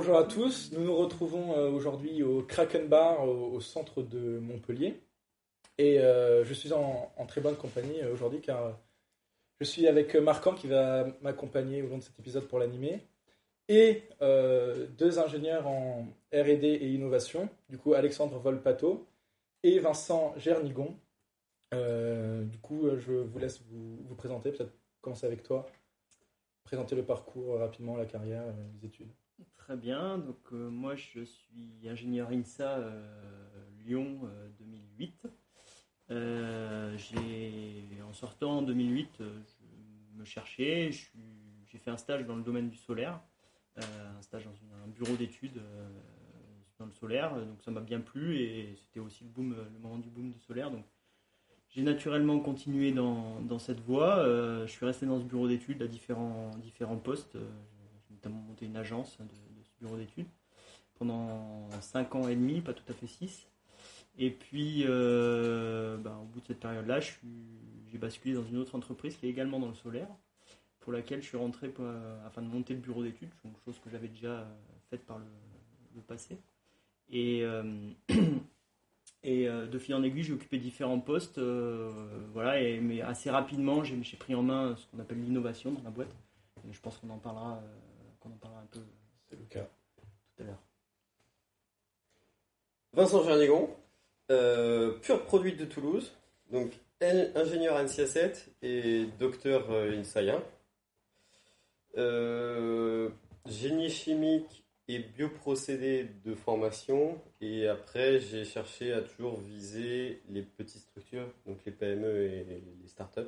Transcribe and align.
Bonjour 0.00 0.16
à 0.16 0.24
tous, 0.24 0.72
nous 0.72 0.84
nous 0.84 0.96
retrouvons 0.96 1.56
euh, 1.56 1.70
aujourd'hui 1.70 2.22
au 2.22 2.42
Kraken 2.42 2.88
Bar 2.88 3.28
au, 3.28 3.60
centre 3.60 4.02
de 4.02 4.38
Montpellier. 4.38 5.02
Et 5.78 5.98
euh, 5.98 6.44
je 6.44 6.54
suis 6.54 6.72
en, 6.72 7.12
très 7.28 7.40
bonne 7.40 7.56
compagnie 7.56 8.00
euh, 8.00 8.12
aujourd'hui 8.12 8.40
car 8.40 8.78
je 9.60 9.66
suis 9.66 9.86
avec 9.86 10.16
Marcan 10.16 10.54
qui 10.54 10.66
va 10.66 11.06
m'accompagner 11.20 11.82
au 11.82 11.88
long 11.88 11.98
de 11.98 12.02
cet 12.02 12.18
épisode 12.18 12.48
pour 12.48 12.58
l'animer. 12.58 13.06
Et 13.68 14.02
euh, 14.22 14.86
deux 14.98 15.18
ingénieurs 15.18 15.66
en 15.68 16.06
RD 16.32 16.64
et 16.64 16.90
innovation, 16.92 17.48
du 17.68 17.78
coup 17.78 17.94
Alexandre 17.94 18.38
Volpato 18.38 19.06
et 19.62 19.78
Vincent 19.78 20.34
Gernigon. 20.36 20.96
Euh, 21.72 22.42
du 22.44 22.58
coup, 22.58 22.86
euh, 22.86 22.98
je 22.98 23.12
vous 23.12 23.38
laisse 23.38 23.62
vous, 23.70 24.14
présenter, 24.16 24.50
peut-être 24.50 24.72
commencer 25.00 25.26
avec 25.26 25.44
toi, 25.44 25.66
présenter 26.64 26.96
le 26.96 27.04
parcours 27.04 27.54
euh, 27.54 27.58
rapidement, 27.58 27.96
la 27.96 28.06
carrière, 28.06 28.42
euh, 28.42 28.52
les 28.74 28.86
études. 28.86 29.10
Très 29.56 29.76
bien, 29.76 30.18
donc 30.18 30.40
euh, 30.52 30.68
moi 30.68 30.96
je 30.96 31.20
suis 31.20 31.88
ingénieur 31.88 32.30
INSA 32.30 32.78
euh, 32.78 33.06
Lyon 33.84 34.18
euh, 34.24 34.48
2008. 34.58 35.28
Euh, 36.10 36.96
en 38.08 38.12
sortant 38.12 38.58
en 38.58 38.62
2008, 38.62 39.08
euh, 39.20 39.38
je 39.46 39.59
me 40.20 40.24
suis- 40.24 41.20
j'ai 41.70 41.78
fait 41.78 41.90
un 41.90 41.96
stage 41.96 42.26
dans 42.26 42.36
le 42.36 42.42
domaine 42.42 42.68
du 42.68 42.76
solaire, 42.76 43.20
euh, 43.78 43.82
un 44.18 44.22
stage 44.22 44.44
dans 44.44 44.50
un 44.84 44.88
bureau 44.88 45.16
d'études 45.16 45.58
euh, 45.58 45.88
dans 46.78 46.86
le 46.86 46.92
solaire, 46.92 47.34
donc 47.34 47.62
ça 47.62 47.70
m'a 47.70 47.80
bien 47.80 48.00
plu 48.00 48.38
et 48.38 48.74
c'était 48.76 49.00
aussi 49.00 49.24
le, 49.24 49.30
boom, 49.30 49.54
le 49.54 49.78
moment 49.78 49.98
du 49.98 50.08
boom 50.08 50.30
du 50.30 50.38
solaire. 50.38 50.70
Donc 50.70 50.84
j'ai 51.68 51.82
naturellement 51.82 52.40
continué 52.40 52.90
dans, 52.92 53.58
cette 53.58 53.80
voie, 53.80 54.18
Euh, 54.18 54.66
je 54.66 54.72
suis 54.72 54.86
resté 54.86 55.06
dans 55.06 55.18
ce 55.20 55.24
bureau 55.24 55.46
d'études 55.46 55.82
à 55.82 55.86
différents, 55.86 56.50
postes. 57.02 57.34
J'ai 57.34 58.14
notamment 58.14 58.40
monté 58.40 58.66
une 58.66 58.76
agence 58.76 59.18
de, 59.18 59.62
ce 59.62 59.70
bureau 59.80 59.96
d'études 59.96 60.26
pendant 60.98 61.68
5 61.80 62.14
ans 62.14 62.28
et 62.28 62.34
demi, 62.34 62.60
pas 62.60 62.74
tout 62.74 62.84
à 62.88 62.92
fait 62.92 63.06
6. 63.06 63.46
Et 64.18 64.30
puis, 64.30 64.84
ben, 64.84 66.16
au 66.22 66.24
bout 66.24 66.40
de 66.40 66.46
cette 66.46 66.60
période-là, 66.60 67.00
je 67.00 67.12
suis- 67.12 67.28
j'ai 67.90 67.98
basculé 67.98 68.34
dans 68.34 68.44
une 68.44 68.58
autre 68.58 68.74
entreprise 68.74 69.16
qui 69.16 69.26
est 69.26 69.30
également 69.30 69.58
dans 69.58 69.68
le 69.68 69.74
solaire, 69.74 70.08
pour 70.80 70.92
laquelle 70.92 71.22
je 71.22 71.28
suis 71.28 71.36
rentré 71.36 71.68
pour, 71.68 71.84
euh, 71.84 72.26
afin 72.26 72.42
de 72.42 72.48
monter 72.48 72.74
le 72.74 72.80
bureau 72.80 73.02
d'études, 73.02 73.30
donc 73.44 73.54
chose 73.64 73.78
que 73.78 73.90
j'avais 73.90 74.08
déjà 74.08 74.40
euh, 74.40 74.44
faite 74.88 75.04
par 75.06 75.18
le, 75.18 75.24
le 75.94 76.00
passé. 76.02 76.38
Et, 77.10 77.42
euh, 77.42 77.90
et 79.22 79.46
de 79.46 79.78
fil 79.78 79.94
en 79.94 80.02
aiguille, 80.02 80.22
j'ai 80.22 80.32
occupé 80.32 80.58
différents 80.58 81.00
postes, 81.00 81.38
voilà, 82.32 82.60
et, 82.60 82.80
mais 82.80 83.02
assez 83.02 83.30
rapidement, 83.30 83.84
j'ai 83.84 84.16
pris 84.16 84.34
en 84.34 84.42
main 84.42 84.76
ce 84.76 84.86
qu'on 84.86 85.00
appelle 85.00 85.22
l'innovation 85.22 85.72
dans 85.72 85.82
la 85.82 85.90
boîte. 85.90 86.14
Et 86.68 86.72
je 86.72 86.80
pense 86.80 86.96
qu'on 86.98 87.10
en 87.10 87.18
parlera, 87.18 87.60
qu'on 88.20 88.30
en 88.30 88.36
parlera 88.36 88.62
un 88.62 88.66
peu 88.66 88.80
C'est 89.28 89.36
le 89.36 89.44
cas. 89.46 89.68
tout 90.36 90.42
à 90.42 90.46
l'heure. 90.46 90.62
Vincent 92.92 93.22
Gernigon, 93.22 93.70
euh, 94.30 94.92
pur 94.98 95.24
produit 95.24 95.54
de 95.54 95.64
Toulouse, 95.64 96.12
donc 96.52 96.72
ingénieur 97.02 97.82
NCA 97.82 98.06
7 98.06 98.50
et 98.62 99.06
docteur 99.18 99.70
euh, 99.70 99.98
INSAIA. 99.98 100.42
Euh, 101.96 103.08
génie 103.46 103.90
chimique 103.90 104.64
et 104.86 104.98
bioprocédés 104.98 106.08
de 106.24 106.34
formation 106.34 107.20
et 107.40 107.66
après 107.68 108.20
j'ai 108.20 108.44
cherché 108.44 108.92
à 108.92 109.02
toujours 109.02 109.40
viser 109.40 110.22
les 110.28 110.42
petites 110.42 110.82
structures, 110.82 111.32
donc 111.46 111.58
les 111.64 111.72
PME 111.72 112.22
et 112.22 112.44
les 112.44 112.88
startups. 112.88 113.20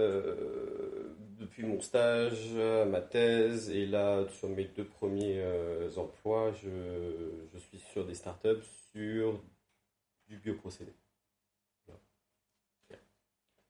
Euh, 0.00 1.14
depuis 1.38 1.64
mon 1.64 1.80
stage, 1.80 2.52
ma 2.88 3.00
thèse 3.00 3.70
et 3.70 3.86
là 3.86 4.26
sur 4.28 4.48
mes 4.48 4.64
deux 4.64 4.84
premiers 4.84 5.40
euh, 5.40 5.88
emplois, 5.96 6.52
je 6.52 7.58
suis 7.58 7.78
sur 7.78 8.06
des 8.06 8.14
startups 8.14 8.64
sur 8.92 9.40
du 10.28 10.36
bioprocédé. 10.36 10.92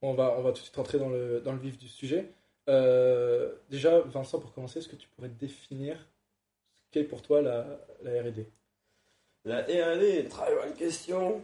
On, 0.02 0.14
va, 0.14 0.34
on 0.38 0.42
va 0.42 0.50
tout 0.50 0.58
de 0.58 0.64
suite 0.64 0.76
rentrer 0.76 0.98
dans 0.98 1.08
le, 1.08 1.40
dans 1.40 1.52
le 1.52 1.58
vif 1.58 1.78
du 1.78 1.88
sujet. 1.88 2.32
Euh, 2.68 3.54
déjà, 3.70 4.00
Vincent, 4.00 4.38
pour 4.38 4.52
commencer, 4.52 4.78
est-ce 4.78 4.88
que 4.88 4.96
tu 4.96 5.08
pourrais 5.08 5.28
définir 5.28 5.96
ce 6.84 6.90
qu'est 6.90 7.04
pour 7.04 7.22
toi 7.22 7.42
la, 7.42 7.66
la 8.02 8.22
RD 8.22 8.46
La 9.44 9.62
R&D, 9.62 10.26
très 10.28 10.54
bonne 10.54 10.74
question. 10.74 11.42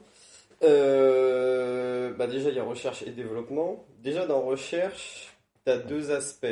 Euh, 0.63 2.13
bah 2.15 2.27
déjà, 2.27 2.51
il 2.51 2.57
y 2.57 2.61
a 2.61 2.65
recherche 2.65 3.03
et 3.03 3.11
développement. 3.11 3.85
Déjà, 3.99 4.27
dans 4.27 4.43
recherche, 4.43 5.37
tu 5.65 5.73
as 5.73 5.79
deux 5.79 6.11
aspects. 6.11 6.47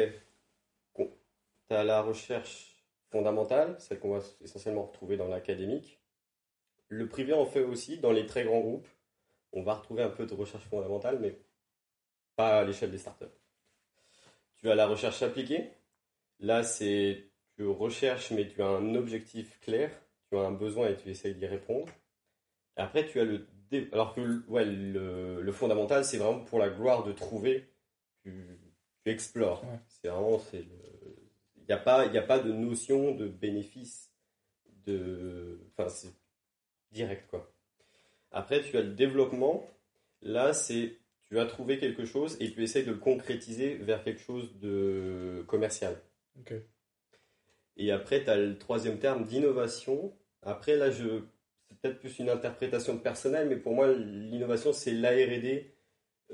Tu 0.96 1.74
as 1.74 1.84
la 1.84 2.02
recherche 2.02 2.72
fondamentale, 3.10 3.76
celle 3.78 3.98
qu'on 3.98 4.16
va 4.16 4.24
essentiellement 4.42 4.84
retrouver 4.84 5.16
dans 5.16 5.28
l'académique. 5.28 6.00
Le 6.88 7.08
privé 7.08 7.32
en 7.32 7.46
fait 7.46 7.62
aussi, 7.62 7.98
dans 7.98 8.12
les 8.12 8.26
très 8.26 8.44
grands 8.44 8.60
groupes. 8.60 8.88
On 9.52 9.62
va 9.62 9.74
retrouver 9.74 10.02
un 10.02 10.08
peu 10.08 10.26
de 10.26 10.34
recherche 10.34 10.64
fondamentale, 10.64 11.19
mais 11.20 11.38
pas 12.37 12.60
à 12.60 12.65
l'échelle 12.65 12.91
des 12.91 12.98
startups. 12.98 13.25
Tu 14.59 14.70
as 14.70 14.75
la 14.75 14.87
recherche 14.87 15.22
appliquée. 15.22 15.70
Là, 16.41 16.62
c'est 16.62 17.28
tu 17.56 17.66
recherches, 17.66 18.31
mais 18.31 18.48
tu 18.48 18.62
as 18.62 18.66
un 18.69 18.94
objectif 18.94 19.60
clair 19.60 19.91
tu 20.31 20.38
as 20.38 20.41
un 20.41 20.53
besoin 20.53 20.88
et 20.88 20.97
tu 20.97 21.10
essayes 21.10 21.34
d'y 21.34 21.44
répondre. 21.44 21.93
Et 22.78 22.81
après, 22.81 23.06
tu 23.06 23.20
as 23.20 23.25
le. 23.25 23.47
dé- 23.70 23.87
Alors 23.93 24.15
que 24.15 24.22
le- 24.22 24.43
ouais, 24.48 24.65
le, 24.65 25.43
le 25.43 25.53
fondamental, 25.53 26.06
c'est 26.06 26.16
vraiment 26.16 26.41
pour 26.41 26.59
la 26.59 26.70
gloire 26.70 27.04
de 27.04 27.12
trouver, 27.12 27.69
tu, 28.22 28.59
tu 29.04 29.10
explores. 29.10 29.62
Ouais. 29.64 29.78
C'est 29.88 30.09
vraiment. 30.09 30.38
c'est 30.38 30.62
le- 30.62 31.19
Il 31.59 31.64
n'y 31.69 31.72
a, 31.75 31.76
pas- 31.76 32.06
il 32.06 32.14
y 32.14 32.19
a 32.19 32.22
pas 32.22 32.38
de 32.38 32.50
notion 32.50 33.14
de 33.14 33.28
bénéfice. 33.28 34.10
De... 34.87 35.60
Enfin, 35.76 35.91
c'est 35.91 36.12
direct, 36.93 37.28
quoi. 37.28 37.53
Après, 38.31 38.62
tu 38.62 38.76
as 38.78 38.81
le 38.81 38.94
développement. 38.94 39.69
Là, 40.22 40.54
c'est. 40.54 40.97
Tu 41.32 41.38
as 41.38 41.47
trouvé 41.47 41.78
quelque 41.78 42.04
chose 42.04 42.37
et 42.41 42.53
tu 42.53 42.62
essayes 42.62 42.84
de 42.84 42.91
le 42.91 42.98
concrétiser 42.98 43.76
vers 43.76 44.04
quelque 44.04 44.20
chose 44.20 44.54
de 44.59 45.43
commercial. 45.48 45.98
Et 47.78 47.91
après, 47.91 48.22
tu 48.22 48.28
as 48.28 48.37
le 48.37 48.59
troisième 48.59 48.98
terme 48.98 49.25
d'innovation. 49.25 50.15
Après, 50.43 50.76
là, 50.76 50.91
je... 50.91 51.22
c'est 51.66 51.78
peut-être 51.81 52.00
plus 52.00 52.19
une 52.19 52.28
interprétation 52.28 52.98
personnelle, 52.98 53.48
mais 53.48 53.56
pour 53.56 53.72
moi, 53.75 53.91
l'innovation, 53.94 54.75
c'est 54.75 54.93
l'ARD 54.93 55.65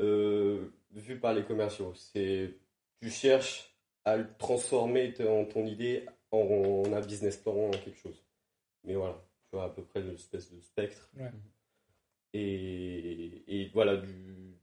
euh, 0.00 0.68
vu 0.90 1.20
par 1.20 1.32
les 1.32 1.44
commerciaux. 1.44 1.94
C'est 1.94 2.56
tu 3.00 3.08
cherches 3.08 3.72
à 4.04 4.16
le 4.16 4.26
transformer 4.36 5.14
ton, 5.14 5.44
ton 5.44 5.64
idée 5.64 6.06
en, 6.32 6.38
en 6.38 6.92
un 6.92 7.00
business 7.02 7.36
plan, 7.36 7.68
en 7.68 7.70
quelque 7.70 8.00
chose. 8.00 8.26
Mais 8.82 8.96
voilà, 8.96 9.24
tu 9.48 9.54
vois 9.54 9.66
à 9.66 9.68
peu 9.68 9.84
près 9.84 10.00
l'espèce 10.00 10.52
de 10.52 10.60
spectre. 10.60 11.08
Ouais. 11.16 11.30
Et, 12.32 13.44
et 13.46 13.70
voilà, 13.72 13.96
du 13.96 14.58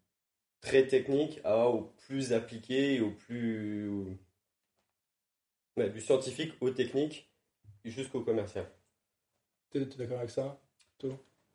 très 0.62 0.88
technique 0.88 1.40
à, 1.44 1.68
au 1.68 1.94
plus 2.08 2.34
appliqué, 2.34 3.00
au 3.02 3.12
plus. 3.12 4.18
Ouais, 5.78 5.90
du 5.90 6.00
scientifique 6.00 6.54
au 6.62 6.70
technique 6.70 7.30
jusqu'au 7.84 8.22
commercial. 8.22 8.66
T'es 9.70 9.82
es 9.82 9.86
d'accord 9.86 10.20
avec 10.20 10.30
ça 10.30 10.60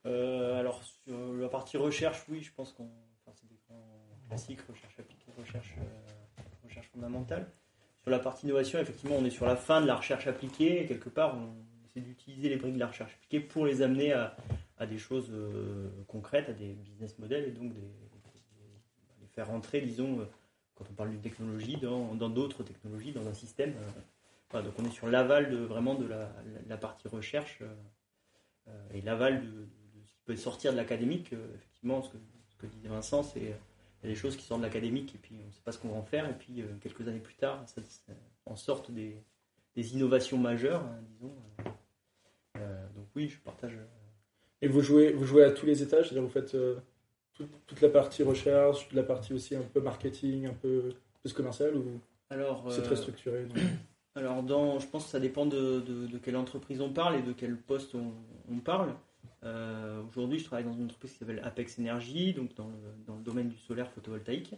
Euh, 0.06 0.58
alors, 0.58 0.82
sur 0.82 1.34
la 1.34 1.48
partie 1.48 1.76
recherche, 1.76 2.22
oui, 2.28 2.42
je 2.42 2.52
pense 2.52 2.72
qu'on. 2.72 2.90
Enfin, 3.24 3.32
c'est 3.34 3.48
des 3.48 3.58
grands 3.66 4.06
classiques, 4.28 4.60
recherche 4.62 4.98
appliquée, 4.98 5.32
recherche, 5.38 5.74
euh, 5.78 6.42
recherche 6.64 6.88
fondamentale. 6.88 7.50
Sur 8.02 8.10
la 8.10 8.18
partie 8.18 8.46
innovation, 8.46 8.78
effectivement, 8.78 9.16
on 9.18 9.24
est 9.24 9.30
sur 9.30 9.46
la 9.46 9.56
fin 9.56 9.80
de 9.80 9.86
la 9.86 9.96
recherche 9.96 10.26
appliquée. 10.26 10.82
Et 10.82 10.86
quelque 10.86 11.08
part, 11.10 11.36
on 11.36 11.54
essaie 11.86 12.00
d'utiliser 12.00 12.48
les 12.48 12.56
briques 12.56 12.74
de 12.74 12.78
la 12.78 12.86
recherche 12.86 13.12
appliquée 13.14 13.40
pour 13.40 13.66
les 13.66 13.82
amener 13.82 14.12
à, 14.12 14.36
à 14.78 14.86
des 14.86 14.98
choses 14.98 15.30
euh, 15.30 15.90
concrètes, 16.08 16.48
à 16.48 16.52
des 16.52 16.72
business 16.74 17.18
models 17.18 17.44
et 17.44 17.52
donc 17.52 17.74
des, 17.74 17.90
faire 19.40 19.48
rentrer, 19.48 19.80
disons, 19.80 20.20
euh, 20.20 20.24
quand 20.74 20.84
on 20.90 20.92
parle 20.92 21.10
d'une 21.10 21.22
technologie, 21.22 21.76
dans 21.76 22.28
d'autres 22.28 22.62
technologies, 22.62 23.12
dans 23.12 23.26
un 23.26 23.32
système. 23.32 23.74
euh. 24.54 24.62
Donc, 24.62 24.74
on 24.78 24.84
est 24.84 24.90
sur 24.90 25.06
l'aval 25.06 25.50
de, 25.50 25.56
vraiment 25.56 25.94
de 25.94 26.06
la, 26.06 26.76
partie 26.76 27.08
recherche. 27.08 27.60
euh, 28.68 28.72
et 28.92 29.00
l'aval 29.00 29.40
de, 29.40 29.66
ce 30.04 30.12
qui 30.12 30.20
peut 30.26 30.36
sortir 30.36 30.72
de 30.72 30.76
l'académique, 30.76 31.32
effectivement, 31.54 32.02
ce 32.02 32.10
que, 32.10 32.18
ce 32.48 32.66
disait 32.66 32.88
Vincent, 32.88 33.22
c'est 33.22 33.54
des 34.02 34.14
choses 34.14 34.36
qui 34.36 34.44
sortent 34.44 34.60
de 34.60 34.66
l'académique 34.66 35.14
et 35.14 35.18
puis 35.18 35.36
on 35.42 35.46
ne 35.46 35.52
sait 35.52 35.62
pas 35.64 35.72
ce 35.72 35.78
qu'on 35.78 35.88
va 35.88 35.96
en 35.96 36.02
faire, 36.02 36.28
et 36.28 36.34
puis 36.34 36.62
quelques 36.80 37.06
années 37.08 37.20
plus 37.20 37.34
tard, 37.34 37.62
ça, 37.66 37.80
en 38.46 38.56
sortent 38.56 38.90
des, 38.90 39.22
innovations 39.76 40.36
majeures, 40.36 40.82
hein, 40.82 41.00
disons. 41.08 41.34
donc 42.94 43.06
oui, 43.16 43.28
je 43.28 43.38
partage. 43.38 43.78
Et 44.62 44.68
vous 44.68 44.82
jouez, 44.82 45.12
vous 45.12 45.24
jouez 45.24 45.44
à 45.44 45.52
tous 45.52 45.66
les 45.66 45.82
étages, 45.82 46.06
c'est-à-dire 46.06 46.22
vous 46.22 46.28
faites 46.28 46.54
toute, 47.46 47.66
toute 47.66 47.80
la 47.80 47.88
partie 47.88 48.22
recherche, 48.22 48.84
toute 48.88 48.96
la 48.96 49.02
partie 49.02 49.32
aussi 49.32 49.54
un 49.56 49.62
peu 49.62 49.80
marketing, 49.80 50.46
un 50.46 50.52
peu 50.54 50.92
plus 51.22 51.32
commercial 51.32 51.74
ou 51.76 52.00
Alors, 52.30 52.66
C'est 52.70 52.80
euh, 52.80 52.84
très 52.84 52.96
structuré. 52.96 53.44
donc. 53.44 53.58
Alors, 54.16 54.42
dans, 54.42 54.78
je 54.80 54.86
pense 54.88 55.04
que 55.04 55.10
ça 55.10 55.20
dépend 55.20 55.46
de, 55.46 55.80
de- 55.80 56.06
de 56.06 56.18
quelle 56.18 56.36
entreprise 56.36 56.80
on 56.80 56.92
parle 56.92 57.16
et 57.16 57.22
de 57.22 57.32
quel 57.32 57.56
poste 57.56 57.94
on, 57.94 58.12
on 58.50 58.58
parle. 58.58 58.94
Euh, 59.44 60.02
Aujourd'hui, 60.08 60.38
je 60.38 60.44
travaille 60.44 60.64
dans 60.64 60.72
une 60.74 60.84
entreprise 60.84 61.12
qui 61.12 61.18
s'appelle 61.18 61.40
Apex 61.44 61.78
Energy, 61.78 62.34
donc 62.34 62.54
dans 62.56 62.66
le, 62.66 62.74
dans 63.06 63.14
le 63.16 63.22
domaine 63.22 63.48
du 63.48 63.56
solaire 63.56 63.90
photovoltaïque. 63.90 64.54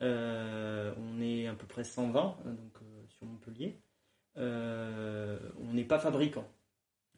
Euh, 0.00 0.92
on 0.98 1.20
est 1.20 1.46
à 1.48 1.54
peu 1.54 1.66
près 1.66 1.84
120 1.84 2.20
hein, 2.20 2.34
donc, 2.46 2.56
euh, 2.82 3.04
sur 3.08 3.26
Montpellier. 3.26 3.78
Euh, 4.38 5.38
on 5.60 5.74
n'est 5.74 5.84
pas 5.84 5.98
fabricant. 5.98 6.46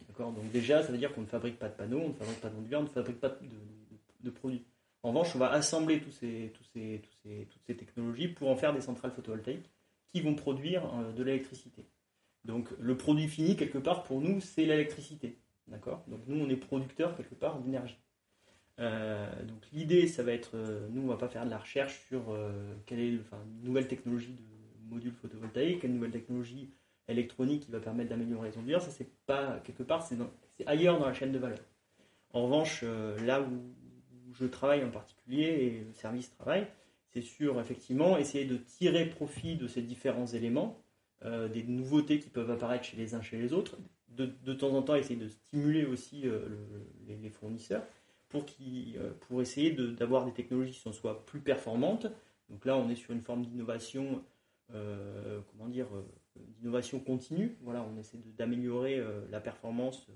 D'accord? 0.08 0.32
Donc, 0.32 0.50
déjà, 0.50 0.82
ça 0.82 0.90
veut 0.90 0.98
dire 0.98 1.12
qu'on 1.14 1.20
ne 1.22 1.26
fabrique 1.26 1.58
pas 1.58 1.68
de 1.68 1.74
panneaux, 1.74 2.00
on 2.00 2.08
ne 2.08 2.14
fabrique 2.14 2.40
pas 2.40 2.48
d'onduleurs, 2.48 2.80
on 2.80 2.84
ne 2.84 2.88
fabrique 2.88 3.20
pas 3.20 3.28
de, 3.28 3.34
de- 3.46 4.24
de 4.24 4.30
produits. 4.30 4.64
En 5.02 5.10
revanche, 5.10 5.34
on 5.34 5.38
va 5.38 5.50
assembler 5.50 6.00
tous 6.00 6.10
ces, 6.10 6.52
ces, 6.74 7.00
toutes 7.48 7.62
ces 7.66 7.76
technologies 7.76 8.28
pour 8.28 8.50
en 8.50 8.56
faire 8.56 8.74
des 8.74 8.82
centrales 8.82 9.12
photovoltaïques 9.12 9.70
qui 10.12 10.20
vont 10.20 10.34
produire 10.34 10.82
euh, 10.94 11.12
de 11.12 11.22
l'électricité. 11.22 11.86
Donc 12.44 12.68
le 12.78 12.96
produit 12.96 13.28
fini, 13.28 13.56
quelque 13.56 13.78
part, 13.78 14.02
pour 14.02 14.20
nous, 14.20 14.40
c'est 14.40 14.64
l'électricité. 14.64 15.38
D'accord? 15.68 16.04
Donc 16.08 16.20
nous, 16.26 16.40
on 16.40 16.48
est 16.48 16.56
producteur, 16.56 17.16
quelque 17.16 17.34
part, 17.34 17.60
d'énergie. 17.60 17.98
Euh, 18.78 19.30
donc 19.44 19.58
l'idée, 19.72 20.06
ça 20.06 20.22
va 20.22 20.32
être, 20.32 20.52
euh, 20.54 20.88
nous, 20.90 21.02
on 21.02 21.06
va 21.06 21.16
pas 21.16 21.28
faire 21.28 21.44
de 21.44 21.50
la 21.50 21.58
recherche 21.58 22.00
sur 22.08 22.36
quelle 22.86 23.00
est 23.00 23.08
une 23.08 23.22
nouvelle 23.62 23.88
technologie 23.88 24.32
de 24.32 24.90
module 24.90 25.12
photovoltaïque, 25.12 25.80
quelle 25.80 25.94
nouvelle 25.94 26.10
technologie 26.10 26.70
électronique 27.08 27.64
qui 27.64 27.70
va 27.70 27.80
permettre 27.80 28.10
d'améliorer 28.10 28.50
les 28.50 28.58
onduleurs. 28.58 28.82
Ça, 28.82 28.90
c'est 28.90 29.10
pas, 29.26 29.60
quelque 29.64 29.82
part, 29.82 30.06
c'est 30.06 30.16
ailleurs 30.66 30.98
dans 30.98 31.06
la 31.06 31.14
chaîne 31.14 31.32
de 31.32 31.38
valeur. 31.38 31.58
En 32.32 32.44
revanche, 32.44 32.84
là 33.24 33.40
où, 33.40 33.74
où 34.30 34.34
je 34.34 34.46
travaille 34.46 34.84
en 34.84 34.90
particulier, 34.90 35.42
et 35.44 35.84
le 35.86 35.92
service 35.94 36.30
travaille, 36.30 36.66
c'est 37.08 37.22
sur 37.22 37.60
effectivement 37.60 38.16
essayer 38.16 38.44
de 38.44 38.56
tirer 38.56 39.06
profit 39.06 39.56
de 39.56 39.66
ces 39.66 39.82
différents 39.82 40.26
éléments, 40.26 40.80
euh, 41.24 41.48
des 41.48 41.64
nouveautés 41.64 42.18
qui 42.20 42.30
peuvent 42.30 42.50
apparaître 42.50 42.84
chez 42.84 42.96
les 42.96 43.14
uns 43.14 43.22
chez 43.22 43.38
les 43.38 43.52
autres, 43.52 43.76
de, 44.08 44.30
de 44.44 44.52
temps 44.54 44.74
en 44.74 44.82
temps 44.82 44.94
essayer 44.94 45.18
de 45.18 45.28
stimuler 45.28 45.84
aussi 45.84 46.26
euh, 46.26 46.48
le- 46.48 47.16
les, 47.22 47.28
fournisseurs 47.30 47.82
pour, 48.28 48.46
qu'ils, 48.46 48.96
euh, 48.98 49.10
pour 49.28 49.42
essayer 49.42 49.72
d'avoir 49.72 50.24
des 50.24 50.32
technologies 50.32 50.72
qui 50.72 50.78
sont 50.80 50.92
plus 51.26 51.40
performantes. 51.40 52.06
Donc 52.48 52.64
là, 52.64 52.76
on 52.76 52.88
est 52.88 52.96
sur 52.96 53.12
une 53.12 53.20
forme 53.20 53.44
d'innovation, 53.44 54.24
comment 54.68 55.68
dire, 55.68 55.86
d'innovation 56.36 56.98
continue. 56.98 57.56
Voilà, 57.62 57.84
on 57.84 57.96
essaie 57.98 58.18
d'améliorer 58.36 59.00
la 59.30 59.40
performance 59.40 60.08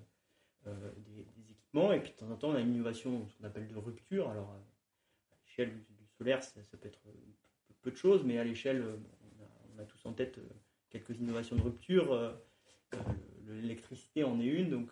des, 0.66 1.26
et 1.75 2.00
puis 2.00 2.12
de 2.12 2.17
temps 2.17 2.31
en 2.31 2.37
temps, 2.37 2.49
on 2.50 2.55
a 2.55 2.61
une 2.61 2.75
innovation, 2.75 3.26
qu'on 3.38 3.44
appelle 3.44 3.67
de 3.67 3.76
rupture. 3.76 4.29
Alors, 4.31 4.50
à 4.50 5.35
l'échelle 5.44 5.75
du, 5.75 6.06
solaire, 6.17 6.43
ça, 6.43 6.61
peut 6.71 6.87
être 6.87 7.00
euh, 7.09 7.12
peu, 7.82 7.91
de 7.91 7.97
choses, 7.97 8.23
mais 8.25 8.38
à 8.38 8.44
l'échelle, 8.44 8.82
euh, 8.82 8.97
on, 9.76 9.82
a, 9.82 9.85
tous 9.85 10.06
en 10.06 10.12
tête 10.12 10.38
euh, 10.38 10.43
quelques 10.91 11.19
innovations 11.19 11.56
de 11.56 11.62
rupture. 11.62 12.15
le- 12.93 13.61
L'électricité 13.61 14.25
en 14.25 14.41
est 14.41 14.47
une, 14.47 14.71
donc 14.71 14.91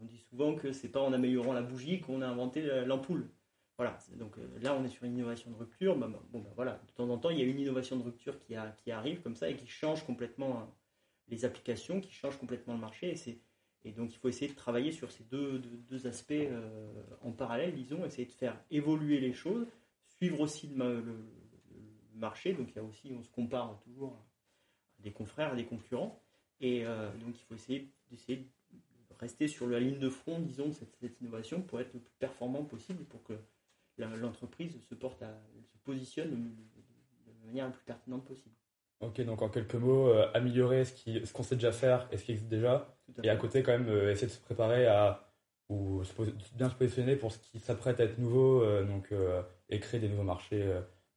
on 0.00 0.04
dit 0.04 0.18
souvent 0.30 0.54
que 0.54 0.72
c'est 0.72 0.88
pas 0.88 1.00
en 1.00 1.12
améliorant 1.12 1.52
la 1.52 1.62
bougie 1.62 2.00
qu'on 2.00 2.22
a 2.22 2.26
inventé 2.26 2.62
la- 2.62 2.84
l'ampoule. 2.84 3.28
Voilà, 3.78 3.98
donc 4.16 4.36
là 4.60 4.76
on 4.76 4.84
est 4.84 4.88
sur 4.88 5.04
une 5.04 5.14
innovation 5.14 5.50
de 5.50 5.56
rupture. 5.56 5.96
Bah, 5.96 6.06
bah, 6.08 6.22
bon, 6.30 6.38
bah, 6.40 6.52
voilà, 6.54 6.80
de 6.86 6.92
temps 6.92 7.08
en 7.08 7.18
temps 7.18 7.30
il 7.30 7.38
y 7.38 7.42
a 7.42 7.44
une 7.44 7.58
innovation 7.58 7.96
de 7.96 8.04
rupture 8.04 8.38
qui, 8.38 8.54
arrive 8.54 9.22
comme 9.22 9.34
ça 9.34 9.48
et 9.50 9.56
qui 9.56 9.66
change 9.66 10.04
complètement 10.04 10.60
hein, 10.60 10.70
les 11.28 11.44
applications, 11.44 12.00
qui 12.00 12.12
change 12.12 12.38
complètement 12.38 12.74
le 12.74 12.80
marché. 12.80 13.16
Et 13.84 13.92
donc 13.92 14.12
il 14.12 14.18
faut 14.18 14.28
essayer 14.28 14.50
de 14.50 14.56
travailler 14.56 14.92
sur 14.92 15.10
ces 15.10 15.24
deux, 15.24 15.58
deux- 15.58 16.06
aspects 16.06 16.30
euh, 16.32 16.92
en 17.22 17.32
parallèle, 17.32 17.74
disons, 17.74 18.04
essayer 18.04 18.26
de 18.26 18.32
faire 18.32 18.58
évoluer 18.70 19.18
les 19.20 19.32
choses, 19.32 19.66
suivre 20.06 20.40
aussi 20.40 20.68
le, 20.68 20.76
ma- 20.76 20.84
le- 20.88 21.00
le- 21.02 21.12
le 22.14 22.18
marché. 22.18 22.52
Donc 22.54 22.70
il 22.70 22.76
y 22.76 22.78
a 22.78 22.84
aussi, 22.84 23.12
on 23.12 23.22
se 23.22 23.30
compare 23.30 23.80
toujours 23.80 24.12
à 24.98 25.02
des 25.02 25.12
confrères, 25.12 25.52
à 25.52 25.56
des 25.56 25.64
concurrents. 25.66 26.22
Et 26.60 26.86
euh, 26.86 27.10
donc 27.18 27.34
il 27.36 27.42
faut 27.44 27.54
essayer 27.54 27.92
d'essayer 28.10 28.38
de 28.38 29.14
rester 29.18 29.48
sur 29.48 29.66
la 29.66 29.80
ligne 29.80 29.98
de 29.98 30.08
front, 30.08 30.38
disons, 30.40 30.72
cette, 30.72 30.94
cette 30.96 31.20
innovation 31.20 31.60
pour 31.62 31.80
être 31.80 31.92
le 31.94 32.00
plus 32.00 32.14
performant 32.18 32.64
possible 32.64 33.04
pour 33.04 33.22
que 33.24 33.34
la- 33.98 34.14
l'entreprise 34.16 34.72
se 34.80 34.94
se 34.94 35.78
positionne 35.84 36.30
de, 36.30 36.36
de- 36.36 37.32
de 37.42 37.46
manière 37.46 37.66
la 37.66 37.72
plus 37.72 37.84
pertinente 37.84 38.24
possible. 38.24 38.54
Ok, 39.02 39.20
donc 39.22 39.42
en 39.42 39.48
quelques 39.48 39.74
mots, 39.74 40.08
euh, 40.08 40.28
améliorer 40.34 40.84
ce 40.84 40.92
qui- 40.92 41.26
ce 41.26 41.32
qu'on 41.32 41.42
sait 41.42 41.56
déjà 41.56 41.72
faire 41.72 42.08
et 42.12 42.16
ce 42.16 42.24
qui 42.24 42.32
existe 42.32 42.48
déjà, 42.48 42.96
à 43.18 43.26
et 43.26 43.28
à 43.28 43.36
côté 43.36 43.62
quand 43.62 43.72
même 43.72 43.88
euh, 43.88 44.10
essayer 44.10 44.28
de 44.28 44.32
se 44.32 44.40
préparer 44.40 44.86
à 44.86 45.28
ou 45.68 46.04
se 46.04 46.12
bien 46.54 46.68
se 46.70 46.74
positionner 46.74 47.16
pour 47.16 47.32
ce 47.32 47.38
qui 47.38 47.58
s'apprête 47.58 47.98
à 48.00 48.04
être 48.04 48.18
nouveau, 48.18 48.62
euh, 48.62 48.84
donc 48.84 49.10
et 49.70 49.80
créer 49.80 50.00
des 50.00 50.08
nouveaux 50.08 50.22
marchés 50.22 50.60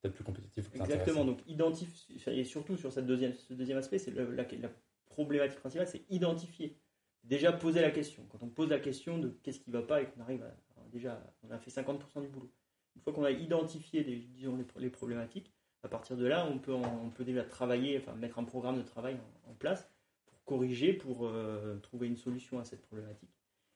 peut-être 0.01 0.13
plus 0.15 0.23
compétitifs. 0.23 0.69
plus 0.69 0.79
Exactement, 0.81 1.25
donc 1.25 1.39
identifier, 1.47 2.39
et 2.39 2.43
surtout 2.43 2.77
sur 2.77 2.91
cette 2.91 3.05
deuxième, 3.05 3.33
ce 3.33 3.53
deuxième 3.53 3.77
aspect, 3.77 3.97
c'est 3.97 4.11
la, 4.11 4.23
la 4.23 4.69
problématique 5.05 5.59
principale, 5.59 5.87
c'est 5.87 6.03
identifier. 6.09 6.77
Déjà 7.23 7.51
poser 7.51 7.81
la 7.81 7.91
question. 7.91 8.23
Quand 8.29 8.43
on 8.43 8.49
pose 8.49 8.69
la 8.69 8.79
question 8.79 9.17
de 9.17 9.29
qu'est-ce 9.43 9.59
qui 9.59 9.71
ne 9.71 9.77
va 9.77 9.81
pas 9.81 10.01
et 10.01 10.05
qu'on 10.05 10.21
arrive 10.21 10.43
à, 10.43 10.55
déjà, 10.91 11.21
on 11.43 11.51
a 11.51 11.57
fait 11.57 11.71
50% 11.71 12.21
du 12.21 12.27
boulot. 12.27 12.51
Une 12.95 13.01
fois 13.01 13.13
qu'on 13.13 13.23
a 13.23 13.31
identifié 13.31 14.03
disons, 14.03 14.57
les 14.77 14.89
problématiques, 14.89 15.51
à 15.85 15.87
partir 15.87 16.17
de 16.17 16.25
là, 16.25 16.47
on 16.51 16.57
peut, 16.57 16.73
on 16.73 17.09
peut 17.11 17.23
déjà 17.23 17.43
travailler, 17.43 17.99
enfin 17.99 18.15
mettre 18.15 18.39
un 18.39 18.43
programme 18.43 18.77
de 18.77 18.81
travail 18.81 19.17
en, 19.47 19.53
place 19.53 19.87
pour 20.25 20.43
corriger, 20.43 20.93
pour 20.93 21.27
euh, 21.27 21.77
trouver 21.77 22.07
une 22.07 22.17
solution 22.17 22.59
à 22.59 22.65
cette 22.65 22.81
problématique. 22.81 23.29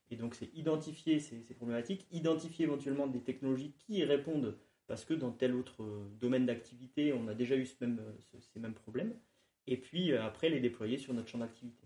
Et 0.09 0.15
donc 0.15 0.33
c'est 0.33 0.51
identifier 0.55 1.19
ces, 1.19 1.53
problématiques, 1.53 2.07
identifier 2.11 2.65
éventuellement 2.65 3.05
des 3.05 3.21
technologies 3.21 3.73
qui 3.77 3.99
y 3.99 4.03
répondent 4.03 4.57
parce 4.87 5.05
que 5.05 5.13
dans 5.13 5.31
tel 5.31 5.53
autre 5.53 5.83
euh, 5.83 6.09
domaine 6.19 6.47
d'activité, 6.47 7.13
on 7.13 7.27
a 7.27 7.35
déjà 7.35 7.55
eu 7.55 7.65
ce 7.67 7.75
même, 7.79 7.99
euh, 7.99 8.11
ce- 8.19 8.41
ces 8.41 8.59
mêmes 8.59 8.73
problèmes. 8.73 9.13
Et 9.67 9.77
puis 9.77 10.13
après, 10.15 10.49
les 10.49 10.59
déployer 10.59 10.97
sur 10.97 11.13
notre 11.13 11.29
champ 11.29 11.37
d'activité. 11.37 11.85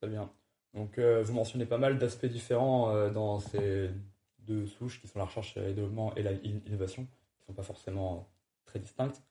Très 0.00 0.08
bien. 0.08 0.32
Donc 0.72 0.98
vous 0.98 1.34
mentionnez 1.34 1.66
pas 1.66 1.76
mal 1.76 1.98
d'aspects 1.98 2.24
différents 2.24 3.10
dans 3.10 3.38
ces 3.38 3.90
deux 4.38 4.66
souches 4.66 4.98
qui 5.02 5.08
sont 5.08 5.18
la 5.18 5.26
recherche 5.26 5.58
et 5.58 5.74
développement 5.74 6.14
et 6.14 6.22
l'innovation, 6.22 7.04
qui 7.04 7.42
ne 7.42 7.46
sont 7.48 7.52
pas 7.52 7.62
forcément 7.62 8.31
très 8.64 8.78
distinctes. 8.78 9.22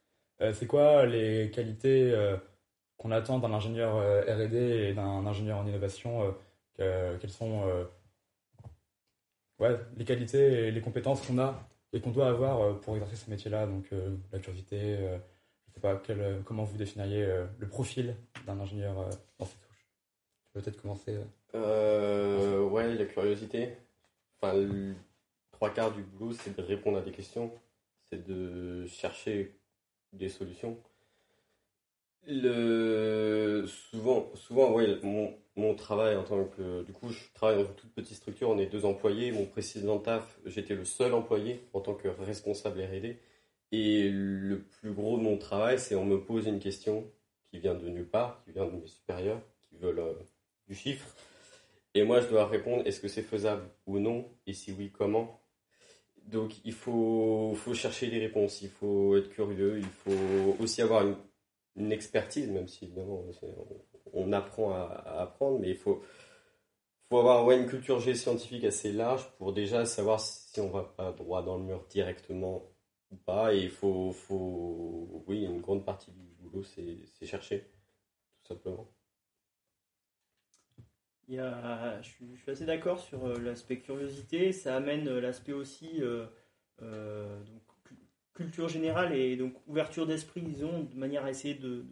Euh, 0.41 0.53
c'est 0.53 0.67
quoi 0.67 1.05
les 1.05 1.51
qualités 1.51 2.11
euh, 2.11 2.37
qu'on 2.97 3.11
attend 3.11 3.39
d'un 3.39 3.53
ingénieur 3.53 3.95
euh, 3.95 4.21
R&D 4.23 4.55
et 4.57 4.93
d'un 4.93 5.25
ingénieur 5.25 5.57
en 5.59 5.67
innovation 5.67 6.35
que- 6.77 7.17
Quelles 7.17 7.29
sont 7.31 7.63
ouais, 9.59 9.77
les 9.97 10.05
qualités 10.05 10.67
et 10.67 10.71
les 10.71 10.81
compétences 10.81 11.25
qu'on 11.25 11.37
a 11.39 11.67
et 11.93 12.01
qu'on 12.01 12.11
doit 12.11 12.29
avoir 12.29 12.79
pour 12.79 12.95
exercer 12.95 13.15
ce 13.15 13.29
métier-là? 13.29 13.67
Donc 13.67 13.89
la 14.31 14.39
curiosité, 14.39 14.97
je 15.67 15.73
sais 15.73 15.79
pas, 15.79 15.97
quel, 15.97 16.41
comment 16.45 16.63
vous 16.63 16.77
définiriez 16.77 17.27
le 17.59 17.67
profil 17.67 18.15
d'un 18.47 18.59
ingénieur 18.59 18.95
dans 19.37 19.45
cette 19.45 19.59
souche 19.61 19.87
Tu 20.45 20.51
peux 20.53 20.61
peut-être 20.61 20.81
commencer. 20.81 21.19
Euh, 21.53 22.63
ouais, 22.63 22.95
la 22.95 23.05
curiosité. 23.05 23.75
Enfin, 24.41 24.53
le 24.55 24.95
trois 25.51 25.69
quarts 25.69 25.91
du 25.91 26.01
boulot, 26.01 26.33
c'est 26.33 26.55
de 26.55 26.61
répondre 26.63 26.97
à 26.97 27.01
des 27.01 27.11
questions, 27.11 27.51
c'est 28.11 28.27
de 28.27 28.85
chercher 28.87 29.55
des 30.13 30.29
solutions. 30.29 30.77
Le... 32.27 33.65
Souvent, 33.67 34.29
souvent 34.35 34.77
mon, 35.03 35.33
mon 35.55 35.75
travail 35.75 36.15
en 36.15 36.23
tant 36.23 36.45
que. 36.45 36.83
Du 36.83 36.93
coup, 36.93 37.09
je 37.09 37.19
travaille 37.33 37.57
dans 37.57 37.69
une 37.69 37.75
toute 37.75 37.93
petite 37.93 38.17
structure, 38.17 38.49
on 38.49 38.59
est 38.59 38.67
deux 38.67 38.85
employés. 38.85 39.31
Mon 39.31 39.45
précédent 39.45 39.99
taf, 39.99 40.39
j'étais 40.45 40.75
le 40.75 40.85
seul 40.85 41.13
employé 41.13 41.61
en 41.73 41.81
tant 41.81 41.95
que 41.95 42.07
responsable 42.07 42.81
RD. 42.81 43.17
Et 43.71 44.09
le 44.09 44.61
plus 44.61 44.91
gros 44.91 45.17
de 45.17 45.23
mon 45.23 45.37
travail, 45.37 45.79
c'est 45.79 45.95
on 45.95 46.05
me 46.05 46.21
pose 46.21 46.45
une 46.47 46.59
question 46.59 47.09
qui 47.49 47.59
vient 47.59 47.73
de 47.73 47.87
nulle 47.89 48.07
part, 48.07 48.43
qui 48.43 48.51
vient 48.51 48.65
de 48.65 48.71
mes 48.71 48.87
supérieurs, 48.87 49.41
qui 49.61 49.77
veulent 49.77 49.99
euh, 49.99 50.13
du 50.67 50.75
chiffre. 50.75 51.07
Et 51.93 52.03
moi, 52.03 52.21
je 52.21 52.27
dois 52.27 52.47
répondre 52.47 52.85
est-ce 52.85 52.99
que 52.99 53.07
c'est 53.07 53.21
faisable 53.21 53.63
ou 53.85 53.99
non? 53.99 54.29
Et 54.45 54.53
si 54.53 54.73
oui, 54.73 54.91
comment? 54.91 55.40
Donc, 56.31 56.53
il 56.63 56.73
faut, 56.73 57.57
chercher 57.73 58.09
des 58.09 58.19
réponses, 58.19 58.61
il 58.61 58.69
faut 58.69 59.17
être 59.17 59.29
curieux, 59.29 59.79
il 59.79 59.85
faut 59.85 60.55
aussi 60.63 60.81
avoir 60.81 61.05
une, 61.05 61.91
expertise, 61.91 62.49
même 62.49 62.67
si 62.67 62.85
évidemment 62.85 63.23
on, 64.13 64.31
apprend 64.33 64.71
à, 64.73 65.21
apprendre, 65.21 65.59
mais 65.59 65.69
il 65.69 65.75
faut, 65.75 66.01
avoir 67.11 67.51
une 67.51 67.67
culture 67.67 67.99
géoscientifique 67.99 68.63
assez 68.63 68.93
large 68.93 69.29
pour 69.37 69.51
déjà 69.53 69.85
savoir 69.85 70.21
si 70.21 70.61
on 70.61 70.69
va 70.69 70.83
pas 70.83 71.11
droit 71.11 71.43
dans 71.43 71.57
le 71.57 71.63
mur 71.63 71.85
directement 71.89 72.63
ou 73.11 73.17
pas. 73.17 73.53
Et 73.53 73.63
il 73.63 73.69
faut, 73.69 74.11
faut 74.13 75.23
oui, 75.27 75.43
une 75.43 75.61
grande 75.61 75.85
partie 75.85 76.11
du 76.11 76.23
boulot, 76.39 76.63
c'est 76.63 77.25
chercher, 77.25 77.71
tout 78.43 78.53
simplement. 78.53 78.87
Je, 81.29 82.01
suis, 82.03 82.51
assez 82.51 82.65
d'accord 82.65 82.99
sur 82.99 83.25
euh, 83.25 83.39
l'aspect 83.39 83.77
curiosité. 83.77 84.51
Ça 84.51 84.75
amène 84.75 85.07
euh, 85.07 85.21
l'aspect 85.21 85.53
aussi 85.53 86.01
euh, 86.01 86.25
donc, 86.81 87.61
cu- 87.85 87.95
culture 88.33 88.67
générale 88.67 89.13
et 89.15 89.35
donc 89.37 89.53
ouverture 89.67 90.05
d'esprit, 90.05 90.41
disons, 90.41 90.83
de 90.83 90.95
manière 90.95 91.25
à 91.25 91.29
essayer 91.29 91.55
de, 91.55 91.85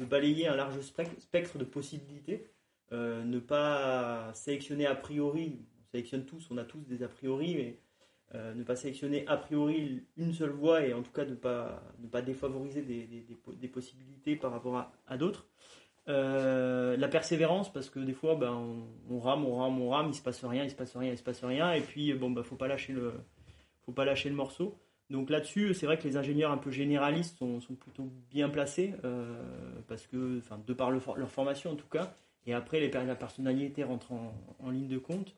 balayer 0.00 0.48
un 0.48 0.56
large 0.56 0.78
spec- 0.80 1.18
spectre 1.18 1.58
de 1.58 1.64
possibilités. 1.64 2.48
Ne 2.90 3.38
pas 3.38 4.32
sélectionner 4.34 4.86
a 4.86 4.94
priori. 4.94 5.64
On 5.80 5.90
sélectionne 5.90 6.26
tous, 6.26 6.46
on 6.50 6.58
a 6.58 6.64
tous 6.64 6.80
des 6.80 7.02
a 7.02 7.08
priori, 7.08 7.54
mais 7.56 7.78
ne 8.54 8.62
pas 8.64 8.76
sélectionner 8.76 9.26
a 9.28 9.38
priori 9.38 10.04
une 10.18 10.34
seule 10.34 10.50
voie 10.50 10.84
et 10.84 10.92
en 10.92 11.02
tout 11.02 11.10
cas 11.10 11.24
ne 11.24 11.34
pas, 11.34 11.82
ne 12.00 12.08
pas 12.08 12.20
défavoriser 12.20 12.82
des, 12.82 13.68
possibilités 13.68 14.36
par 14.36 14.52
rapport 14.52 14.92
à 15.06 15.16
d'autres. 15.16 15.46
Euh, 16.08 16.96
la 16.96 17.06
persévérance 17.06 17.72
parce 17.72 17.88
que 17.88 18.00
des 18.00 18.12
fois 18.12 18.34
ben, 18.34 18.60
on, 19.08 19.20
rame, 19.20 19.44
on 19.44 19.54
rame, 19.54 19.80
on 19.80 19.90
rame, 19.90 20.08
il 20.08 20.14
se 20.14 20.22
passe 20.22 20.44
rien, 20.44 20.64
il 20.64 20.70
se 20.70 20.74
passe 20.74 20.96
rien, 20.96 21.12
il 21.12 21.16
se 21.16 21.22
passe 21.22 21.44
rien 21.44 21.72
et 21.74 21.80
puis 21.80 22.12
bon 22.14 22.28
bah 22.32 22.42
faut 22.42 22.56
pas 22.56 22.66
lâcher 22.66 22.92
le 22.92 23.12
faut 23.82 23.92
pas 23.92 24.04
lâcher 24.04 24.28
le 24.28 24.34
morceau. 24.34 24.76
Donc 25.10 25.30
là-dessus, 25.30 25.74
c'est 25.74 25.86
vrai 25.86 25.98
que 25.98 26.04
les 26.04 26.16
ingénieurs 26.16 26.50
un 26.50 26.56
peu 26.56 26.72
généralistes 26.72 27.38
sont, 27.38 27.60
plutôt 27.78 28.10
bien 28.30 28.48
placés 28.48 28.94
euh, 29.04 29.40
parce 29.86 30.06
que, 30.06 30.38
enfin, 30.38 30.58
de 30.66 30.72
par 30.72 30.90
leur 30.90 31.30
formation 31.30 31.70
en 31.70 31.76
tout 31.76 31.88
cas, 31.88 32.14
et 32.46 32.54
après 32.54 32.80
les, 32.80 32.90
la 32.90 33.14
personnalité 33.14 33.84
rentre 33.84 34.10
en, 34.12 34.34
en 34.58 34.70
ligne 34.70 34.88
de 34.88 34.98
compte. 34.98 35.36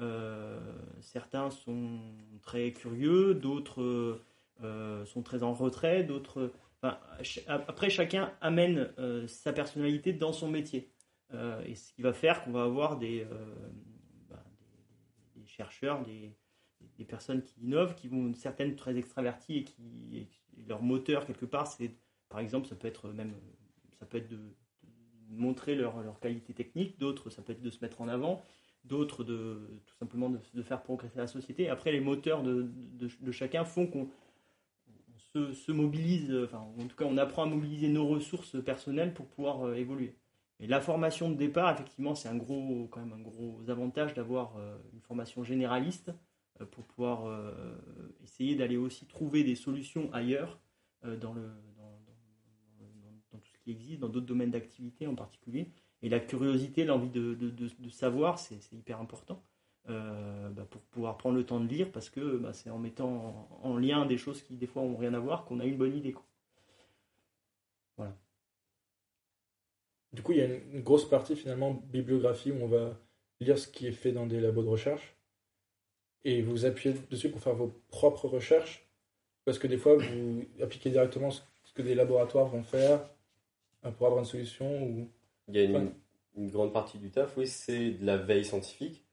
Euh, 0.00 0.58
certains 1.00 1.50
sont 1.50 1.98
très 2.42 2.72
curieux, 2.72 3.34
d'autres 3.34 4.20
sont 5.04 5.22
très 5.22 5.42
en 5.42 5.52
retrait, 5.52 6.04
d'autres. 6.04 6.52
Après, 7.46 7.90
chacun 7.90 8.32
amène 8.40 8.92
euh, 8.98 9.26
sa 9.26 9.52
personnalité 9.52 10.12
dans 10.12 10.32
son 10.32 10.48
métier. 10.48 10.92
et 11.66 11.74
ce 11.74 11.92
qui 11.92 12.02
va 12.02 12.12
faire 12.12 12.44
qu'on 12.44 12.52
va 12.52 12.64
avoir 12.64 12.98
des, 12.98 13.26
bah, 14.28 14.44
des, 15.34 15.46
chercheurs, 15.46 16.02
des, 16.04 16.36
personnes 17.04 17.42
qui 17.42 17.60
innovent, 17.60 17.94
qui 17.94 18.08
vont 18.08 18.32
certaines 18.34 18.76
très 18.76 18.96
extraverties 18.96 19.64
et 20.12 20.26
qui 20.26 20.40
leur 20.66 20.82
moteur 20.82 21.26
quelque 21.26 21.46
part, 21.46 21.66
c'est 21.66 21.96
par 22.28 22.40
exemple, 22.40 22.66
ça 22.66 22.74
peut 22.74 22.88
être 22.88 23.08
même 23.08 23.34
ça 23.98 24.06
peut 24.06 24.18
être 24.18 24.28
de, 24.28 24.38
montrer 25.28 25.74
leur, 25.74 26.00
leur, 26.02 26.20
qualité 26.20 26.54
technique, 26.54 26.98
d'autres 26.98 27.30
ça 27.30 27.42
peut 27.42 27.52
être 27.52 27.62
de 27.62 27.70
se 27.70 27.78
mettre 27.80 28.00
en 28.00 28.08
avant, 28.08 28.42
d'autres 28.84 29.24
de 29.24 29.80
tout 29.86 29.94
simplement 29.96 30.30
de, 30.30 30.62
faire 30.62 30.82
progresser 30.82 31.18
la 31.18 31.26
société. 31.26 31.68
Après, 31.68 31.92
les 31.92 32.00
moteurs 32.00 32.42
de, 32.42 32.70
chacun 33.30 33.64
font 33.64 33.86
qu'on 33.86 34.08
se, 35.36 35.52
se, 35.52 35.72
mobilise, 35.72 36.34
enfin, 36.44 36.58
en 36.58 36.86
tout 36.86 36.96
cas, 36.96 37.04
on 37.04 37.16
apprend 37.18 37.42
à 37.42 37.46
mobiliser 37.46 37.88
nos 37.88 38.06
ressources 38.06 38.62
personnelles 38.62 39.12
pour 39.12 39.26
pouvoir 39.26 39.66
euh, 39.66 39.74
évoluer. 39.74 40.16
Et 40.60 40.66
la 40.66 40.80
formation 40.80 41.30
de 41.30 41.34
départ, 41.34 41.72
effectivement, 41.72 42.14
c'est 42.14 42.28
un 42.28 42.36
gros, 42.36 42.88
quand 42.90 43.00
même 43.00 43.12
un 43.12 43.20
gros 43.20 43.60
avantage 43.68 44.14
d'avoir 44.14 44.56
euh, 44.56 44.78
une 44.94 45.00
formation 45.00 45.44
généraliste 45.44 46.12
euh, 46.60 46.64
pour 46.64 46.84
pouvoir 46.84 47.26
essayer 48.22 48.54
d'aller 48.54 48.78
aussi 48.78 49.06
trouver 49.06 49.44
des 49.44 49.54
solutions 49.54 50.10
ailleurs 50.12 50.58
dans, 51.02 51.34
le, 51.34 51.42
dans, 53.30 53.38
tout 53.38 53.52
ce 53.52 53.58
qui 53.58 53.70
existe, 53.70 54.00
dans 54.00 54.08
d'autres 54.08 54.26
domaines 54.26 54.50
d'activité 54.50 55.06
en 55.06 55.14
particulier. 55.14 55.70
Et 56.02 56.08
la 56.08 56.20
curiosité, 56.20 56.84
l'envie 56.84 57.10
de, 57.10 57.34
de, 57.34 57.88
savoir, 57.90 58.38
c'est 58.38 58.72
hyper 58.72 59.00
important 59.00 59.42
euh, 59.88 60.48
bah, 60.50 60.66
pour 60.68 60.80
pouvoir 60.82 61.16
prendre 61.16 61.36
le 61.36 61.44
temps 61.44 61.60
de 61.60 61.68
lire 61.68 61.90
parce 61.92 62.10
que 62.10 62.36
bah, 62.36 62.52
c'est 62.52 62.70
en 62.70 62.78
mettant 62.78 63.48
en, 63.62 63.76
lien 63.76 64.06
des 64.06 64.18
choses 64.18 64.42
qui 64.42 64.54
des 64.54 64.66
fois 64.66 64.82
ont 64.82 64.96
rien 64.96 65.14
à 65.14 65.18
voir 65.18 65.44
qu'on 65.44 65.60
a 65.60 65.64
une 65.64 65.76
bonne 65.76 65.96
idée. 65.96 66.14
Voilà. 67.96 68.14
Du 70.12 70.22
coup, 70.22 70.32
il 70.32 70.38
y 70.38 70.42
a 70.42 70.46
une 70.46 70.82
grosse 70.82 71.08
partie 71.08 71.36
finalement 71.36 71.72
bibliographie 71.72 72.50
où 72.50 72.56
on 72.62 72.66
va 72.66 72.98
lire 73.40 73.58
ce 73.58 73.68
qui 73.68 73.86
est 73.86 73.92
fait 73.92 74.12
dans 74.12 74.26
des 74.26 74.40
labos 74.40 74.62
de 74.62 74.68
recherche 74.68 75.16
et 76.24 76.42
vous 76.42 76.64
appuyez 76.64 76.96
dessus 77.10 77.30
pour 77.30 77.40
faire 77.40 77.54
vos 77.54 77.72
propres 77.88 78.26
recherches 78.26 78.88
parce 79.44 79.58
que 79.58 79.66
des 79.66 79.78
fois 79.78 79.96
vous 79.96 80.44
appliquez 80.60 80.90
directement 80.90 81.30
ce 81.30 81.42
que 81.74 81.82
des 81.82 81.94
laboratoires 81.94 82.46
vont 82.46 82.62
faire 82.62 83.08
euh, 83.84 83.90
pour 83.92 84.06
avoir 84.06 84.20
une 84.20 84.26
solution 84.26 84.82
ou 84.82 85.08
il 85.48 85.54
y 85.54 85.60
a 85.60 85.62
une, 85.64 85.92
grande 86.50 86.72
partie 86.72 86.98
du 86.98 87.10
taf, 87.10 87.36
oui, 87.36 87.46
c'est 87.46 87.92
de 87.92 88.04
la 88.04 88.16
veille 88.16 88.44
scientifique. 88.44 89.05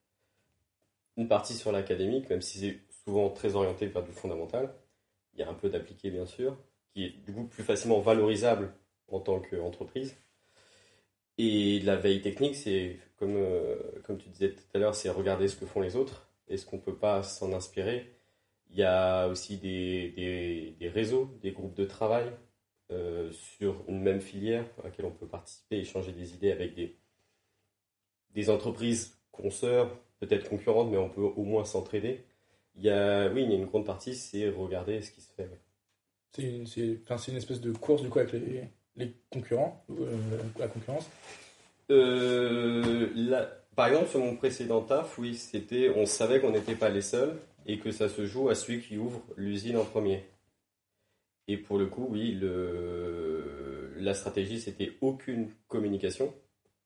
Une 1.17 1.27
partie 1.27 1.53
sur 1.53 1.71
l'académique, 1.71 2.29
même 2.29 2.41
si 2.41 2.59
c'est 2.59 2.79
souvent 3.05 3.29
très 3.29 3.55
orienté 3.55 3.87
vers 3.87 4.03
du 4.03 4.11
fondamental. 4.11 4.73
Il 5.33 5.39
y 5.39 5.43
a 5.43 5.49
un 5.49 5.53
peu 5.53 5.69
d'appliqué, 5.69 6.11
bien 6.11 6.25
sûr, 6.25 6.57
qui 6.93 7.05
est 7.05 7.09
du 7.25 7.33
coup 7.33 7.45
plus 7.45 7.63
facilement 7.63 7.99
valorisable 7.99 8.73
en 9.07 9.19
tant 9.19 9.39
qu'entreprise. 9.39 10.15
Et 11.37 11.79
la 11.81 11.95
veille 11.95 12.21
technique, 12.21 12.55
c'est 12.55 12.99
comme, 13.17 13.35
euh, 13.35 13.75
comme 14.03 14.17
tu 14.17 14.29
disais 14.29 14.53
tout 14.53 14.63
à 14.73 14.77
l'heure, 14.77 14.95
c'est 14.95 15.09
regarder 15.09 15.47
ce 15.47 15.55
que 15.55 15.65
font 15.65 15.81
les 15.81 15.95
autres. 15.95 16.29
Est-ce 16.47 16.65
qu'on 16.65 16.77
ne 16.77 16.81
peut 16.81 16.97
pas 16.97 17.23
s'en 17.23 17.53
inspirer 17.53 18.15
Il 18.69 18.77
y 18.77 18.83
a 18.83 19.27
aussi 19.27 19.57
des, 19.57 20.09
des, 20.11 20.75
des, 20.79 20.89
réseaux, 20.89 21.37
des 21.41 21.51
groupes 21.51 21.75
de 21.75 21.85
travail 21.85 22.31
euh, 22.91 23.31
sur 23.31 23.83
une 23.87 24.01
même 24.01 24.21
filière 24.21 24.65
à 24.79 24.83
laquelle 24.83 25.05
on 25.05 25.11
peut 25.11 25.27
participer, 25.27 25.77
échanger 25.77 26.11
des 26.11 26.33
idées 26.35 26.51
avec 26.51 26.75
des, 26.75 26.97
des 28.31 28.49
entreprises 28.49 29.19
consoeurs, 29.31 29.97
peut-être 30.25 30.49
concurrentes, 30.49 30.89
mais 30.91 30.97
on 30.97 31.09
peut 31.09 31.21
au 31.21 31.43
moins 31.43 31.65
s'entraider. 31.65 32.23
Il 32.75 32.83
y 32.83 32.89
a, 32.89 33.29
oui, 33.31 33.43
il 33.43 33.49
y 33.49 33.53
a 33.53 33.57
une 33.57 33.65
grande 33.65 33.85
partie, 33.85 34.15
c'est 34.15 34.49
regarder 34.49 35.01
ce 35.01 35.11
qui 35.11 35.21
se 35.21 35.31
fait. 35.33 35.49
C'est 36.35 36.43
une, 36.43 36.65
une, 36.65 37.37
espèce 37.37 37.61
de 37.61 37.71
course 37.71 38.01
du 38.01 38.09
coup 38.09 38.19
avec 38.19 38.33
les, 38.33 38.63
les 38.95 39.13
concurrents, 39.31 39.85
euh, 39.91 40.17
la 40.57 40.67
concurrence 40.67 41.07
euh, 41.91 43.07
Par 43.75 43.87
exemple, 43.87 44.09
sur 44.09 44.19
mon 44.19 44.35
précédent 44.35 44.81
taf, 44.81 45.17
oui, 45.19 45.35
c'était, 45.35 45.91
on 45.95 46.07
savait 46.07 46.39
qu'on 46.39 46.51
n'était 46.51 46.75
pas 46.75 46.89
les 46.89 47.01
seuls 47.01 47.35
et 47.67 47.77
que 47.77 47.91
ça 47.91 48.09
se 48.09 48.25
joue 48.25 48.49
à 48.49 48.55
celui 48.55 48.81
qui 48.81 48.97
ouvre 48.97 49.21
l'usine 49.37 49.77
en 49.77 49.85
premier. 49.85 50.23
Et 51.47 51.57
pour 51.57 51.77
le 51.77 51.85
coup, 51.85 52.07
oui, 52.09 52.31
le, 52.31 53.93
la 53.97 54.13
stratégie, 54.13 54.59
c'était 54.59 54.93
aucune 55.01 55.49
communication. 55.67 56.33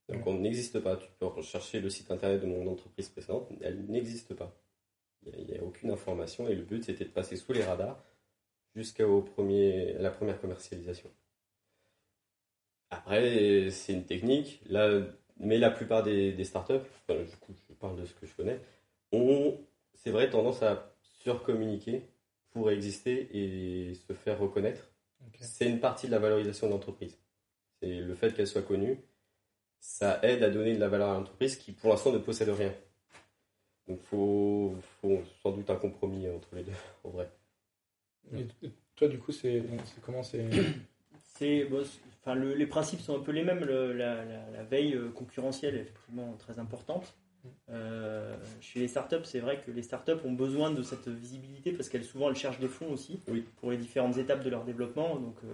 Donc 0.09 0.25
on 0.25 0.35
n'existe 0.35 0.79
pas. 0.79 0.95
Tu 0.95 1.07
peux 1.19 1.25
rechercher 1.25 1.79
le 1.79 1.89
site 1.89 2.11
internet 2.11 2.41
de 2.41 2.47
mon 2.47 2.67
entreprise 2.71 3.09
précédente, 3.09 3.49
elle 3.61 3.85
n'existe 3.85 4.33
pas. 4.33 4.55
Il 5.25 5.45
n'y 5.45 5.57
a, 5.57 5.63
aucune 5.63 5.91
information 5.91 6.47
et 6.47 6.55
le 6.55 6.63
but 6.63 6.83
c'était 6.83 7.05
de 7.05 7.09
passer 7.09 7.35
sous 7.35 7.51
les 7.53 7.63
radars 7.63 8.01
jusqu'à 8.75 9.03
la 9.05 10.11
première 10.11 10.39
commercialisation. 10.39 11.09
Après, 12.89 13.69
c'est 13.71 13.93
une 13.93 14.05
technique, 14.05 14.61
là, 14.69 15.01
mais 15.39 15.57
la 15.57 15.71
plupart 15.71 16.03
des, 16.03 16.43
startups, 16.43 16.73
du 17.09 17.37
coup 17.41 17.53
je 17.69 17.73
parle 17.73 17.99
de 17.99 18.05
ce 18.05 18.13
que 18.13 18.25
je 18.25 18.33
connais, 18.33 18.59
ont, 19.11 19.59
c'est 19.93 20.11
vrai, 20.11 20.29
tendance 20.29 20.63
à 20.63 20.93
surcommuniquer 21.01 22.03
pour 22.51 22.71
exister 22.71 23.27
et 23.33 23.93
se 23.95 24.13
faire 24.13 24.39
reconnaître. 24.39 24.89
C'est 25.41 25.67
une 25.67 25.79
partie 25.79 26.07
de 26.07 26.11
la 26.11 26.19
valorisation 26.19 26.67
de 26.67 26.71
l'entreprise. 26.71 27.17
C'est 27.81 27.99
le 27.99 28.15
fait 28.15 28.33
qu'elle 28.33 28.47
soit 28.47 28.61
connue, 28.61 28.99
ça 29.79 30.19
aide 30.23 30.43
à 30.43 30.49
donner 30.49 30.75
de 30.75 30.79
la 30.79 30.89
valeur 30.89 31.09
à 31.09 31.13
l'entreprise 31.13 31.55
qui 31.55 31.71
pour 31.71 31.89
l'instant 31.89 32.11
ne 32.11 32.17
possède 32.17 32.49
rien. 32.49 32.73
Donc 33.87 33.99
il 34.01 34.07
faut, 34.07 34.75
faut, 35.01 35.21
sans 35.41 35.51
doute 35.51 35.69
un 35.69 35.75
compromis 35.75 36.27
entre 36.29 36.55
les 36.55 36.63
deux, 36.63 36.71
en 37.03 37.09
vrai. 37.09 37.29
Et 38.35 38.45
toi, 38.95 39.07
du 39.07 39.17
coup, 39.19 39.31
c'est 39.31 39.63
comment 40.01 40.23
c'est 40.23 40.45
c'est 41.23 41.67
enfin, 42.21 42.35
les 42.35 42.67
principes 42.67 42.99
sont 42.99 43.15
un 43.15 43.21
peu 43.21 43.31
les 43.31 43.43
mêmes. 43.43 43.63
la, 43.63 44.25
la, 44.25 44.63
veille 44.63 44.95
euh, 44.95 45.09
concurrentielle 45.09 45.75
est 45.75 45.81
effectivement 45.81 46.33
très 46.33 46.59
importante. 46.59 47.15
Euh, 47.69 48.35
chez 48.59 48.79
les 48.79 48.87
startups, 48.87 49.23
c'est 49.23 49.39
vrai 49.39 49.61
que 49.61 49.71
les 49.71 49.83
startups 49.83 50.19
ont 50.25 50.33
besoin 50.33 50.71
de 50.71 50.81
cette 50.81 51.07
visibilité 51.07 51.71
parce 51.71 51.87
qu'elles 51.87 52.03
souvent 52.03 52.29
elles 52.29 52.35
cherchent 52.35 52.59
des 52.59 52.67
fonds 52.67 52.91
aussi 52.91 53.21
pour 53.57 53.71
les 53.71 53.77
différentes 53.77 54.17
étapes 54.17 54.43
de 54.43 54.49
leur 54.49 54.65
développement. 54.65 55.15
Donc, 55.15 55.37
euh, 55.43 55.47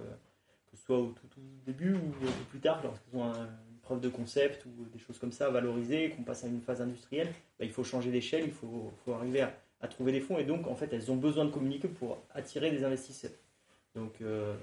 que 0.70 0.76
ce 0.76 0.84
soit 0.84 0.98
au 0.98 1.14
tout, 1.30 1.40
début 1.66 1.94
ou 1.94 2.12
plus 2.50 2.60
tard, 2.60 2.80
lorsqu'ils 2.82 3.16
ont 3.16 3.32
une 3.32 3.73
preuve 3.84 4.00
de 4.00 4.08
concept 4.08 4.66
ou 4.66 4.86
des 4.92 4.98
choses 4.98 5.18
comme 5.18 5.32
ça 5.32 5.46
à 5.46 5.50
valoriser, 5.50 6.10
qu'on 6.10 6.22
passe 6.22 6.44
à 6.44 6.48
une 6.48 6.60
phase 6.60 6.80
industrielle, 6.80 7.28
bah, 7.58 7.64
il 7.64 7.70
faut 7.70 7.84
changer 7.84 8.10
d'échelle, 8.10 8.44
il 8.44 8.52
faut, 8.52 8.92
faut 9.04 9.12
arriver 9.12 9.42
à, 9.42 9.88
trouver 9.88 10.12
des 10.12 10.20
fonds 10.20 10.38
et 10.38 10.44
donc 10.44 10.66
en 10.66 10.74
fait 10.74 10.90
elles 10.94 11.12
ont 11.12 11.16
besoin 11.16 11.44
de 11.44 11.50
communiquer 11.50 11.88
pour 11.88 12.16
attirer 12.34 12.70
des 12.70 12.84
investisseurs. 12.84 13.32
Donc, 13.94 14.14
euh, 14.22 14.54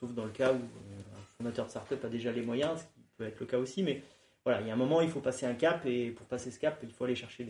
sauf 0.00 0.12
dans 0.12 0.24
le 0.24 0.32
cas 0.32 0.52
où 0.52 0.56
un 0.56 1.22
fondateur 1.38 1.66
de 1.66 1.70
startup 1.70 2.04
a 2.04 2.08
déjà 2.08 2.32
les 2.32 2.42
moyens, 2.42 2.80
ce 2.80 2.84
qui 2.84 3.06
peut 3.16 3.24
être 3.24 3.38
le 3.38 3.46
cas 3.46 3.58
aussi, 3.58 3.84
mais 3.84 4.02
voilà, 4.44 4.60
il 4.60 4.66
y 4.66 4.70
a 4.70 4.74
un 4.74 4.76
moment, 4.76 5.00
il 5.00 5.08
faut 5.08 5.20
passer 5.20 5.46
un 5.46 5.54
cap, 5.54 5.86
et 5.86 6.10
pour 6.10 6.26
passer 6.26 6.50
ce 6.50 6.58
cap, 6.58 6.78
il 6.82 6.90
faut 6.90 7.04
aller 7.04 7.14
chercher 7.14 7.46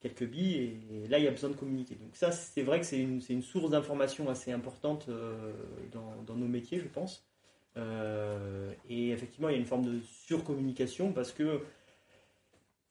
quelques 0.00 0.24
billes, 0.24 0.78
et, 0.90 1.08
là, 1.08 1.18
il 1.18 1.24
y 1.24 1.28
a 1.28 1.30
besoin 1.30 1.50
de 1.50 1.56
communiquer. 1.56 1.94
Donc 1.94 2.14
ça, 2.14 2.30
c'est 2.30 2.62
vrai 2.62 2.80
que 2.80 2.86
c'est 2.86 3.00
une, 3.00 3.22
une, 3.28 3.42
source 3.42 3.70
d'information 3.70 4.28
assez 4.28 4.52
importante 4.52 5.06
euh, 5.08 5.52
dans, 5.92 6.34
nos 6.34 6.46
métiers, 6.46 6.78
je 6.78 6.88
pense. 6.88 7.27
Euh, 7.78 8.72
et 8.88 9.10
effectivement, 9.10 9.48
il 9.48 9.52
y 9.52 9.54
a 9.56 9.58
une 9.58 9.66
forme 9.66 9.84
de 9.84 10.00
surcommunication 10.00 11.12
parce 11.12 11.32
que 11.32 11.62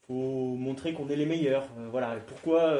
faut 0.07 0.55
montrer 0.55 0.93
qu'on 0.93 1.09
est 1.09 1.15
les 1.15 1.25
meilleurs. 1.25 1.67
Euh, 1.77 1.89
voilà. 1.89 2.15
pourquoi, 2.27 2.71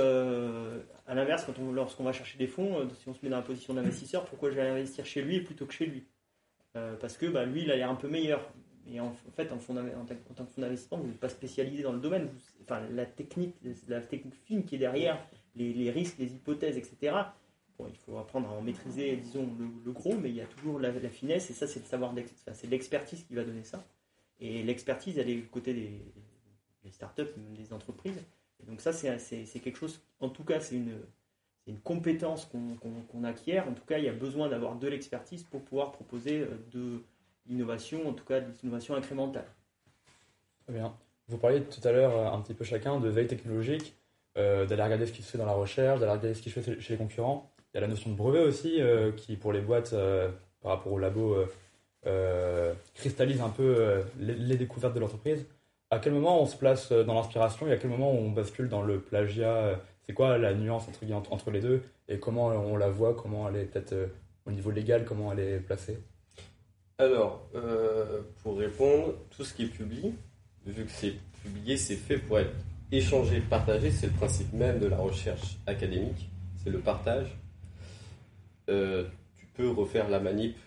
à 1.07 1.15
l'inverse, 1.15 1.45
lorsqu'on 1.73 2.03
va 2.03 2.13
chercher 2.13 2.37
des 2.37 2.47
fonds, 2.47 2.87
si 2.99 3.09
on 3.09 3.13
se 3.13 3.19
met 3.23 3.29
dans 3.29 3.37
la 3.37 3.43
position 3.43 3.73
d'investisseur, 3.73 4.25
pourquoi 4.25 4.49
je 4.49 4.55
vais 4.55 4.61
investir 4.61 5.05
chez 5.05 5.21
lui 5.21 5.41
plutôt 5.41 5.65
que 5.65 5.73
chez 5.73 5.85
lui? 5.85 6.05
Parce 6.73 7.17
que 7.17 7.25
bah, 7.25 7.43
lui, 7.43 7.63
il 7.63 7.71
a 7.71 7.75
l'air 7.75 7.89
un 7.89 7.95
peu 7.95 8.07
meilleur. 8.07 8.47
Et 8.89 8.99
en, 8.99 9.13
fait, 9.35 9.51
en, 9.51 9.55
en, 9.55 10.05
tant 10.05 10.45
que 10.45 10.51
fonds 10.53 10.61
d'investissement, 10.61 10.97
vous 10.97 11.07
n'êtes 11.07 11.19
pas 11.19 11.29
spécialisé 11.29 11.83
dans 11.83 11.91
le 11.91 11.99
domaine. 11.99 12.29
enfin, 12.63 12.81
la 12.91 13.05
technique, 13.05 13.55
la 13.87 14.01
technique 14.01 14.35
fine 14.45 14.63
qui 14.63 14.75
est 14.75 14.79
derrière, 14.79 15.19
les, 15.55 15.91
risques, 15.91 16.17
les 16.19 16.33
hypothèses, 16.33 16.77
etc. 16.77 17.15
Il 17.88 17.96
faut 17.98 18.17
apprendre 18.17 18.50
à 18.50 18.53
en 18.53 18.62
maîtriser, 18.62 19.17
disons, 19.17 19.48
le, 19.86 19.91
gros, 19.91 20.15
mais 20.15 20.29
il 20.29 20.36
y 20.36 20.41
a 20.41 20.46
toujours 20.46 20.79
la, 20.79 20.91
finesse, 21.10 21.50
et 21.50 21.53
ça, 21.53 21.67
c'est 21.67 21.79
le 21.79 21.86
savoir, 21.86 22.13
c'est 22.53 22.67
l'expertise 22.67 23.24
qui 23.24 23.36
va 23.36 23.43
donner 23.43 23.63
ça. 23.63 23.86
Et 24.39 24.63
l'expertise, 24.63 25.17
elle 25.17 25.29
est 25.29 25.36
du 25.36 25.48
côté 25.48 25.74
des, 25.74 26.91
startups, 26.91 27.34
des 27.38 27.74
entreprises. 27.74 28.24
donc 28.65 28.81
ça, 28.81 28.93
c'est 28.93 29.60
quelque 29.60 29.77
chose, 29.77 30.01
en 30.19 30.29
tout 30.29 30.43
cas, 30.43 30.60
c'est 30.60 30.75
une, 30.75 30.98
une 31.67 31.79
compétence 31.79 32.46
qu'on 32.46 33.24
acquiert. 33.24 33.67
En 33.67 33.74
tout 33.74 33.86
cas, 33.86 34.00
il 34.00 34.05
y 34.05 34.10
a 34.10 34.13
besoin 34.13 34.50
d'avoir 34.50 34.75
de 34.75 34.88
l'expertise 34.88 35.43
pour 35.43 35.62
pouvoir 35.62 35.91
proposer 35.91 36.48
de 36.72 37.03
l'innovation, 37.46 38.07
en 38.07 38.13
tout 38.13 38.25
cas 38.25 38.41
de 38.41 38.51
l'innovation 38.63 38.96
incrémentale. 38.96 39.48
Très 40.63 40.74
bien. 40.74 40.98
Vous 41.27 41.38
parliez 41.38 41.62
tout 41.62 41.86
à 41.86 41.91
l'heure 41.91 42.34
un 42.34 42.41
petit 42.41 42.53
peu 42.53 42.63
chacun 42.63 43.00
de 43.00 43.10
veille 43.10 43.27
technologique, 43.27 43.93
d'aller 44.36 44.81
regarder 44.81 45.05
ce 45.05 45.12
qui 45.12 45.22
se 45.22 45.31
fait 45.31 45.38
dans 45.38 45.46
la 45.46 45.53
recherche, 45.53 46.00
d'aller 46.00 46.12
regarder 46.12 46.34
ce 46.34 46.41
qui 46.41 46.50
se 46.50 46.60
fait 46.60 46.79
chez 46.79 46.93
les 46.93 46.98
concurrents. 46.98 47.51
Y 47.77 47.79
a 47.79 47.81
la 47.81 47.88
notion 47.88 48.10
de 48.10 48.15
brevet 48.15 48.39
aussi, 48.39 48.79
qui 49.17 49.36
pour 49.36 49.53
les 49.53 49.62
boîtes, 49.62 49.96
par 50.63 50.72
rapport 50.72 50.93
au 50.93 50.98
labo, 50.98 51.38
cristallise 52.96 53.39
un 53.39 53.50
peu 53.50 54.03
les, 54.19 54.57
découvertes 54.57 54.96
de 54.96 55.00
l'entreprise 55.00 55.46
à 55.89 56.00
quel 56.00 56.13
moment 56.13 56.41
on 56.41 56.46
se 56.46 56.57
place 56.57 56.91
euh, 56.91 57.03
dans 57.03 57.13
l'inspiration 57.13 57.67
et 57.67 57.72
à 57.72 57.77
quel 57.77 57.89
moment 57.89 58.12
on 58.12 58.29
bascule 58.31 58.69
dans 58.69 58.81
le 58.81 59.00
plagiat 59.00 59.55
euh, 59.55 59.75
C'est 60.05 60.13
quoi 60.13 60.38
la 60.38 60.53
nuance 60.53 60.86
entre, 61.29 61.51
les 61.51 61.62
deux 61.62 61.81
et 62.10 62.19
comment 62.19 62.48
on 62.48 62.75
la 62.75 62.89
voit 62.89 63.13
Comment 63.13 63.48
elle 63.50 63.57
est 63.57 63.65
peut-être 63.65 63.93
euh, 63.93 64.07
au 64.46 64.51
niveau 64.51 64.72
légal 64.72 65.05
Comment 65.05 65.31
elle 65.31 65.39
est 65.39 65.60
placée? 65.60 65.98
Alors, 67.00 67.48
pour 68.41 68.57
répondre, 68.57 69.13
tout 69.29 69.43
ce 69.43 69.53
qui 69.53 69.65
est 69.65 69.67
publié, 69.67 70.15
vu 70.65 70.84
que 70.84 70.89
c'est 70.89 71.13
publié, 71.43 71.77
c'est 71.77 71.96
fait 71.96 72.17
pour 72.17 72.39
être 72.39 72.50
échangé, 72.91 73.39
partagé. 73.39 73.91
C'est 73.91 74.07
le 74.07 74.13
principe 74.13 74.51
même 74.53 74.79
de 74.79 74.88
la 74.88 74.98
recherche 74.98 75.60
académique, 75.67 76.31
c'est 76.55 76.72
le 76.72 76.79
partage. 76.79 77.38
Tu 78.67 79.45
peux 79.55 79.69
refaire 79.69 80.09
la 80.09 80.19
manip 80.19 80.57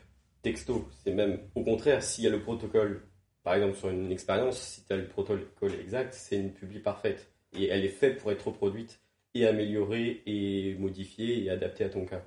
texto. 0.43 0.89
C'est 1.05 1.13
même 1.13 1.39
au 1.55 1.63
contraire, 1.63 2.03
s'il 2.03 2.25
y 2.25 2.27
a 2.27 2.31
le 2.31 2.41
protocole 2.41 3.03
par 3.43 3.55
exemple, 3.55 3.77
sur 3.77 3.89
une 3.89 4.13
expérience, 4.13 4.61
si 4.61 4.85
tu 4.85 4.93
as 4.93 4.97
le 4.97 5.09
protocole 5.09 5.73
exact, 5.81 6.13
c'est 6.13 6.37
une 6.37 6.53
publi 6.53 6.81
parfaite. 6.81 7.33
Et 7.55 7.69
elle 7.69 7.85
est 7.85 7.89
faite 7.89 8.19
pour 8.19 8.31
être 8.33 8.49
reproduite 8.49 9.01
et 9.35 9.47
améliorée 9.47 10.23
et 10.27 10.75
modifiée 10.79 11.45
et 11.45 11.51
adaptée 11.51 11.85
à 11.85 11.89
ton 11.89 12.05
cas. 12.05 12.23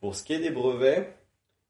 Pour 0.00 0.14
ce 0.14 0.22
qui 0.22 0.34
est 0.34 0.40
des 0.40 0.50
brevets, 0.50 1.16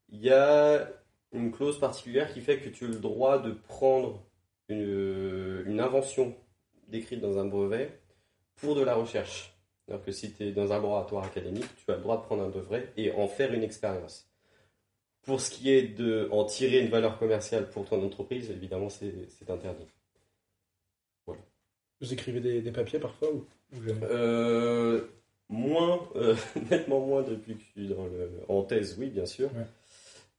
il 0.09 0.21
y 0.21 0.29
a 0.29 0.89
une 1.31 1.51
clause 1.51 1.79
particulière 1.79 2.31
qui 2.33 2.41
fait 2.41 2.59
que 2.59 2.69
tu 2.69 2.85
as 2.85 2.89
le 2.89 2.99
droit 2.99 3.39
de 3.39 3.51
prendre 3.51 4.23
une, 4.67 5.63
une 5.65 5.79
invention 5.79 6.35
décrite 6.89 7.21
dans 7.21 7.39
un 7.39 7.45
brevet 7.45 7.99
pour 8.57 8.75
de 8.75 8.81
la 8.81 8.95
recherche. 8.95 9.54
Alors 9.87 10.03
que 10.03 10.11
si 10.11 10.33
tu 10.33 10.43
es 10.43 10.51
dans 10.51 10.71
un 10.71 10.75
laboratoire 10.75 11.25
académique, 11.25 11.65
tu 11.75 11.91
as 11.91 11.95
le 11.95 12.01
droit 12.01 12.17
de 12.17 12.23
prendre 12.23 12.43
un 12.43 12.49
brevet 12.49 12.91
et 12.97 13.11
en 13.11 13.27
faire 13.27 13.53
une 13.53 13.63
expérience. 13.63 14.27
Pour 15.23 15.41
ce 15.41 15.51
qui 15.51 15.71
est 15.71 15.83
de 15.83 16.27
en 16.31 16.45
tirer 16.45 16.79
une 16.79 16.89
valeur 16.89 17.17
commerciale 17.19 17.69
pour 17.69 17.85
ton 17.85 18.03
entreprise, 18.03 18.49
évidemment, 18.51 18.89
c'est 18.89 19.49
interdit. 19.49 19.87
Voilà. 21.25 21.41
Vous 22.01 22.13
écrivez 22.13 22.61
des, 22.61 22.71
papiers 22.71 22.99
parfois 22.99 23.31
ou, 23.31 23.45
euh, 24.03 25.01
Moins, 25.49 26.07
euh, 26.15 26.35
nettement 26.71 26.99
moins 27.05 27.21
depuis 27.21 27.55
que 27.55 27.61
je 27.61 27.81
suis 27.81 27.87
dans 27.87 28.05
le, 28.05 28.31
en 28.47 28.63
thèse, 28.63 28.97
oui, 28.99 29.09
bien 29.09 29.25
sûr. 29.25 29.49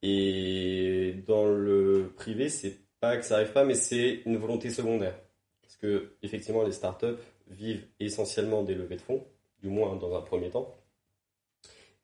Et 0.03 1.15
dans 1.27 1.47
le 1.47 2.13
privé, 2.17 2.49
c'est 2.49 2.77
pas 3.01 3.17
que 3.17 3.25
ça 3.25 3.37
arrive 3.37 3.53
pas, 3.53 3.65
mais 3.65 3.75
c'est 3.75 4.23
une 4.27 4.37
volonté 4.37 4.71
secondaire. 4.71 5.19
Parce 5.63 5.77
que, 5.77 6.17
effectivement, 6.23 6.65
les 6.65 6.73
startups 6.73 7.23
vivent 7.49 7.87
essentiellement 8.01 8.63
des 8.63 8.75
levées 8.75 8.97
de 8.97 9.01
fonds, 9.01 9.25
du 9.61 9.69
moins 9.69 9.97
dans 9.97 10.17
un 10.17 10.23
premier 10.23 10.51
temps. 10.51 10.75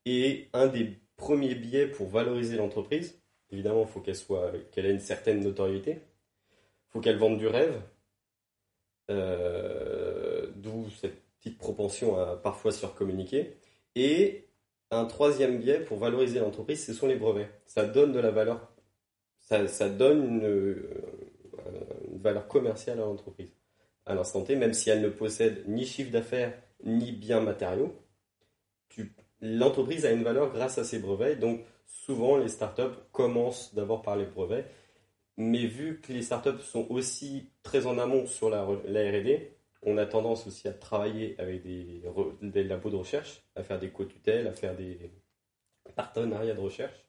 Et 0.04 0.48
un 0.52 0.66
des 0.66 0.98
premier 1.16 1.54
biais 1.54 1.86
pour 1.86 2.08
valoriser 2.08 2.56
l'entreprise. 2.56 3.20
Évidemment, 3.50 3.82
il 3.82 3.88
faut 3.88 4.00
qu'elle 4.00 4.16
soit, 4.16 4.52
qu'elle 4.70 4.86
ait 4.86 4.92
une 4.92 5.00
certaine 5.00 5.40
notoriété. 5.40 5.92
Il 5.92 6.90
faut 6.90 7.00
qu'elle 7.00 7.18
vende 7.18 7.38
du 7.38 7.46
rêve. 7.46 7.80
Euh, 9.10 10.50
d'où 10.56 10.88
cette 10.90 11.20
petite 11.38 11.58
propension 11.58 12.16
à 12.18 12.36
parfois 12.36 12.72
surcommuniquer. 12.72 13.56
Et 13.94 14.48
un 14.90 15.04
troisième 15.04 15.58
biais 15.58 15.80
pour 15.80 15.98
valoriser 15.98 16.38
l'entreprise, 16.38 16.84
ce 16.84 16.92
sont 16.92 17.06
les 17.06 17.16
brevets. 17.16 17.50
Ça 17.66 17.84
donne 17.84 18.12
de 18.12 18.20
la 18.20 18.30
valeur, 18.30 18.72
ça, 19.40 19.88
donne 19.88 20.24
une, 20.24 20.86
une, 22.10 22.18
valeur 22.18 22.46
commerciale 22.46 23.00
à 23.00 23.04
l'entreprise. 23.04 23.50
À 24.06 24.14
l'instant 24.14 24.42
T, 24.42 24.56
même 24.56 24.72
si 24.72 24.90
elle 24.90 25.00
ne 25.00 25.08
possède 25.08 25.64
ni 25.68 25.84
chiffre 25.84 26.10
d'affaires 26.10 26.54
ni 26.84 27.12
biens 27.12 27.40
matériaux, 27.40 28.02
l'entreprise 29.40 30.06
a 30.06 30.12
une 30.12 30.22
valeur 30.22 30.52
grâce 30.52 30.78
à 30.78 30.84
ses 30.84 30.98
brevets. 30.98 31.38
Donc, 31.38 31.60
souvent, 31.86 32.36
les 32.36 32.48
startups 32.48 32.98
commencent 33.12 33.74
d'abord 33.74 34.02
par 34.02 34.16
les 34.16 34.26
brevets. 34.26 34.66
Mais 35.36 35.66
vu 35.66 36.00
que 36.00 36.12
les 36.12 36.22
startups 36.22 36.60
sont 36.60 36.86
aussi 36.90 37.50
très 37.62 37.86
en 37.86 37.98
amont 37.98 38.26
sur 38.26 38.50
la, 38.50 38.64
RD, 38.64 39.40
on 39.82 39.96
a 39.98 40.06
tendance 40.06 40.46
aussi 40.46 40.68
à 40.68 40.72
travailler 40.72 41.34
avec 41.40 41.62
des, 41.62 42.02
des 42.42 42.64
labos 42.64 42.90
de 42.90 42.96
recherche, 42.96 43.42
à 43.56 43.62
faire 43.62 43.78
des 43.78 43.90
co-tutelles, 43.90 44.46
à 44.46 44.52
faire 44.52 44.76
des 44.76 45.10
partenariats 45.96 46.54
de 46.54 46.60
recherche. 46.60 47.06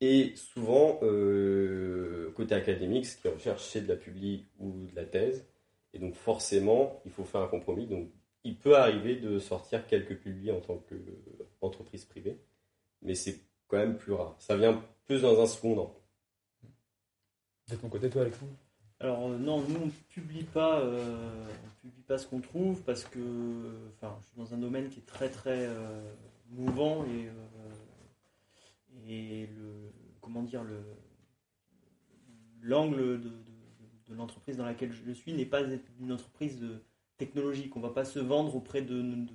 Et 0.00 0.34
souvent, 0.36 0.98
euh, 1.02 2.32
côté 2.32 2.54
académique, 2.54 3.06
ce 3.06 3.16
qui 3.16 3.28
recherche, 3.28 3.62
c'est 3.62 3.82
de 3.82 3.88
la 3.88 3.96
publi 3.96 4.46
ou 4.58 4.86
de 4.86 4.94
la 4.96 5.04
thèse. 5.04 5.46
Et 5.94 5.98
donc, 5.98 6.14
forcément, 6.14 7.00
il 7.06 7.12
faut 7.12 7.24
faire 7.24 7.40
un 7.42 7.46
compromis. 7.46 7.86
Donc, 7.86 8.10
il 8.44 8.56
peut 8.56 8.76
arriver 8.76 9.16
de 9.16 9.38
sortir 9.38 9.86
quelques 9.86 10.16
publics 10.18 10.52
en 10.52 10.60
tant 10.60 10.78
qu'entreprise 11.60 12.04
privée, 12.04 12.38
mais 13.02 13.14
c'est 13.14 13.40
quand 13.66 13.78
même 13.78 13.96
plus 13.96 14.12
rare. 14.12 14.36
Ça 14.38 14.56
vient 14.56 14.82
plus 15.06 15.22
dans 15.22 15.40
un 15.42 15.46
second 15.46 15.74
temps. 15.74 16.00
De 17.70 17.76
ton 17.76 17.88
côté, 17.88 18.10
toi, 18.10 18.22
Alexandre? 18.22 18.52
Alors 19.00 19.26
euh, 19.26 19.38
non, 19.38 19.60
nous 19.60 19.80
on 19.86 19.90
publie 20.10 20.44
pas, 20.44 20.80
euh, 20.80 21.48
publie 21.80 22.02
pas 22.02 22.16
ce 22.18 22.26
qu'on 22.26 22.40
trouve 22.40 22.82
parce 22.82 23.04
que, 23.04 23.18
enfin, 23.94 24.16
je 24.20 24.26
suis 24.26 24.36
dans 24.36 24.54
un 24.54 24.58
domaine 24.58 24.88
qui 24.88 25.00
est 25.00 25.06
très 25.06 25.30
très 25.30 25.66
euh, 25.66 26.14
mouvant 26.50 27.04
et 27.06 27.28
et 29.06 29.46
le 29.48 29.92
comment 30.20 30.42
dire 30.42 30.62
le 30.62 30.82
l'angle 32.62 33.20
de, 33.20 33.32
de 34.08 34.14
l'entreprise 34.14 34.56
dans 34.56 34.64
laquelle 34.64 34.92
je 34.92 35.12
suis 35.12 35.32
n'est 35.32 35.44
pas 35.44 35.60
une 36.00 36.12
entreprise 36.12 36.58
de 36.58 36.80
technologique. 37.16 37.76
On 37.76 37.80
ne 37.80 37.86
va 37.86 37.92
pas 37.92 38.04
se 38.04 38.18
vendre 38.18 38.54
auprès 38.54 38.82
d'un 38.82 39.26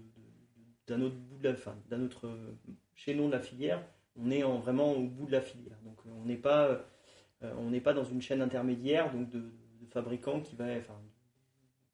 autre 1.02 1.16
bout 1.16 1.38
de 1.38 1.50
la, 1.50 1.56
fin, 1.56 1.76
d'un 1.90 2.04
autre 2.04 2.30
chaînon 2.96 3.28
de 3.28 3.34
la 3.34 3.40
filière. 3.40 3.84
On 4.16 4.32
est 4.32 4.44
en, 4.44 4.60
vraiment 4.60 4.94
au 4.94 5.08
bout 5.08 5.26
de 5.26 5.32
la 5.32 5.42
filière. 5.42 5.78
Donc 5.84 6.00
on 6.06 6.26
n'est 6.26 6.38
pas, 6.38 6.86
euh, 7.44 7.54
on 7.58 7.70
n'est 7.70 7.82
pas 7.82 7.94
dans 7.94 8.04
une 8.04 8.22
chaîne 8.22 8.42
intermédiaire 8.42 9.12
donc 9.12 9.30
de, 9.30 9.52
fabricants 9.90 10.40
qui 10.40 10.56
va, 10.56 10.66
enfin, 10.78 11.02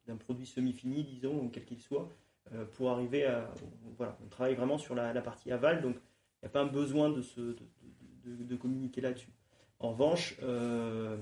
d'un 0.06 0.18
produit 0.18 0.46
semi-fini, 0.46 1.06
disons, 1.06 1.48
quel 1.48 1.64
qu'il 1.64 1.80
soit, 1.80 2.10
euh, 2.52 2.66
pour 2.66 2.90
arriver 2.90 3.26
à, 3.26 3.50
voilà, 3.96 4.18
on 4.26 4.28
travaille 4.28 4.56
vraiment 4.56 4.78
sur 4.78 4.96
la, 4.96 5.14
partie 5.22 5.52
aval. 5.52 5.82
Donc 5.82 5.96
il 5.96 6.46
n'y 6.46 6.48
a 6.48 6.50
pas 6.50 6.62
un 6.62 6.68
besoin 6.68 7.10
de, 7.10 8.56
communiquer 8.56 9.00
là-dessus. 9.00 9.32
En 9.80 9.92
revanche, 9.92 10.36
euh, 10.44 11.16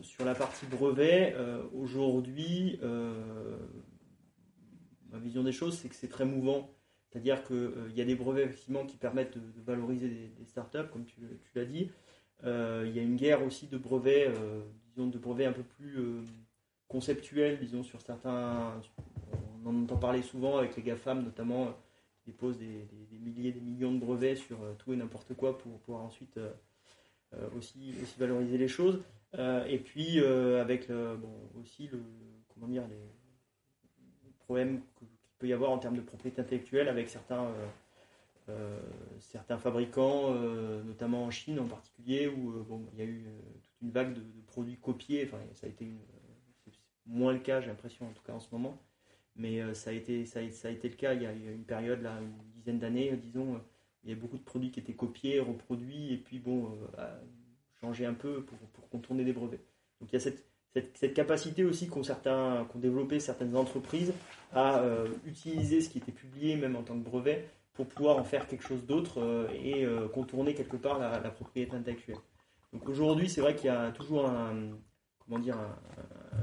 sur 0.00 0.24
la 0.24 0.34
partie 0.34 0.64
brevet, 0.66 1.36
aujourd'hui, 1.74 2.78
ma 5.14 5.20
vision 5.20 5.42
des 5.42 5.52
choses, 5.52 5.78
c'est 5.78 5.88
que 5.88 5.94
c'est 5.94 6.08
très 6.08 6.24
mouvant. 6.24 6.70
C'est-à-dire 7.10 7.44
qu'il 7.44 7.56
euh, 7.56 7.90
y 7.94 8.00
a 8.00 8.04
des 8.04 8.16
brevets 8.16 8.44
effectivement 8.44 8.84
qui 8.84 8.96
permettent 8.96 9.38
de, 9.38 9.62
valoriser 9.64 10.08
des, 10.08 10.44
startups, 10.46 10.88
comme 10.92 11.04
tu, 11.04 11.20
l'as 11.54 11.64
dit. 11.64 11.90
Euh, 12.42 12.84
il 12.88 12.96
y 12.96 12.98
a 12.98 13.02
une 13.02 13.14
guerre 13.14 13.44
aussi 13.44 13.68
de 13.68 13.78
brevets, 13.78 14.28
euh, 14.28 14.62
disons 14.88 15.06
de 15.06 15.18
brevets 15.18 15.46
un 15.46 15.52
peu 15.52 15.62
plus 15.62 15.96
conceptuels, 16.88 17.60
disons 17.60 17.84
sur 17.84 18.02
certains. 18.02 18.80
On 19.64 19.68
en 19.68 19.82
entend 19.84 19.96
parler 19.96 20.22
souvent 20.22 20.58
avec 20.58 20.76
les 20.76 20.82
GAFAM 20.82 21.22
notamment, 21.22 21.72
qui 22.16 22.32
déposent 22.32 22.58
des, 22.58 22.88
milliers, 23.12 23.52
des 23.52 23.60
millions 23.60 23.92
de 23.92 24.00
brevets 24.00 24.36
sur 24.36 24.58
tout 24.78 24.92
et 24.92 24.96
n'importe 24.96 25.34
quoi 25.34 25.56
pour 25.56 25.78
pouvoir 25.78 26.02
ensuite 26.02 26.38
aussi, 27.56 27.94
aussi 28.02 28.18
valoriser 28.18 28.58
les 28.58 28.68
choses. 28.68 29.00
et 29.68 29.78
puis 29.78 30.18
avec 30.18 30.88
aussi 31.60 31.88
le, 31.92 32.02
comment 32.52 32.66
dire, 32.66 32.82
les, 32.88 33.23
problèmes 34.44 34.80
qu'il 34.96 35.08
peut 35.38 35.48
y 35.48 35.52
avoir 35.52 35.70
en 35.70 35.78
termes 35.78 35.96
de 35.96 36.00
propriété 36.00 36.40
intellectuelle 36.40 36.88
avec 36.88 37.08
certains, 37.08 37.44
euh, 37.44 37.66
euh, 38.50 38.80
certains 39.20 39.58
fabricants, 39.58 40.34
euh, 40.34 40.82
notamment 40.82 41.24
en 41.24 41.30
Chine 41.30 41.58
en 41.58 41.66
particulier, 41.66 42.28
où 42.28 42.52
bon, 42.68 42.86
il 42.92 42.98
y 42.98 43.02
a 43.02 43.06
eu 43.06 43.24
toute 43.62 43.82
une 43.82 43.90
vague 43.90 44.14
de, 44.14 44.22
produits 44.46 44.76
copiés. 44.76 45.24
Enfin, 45.26 45.38
ça 45.54 45.66
a 45.66 45.70
été 45.70 45.88
moins 47.06 47.32
le 47.32 47.40
cas, 47.40 47.60
j'ai 47.60 47.68
l'impression, 47.68 48.06
en 48.06 48.12
tout 48.12 48.22
cas 48.22 48.32
en 48.32 48.40
ce 48.40 48.48
moment. 48.52 48.78
Mais 49.36 49.74
ça, 49.74 49.90
a 49.90 49.92
été, 49.92 50.24
ça, 50.26 50.38
a, 50.38 50.42
été 50.70 50.88
le 50.88 50.94
cas 50.94 51.12
il 51.14 51.22
y 51.22 51.26
a, 51.26 51.32
une 51.32 51.64
période, 51.64 52.00
là, 52.02 52.20
une 52.20 52.52
dizaine 52.52 52.78
d'années, 52.78 53.16
disons. 53.16 53.60
il 54.04 54.10
y 54.10 54.12
a 54.12 54.16
beaucoup 54.16 54.38
de 54.38 54.44
produits 54.44 54.70
qui 54.70 54.78
étaient 54.78 54.94
copiés, 54.94 55.40
reproduits, 55.40 56.12
et 56.12 56.18
puis 56.18 56.38
bon, 56.38 56.70
changés 57.80 58.06
un 58.06 58.14
peu 58.14 58.44
pour, 58.44 58.58
pour 58.58 58.88
contourner 58.90 59.24
des 59.24 59.32
brevets. 59.32 59.64
Donc 60.00 60.12
il 60.12 60.12
y 60.12 60.16
a 60.16 60.20
cette, 60.20 60.44
cette, 60.74 61.14
capacité 61.14 61.64
aussi 61.64 61.88
qu'ont 61.88 62.02
qu'ont 62.02 62.78
développé 62.78 63.20
certaines 63.20 63.56
entreprises 63.56 64.12
à 64.52 64.80
euh, 64.80 65.06
utiliser 65.26 65.80
ce 65.80 65.88
qui 65.88 65.98
était 65.98 66.12
publié 66.12 66.56
même 66.56 66.76
en 66.76 66.82
tant 66.82 66.94
que 66.94 67.04
brevet 67.04 67.48
pour 67.74 67.86
pouvoir 67.86 68.18
en 68.18 68.24
faire 68.24 68.46
quelque 68.46 68.64
chose 68.64 68.84
d'autre 68.86 69.20
euh, 69.20 69.48
et 69.62 69.84
euh, 69.84 70.08
contourner 70.08 70.54
quelque 70.54 70.76
part 70.76 70.98
la, 70.98 71.18
propriété 71.30 71.76
intellectuelle. 71.76 72.18
Donc 72.72 72.88
aujourd'hui, 72.88 73.28
c'est 73.28 73.40
vrai 73.40 73.54
qu'il 73.54 73.66
y 73.66 73.70
a 73.70 73.92
toujours 73.92 74.28
comment 75.24 75.38
dire, 75.38 75.56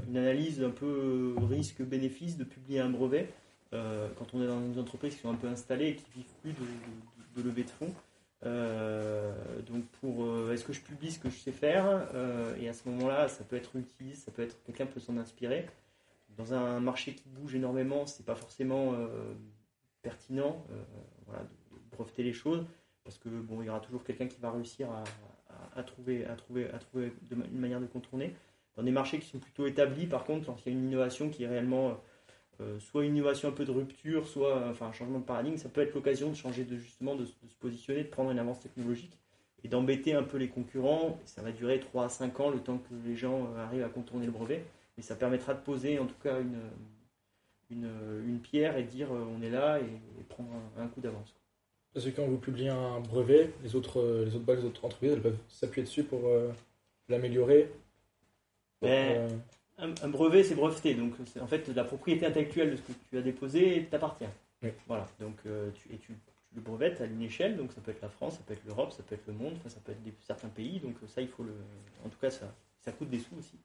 une 0.08 0.16
analyse 0.16 0.62
un 0.62 0.70
peu 0.70 1.34
risque-bénéfice 1.50 2.38
de 2.38 2.44
publier 2.44 2.80
un 2.80 2.88
brevet 2.88 3.28
quand 3.70 4.32
on 4.32 4.42
est 4.42 4.46
dans 4.46 4.60
une 4.60 4.78
entreprise 4.78 5.14
qui 5.14 5.20
sont 5.20 5.30
un 5.30 5.34
peu 5.34 5.46
installées 5.46 5.88
et 5.88 5.94
qui 5.94 6.04
vivent 6.14 6.32
plus 6.40 6.52
de, 6.52 6.60
de, 7.36 7.42
de 7.42 7.48
levée 7.48 7.64
de 7.64 7.70
fonds. 7.70 7.92
Euh, 8.44 9.32
donc 9.62 9.84
pour 10.00 10.24
euh, 10.24 10.52
est-ce 10.52 10.64
que 10.64 10.72
je 10.72 10.80
publie 10.80 11.12
ce 11.12 11.20
que 11.20 11.30
je 11.30 11.36
sais 11.36 11.52
faire 11.52 12.08
euh, 12.12 12.56
et 12.60 12.68
à 12.68 12.72
ce 12.72 12.88
moment-là 12.88 13.28
ça 13.28 13.44
peut 13.44 13.54
être 13.54 13.76
utile, 13.76 14.16
ça 14.16 14.32
peut 14.32 14.42
être 14.42 14.60
quelqu'un 14.64 14.86
peut 14.86 15.00
s'en 15.00 15.16
inspirer. 15.16 15.66
Dans 16.36 16.52
un 16.54 16.80
marché 16.80 17.14
qui 17.14 17.28
bouge 17.28 17.54
énormément, 17.54 18.06
c'est 18.06 18.24
pas 18.24 18.34
forcément 18.34 18.94
pertinent 20.00 20.64
voilà, 21.26 21.42
de 21.42 21.96
breveter 21.96 22.22
les 22.22 22.32
choses 22.32 22.64
parce 23.04 23.18
que 23.18 23.28
bon 23.28 23.60
il 23.60 23.66
y 23.66 23.68
aura 23.68 23.80
toujours 23.80 24.02
quelqu'un 24.02 24.26
qui 24.26 24.40
va 24.40 24.50
réussir 24.50 24.88
à, 25.76 25.82
trouver 25.82 26.24
à 26.24 26.34
trouver 26.34 26.70
à 26.70 26.78
trouver 26.78 27.12
une 27.30 27.60
manière 27.60 27.80
de 27.80 27.86
contourner. 27.86 28.34
Dans 28.76 28.82
des 28.82 28.90
marchés 28.90 29.18
qui 29.18 29.28
sont 29.28 29.38
plutôt 29.38 29.66
établis, 29.66 30.06
par 30.06 30.24
contre, 30.24 30.46
lorsqu'il 30.46 30.72
y 30.72 30.74
a 30.74 30.78
une 30.78 30.86
innovation 30.86 31.28
qui 31.28 31.44
est 31.44 31.48
réellement 31.48 32.00
euh, 32.62 32.80
soit 32.80 33.04
une 33.04 33.16
innovation 33.16 33.48
un 33.48 33.52
peu 33.52 33.64
de 33.64 33.70
rupture, 33.70 34.26
soit 34.26 34.68
enfin, 34.70 34.86
un 34.86 34.92
changement 34.92 35.18
de 35.18 35.24
paradigme, 35.24 35.56
ça 35.56 35.68
peut 35.68 35.80
être 35.80 35.94
l'occasion 35.94 36.30
de 36.30 36.34
changer 36.34 36.64
de, 36.64 36.76
justement 36.76 37.14
de, 37.14 37.24
de 37.24 37.48
se 37.48 37.54
positionner, 37.60 38.04
de 38.04 38.08
prendre 38.08 38.30
une 38.30 38.38
avance 38.38 38.60
technologique 38.60 39.18
et 39.64 39.68
d'embêter 39.68 40.14
un 40.14 40.22
peu 40.22 40.38
les 40.38 40.48
concurrents. 40.48 41.18
Ça 41.24 41.42
va 41.42 41.52
durer 41.52 41.80
3 41.80 42.04
à 42.04 42.08
5 42.08 42.40
ans 42.40 42.50
le 42.50 42.60
temps 42.60 42.78
que 42.78 42.94
les 43.08 43.16
gens 43.16 43.48
euh, 43.54 43.64
arrivent 43.64 43.84
à 43.84 43.88
contourner 43.88 44.26
le 44.26 44.32
brevet, 44.32 44.64
mais 44.96 45.02
ça 45.02 45.16
permettra 45.16 45.54
de 45.54 45.60
poser 45.60 45.98
en 45.98 46.06
tout 46.06 46.18
cas 46.22 46.40
une, 46.40 46.60
une, 47.70 47.90
une 48.26 48.40
pierre 48.40 48.76
et 48.76 48.84
dire 48.84 49.12
euh, 49.12 49.24
on 49.36 49.42
est 49.42 49.50
là 49.50 49.80
et, 49.80 49.84
et 49.84 50.24
prendre 50.28 50.50
un, 50.76 50.82
un 50.82 50.88
coup 50.88 51.00
d'avance. 51.00 51.34
Parce 51.92 52.06
que 52.06 52.10
quand 52.10 52.26
vous 52.26 52.38
publiez 52.38 52.70
un 52.70 53.00
brevet, 53.00 53.52
les 53.62 53.76
autres, 53.76 54.24
les 54.24 54.34
autres 54.34 54.44
boîtes, 54.44 54.60
les 54.60 54.64
autres 54.64 54.84
entreprises, 54.84 55.12
elles 55.12 55.22
peuvent 55.22 55.38
s'appuyer 55.48 55.84
dessus 55.84 56.04
pour 56.04 56.26
euh, 56.26 56.50
l'améliorer. 57.08 57.70
Euh, 58.84 59.28
Un, 59.82 59.92
un 60.02 60.08
brevet, 60.08 60.44
c'est 60.44 60.54
breveté, 60.54 60.94
donc 60.94 61.12
en 61.40 61.46
fait 61.46 61.66
la 61.68 61.82
propriété 61.84 62.24
intellectuelle 62.24 62.70
de 62.70 62.76
ce 62.76 62.82
que 62.82 62.92
tu 63.10 63.18
as 63.18 63.22
déposé 63.22 63.86
t'appartient. 63.90 64.24
Oui. 64.62 64.70
Voilà, 64.86 65.08
donc 65.18 65.36
euh, 65.44 65.70
tu, 65.74 65.92
et 65.92 65.98
tu, 65.98 66.12
tu 66.14 66.54
le 66.54 66.60
brevettes 66.60 67.00
à 67.00 67.06
une 67.06 67.20
échelle, 67.20 67.56
donc 67.56 67.72
ça 67.72 67.80
peut 67.80 67.90
être 67.90 68.00
la 68.00 68.08
France, 68.08 68.36
ça 68.36 68.42
peut 68.46 68.54
être 68.54 68.64
l'Europe, 68.64 68.92
ça 68.92 69.02
peut 69.02 69.16
être 69.16 69.26
le 69.26 69.32
monde, 69.32 69.54
ça 69.66 69.80
peut 69.84 69.90
être 69.90 70.02
des- 70.04 70.14
certains 70.20 70.48
pays, 70.50 70.78
donc 70.78 70.94
ça 71.08 71.20
il 71.20 71.26
faut 71.28 71.42
le. 71.42 71.54
En 72.04 72.08
tout 72.08 72.18
cas, 72.20 72.30
ça, 72.30 72.54
ça 72.80 72.92
coûte 72.92 73.10
des 73.10 73.18
sous 73.18 73.34
aussi 73.36 73.58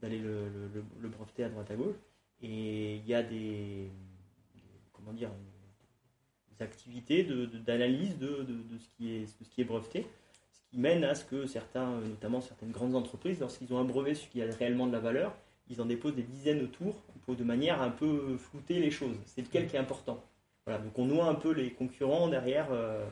d'aller 0.00 0.18
le, 0.18 0.48
le, 0.50 0.68
le- 0.74 0.84
le 1.00 1.08
breveter 1.08 1.44
à 1.44 1.48
droite 1.48 1.70
à 1.70 1.76
gauche. 1.76 1.96
Et 2.42 2.96
il 2.96 3.06
y 3.06 3.14
a 3.14 3.22
des, 3.22 3.90
comment 4.92 5.12
dire 5.14 5.30
des 6.50 6.62
activités 6.62 7.24
de- 7.24 7.46
d'analyse 7.46 8.18
de, 8.18 8.42
de, 8.42 8.54
de 8.74 8.78
ce 8.78 8.88
qui 8.96 9.14
est 9.14 9.20
de 9.22 9.44
ce 9.44 9.48
qui 9.50 9.62
est 9.62 9.64
breveté 9.64 10.06
qui 10.70 10.78
mène 10.78 11.04
à 11.04 11.14
ce 11.14 11.24
que 11.24 11.46
certains, 11.46 11.90
euh, 11.92 12.06
notamment 12.06 12.40
certaines 12.40 12.70
grandes 12.70 12.94
entreprises, 12.94 13.40
lorsqu'ils 13.40 13.72
ont 13.72 13.78
un 13.78 13.84
brevet 13.84 14.14
sur 14.14 14.28
qui 14.30 14.42
a 14.42 14.46
réellement 14.46 14.86
de 14.86 14.92
la 14.92 15.00
valeur, 15.00 15.34
ils 15.70 15.80
en 15.80 15.86
déposent 15.86 16.14
des 16.14 16.22
dizaines 16.22 16.62
autour 16.62 16.94
pour 17.24 17.36
de 17.36 17.44
manière 17.44 17.82
un 17.82 17.90
peu 17.90 18.36
flouter 18.38 18.78
les 18.80 18.90
choses. 18.90 19.16
C'est 19.26 19.42
lequel 19.42 19.66
qui 19.66 19.76
est 19.76 19.80
important. 19.80 20.22
Voilà, 20.66 20.80
donc 20.82 20.98
on 20.98 21.06
noie 21.06 21.26
un 21.26 21.34
peu 21.34 21.52
les 21.52 21.72
concurrents 21.72 22.28
derrière, 22.28 22.68
euh, 22.72 23.06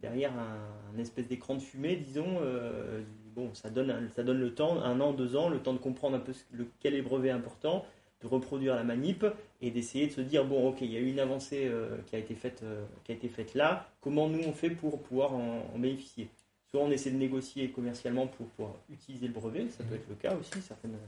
derrière 0.00 0.32
un, 0.38 0.98
espèce 0.98 1.28
d'écran 1.28 1.54
de 1.54 1.60
fumée, 1.60 1.96
disons. 1.96 2.38
euh, 2.42 3.02
bon, 3.34 3.52
ça 3.54 3.70
donne, 3.70 4.08
ça 4.14 4.22
donne 4.22 4.40
le 4.40 4.54
temps, 4.54 4.82
un 4.82 5.00
an, 5.00 5.12
deux 5.12 5.36
ans, 5.36 5.48
le 5.48 5.60
temps 5.60 5.72
de 5.74 5.78
comprendre 5.78 6.16
un 6.16 6.20
peu 6.20 6.32
ce- 6.32 6.44
le, 6.52 6.66
quel 6.80 6.94
est 6.94 7.02
brevet 7.02 7.30
important, 7.30 7.84
de 8.22 8.26
reproduire 8.26 8.74
la 8.74 8.82
manip 8.84 9.24
et 9.60 9.70
d'essayer 9.70 10.06
de 10.08 10.12
se 10.12 10.20
dire 10.20 10.44
bon, 10.44 10.68
ok, 10.70 10.78
il 10.80 10.90
y 10.92 10.96
a 10.96 11.00
eu 11.00 11.08
une 11.08 11.20
avancée 11.20 11.66
euh, 11.68 11.98
qui 12.06 12.16
a 12.16 12.18
été 12.18 12.34
faite, 12.34 12.62
euh, 12.64 12.84
qui 13.04 13.12
a 13.12 13.14
été 13.14 13.28
faite 13.28 13.54
là. 13.54 13.86
Comment 14.00 14.28
nous 14.28 14.40
on 14.46 14.52
fait 14.52 14.70
pour 14.70 15.00
pouvoir 15.02 15.34
en 15.34 15.78
bénéficier 15.78 16.28
Soit 16.70 16.82
on 16.82 16.90
essaie 16.90 17.10
de 17.10 17.16
négocier 17.16 17.70
commercialement 17.70 18.26
pour 18.26 18.46
pouvoir 18.48 18.74
utiliser 18.90 19.26
le 19.26 19.32
brevet, 19.32 19.68
ça 19.70 19.84
peut 19.84 19.94
être 19.94 20.08
le 20.08 20.14
cas 20.16 20.36
aussi. 20.36 20.60
Certaines 20.60 20.98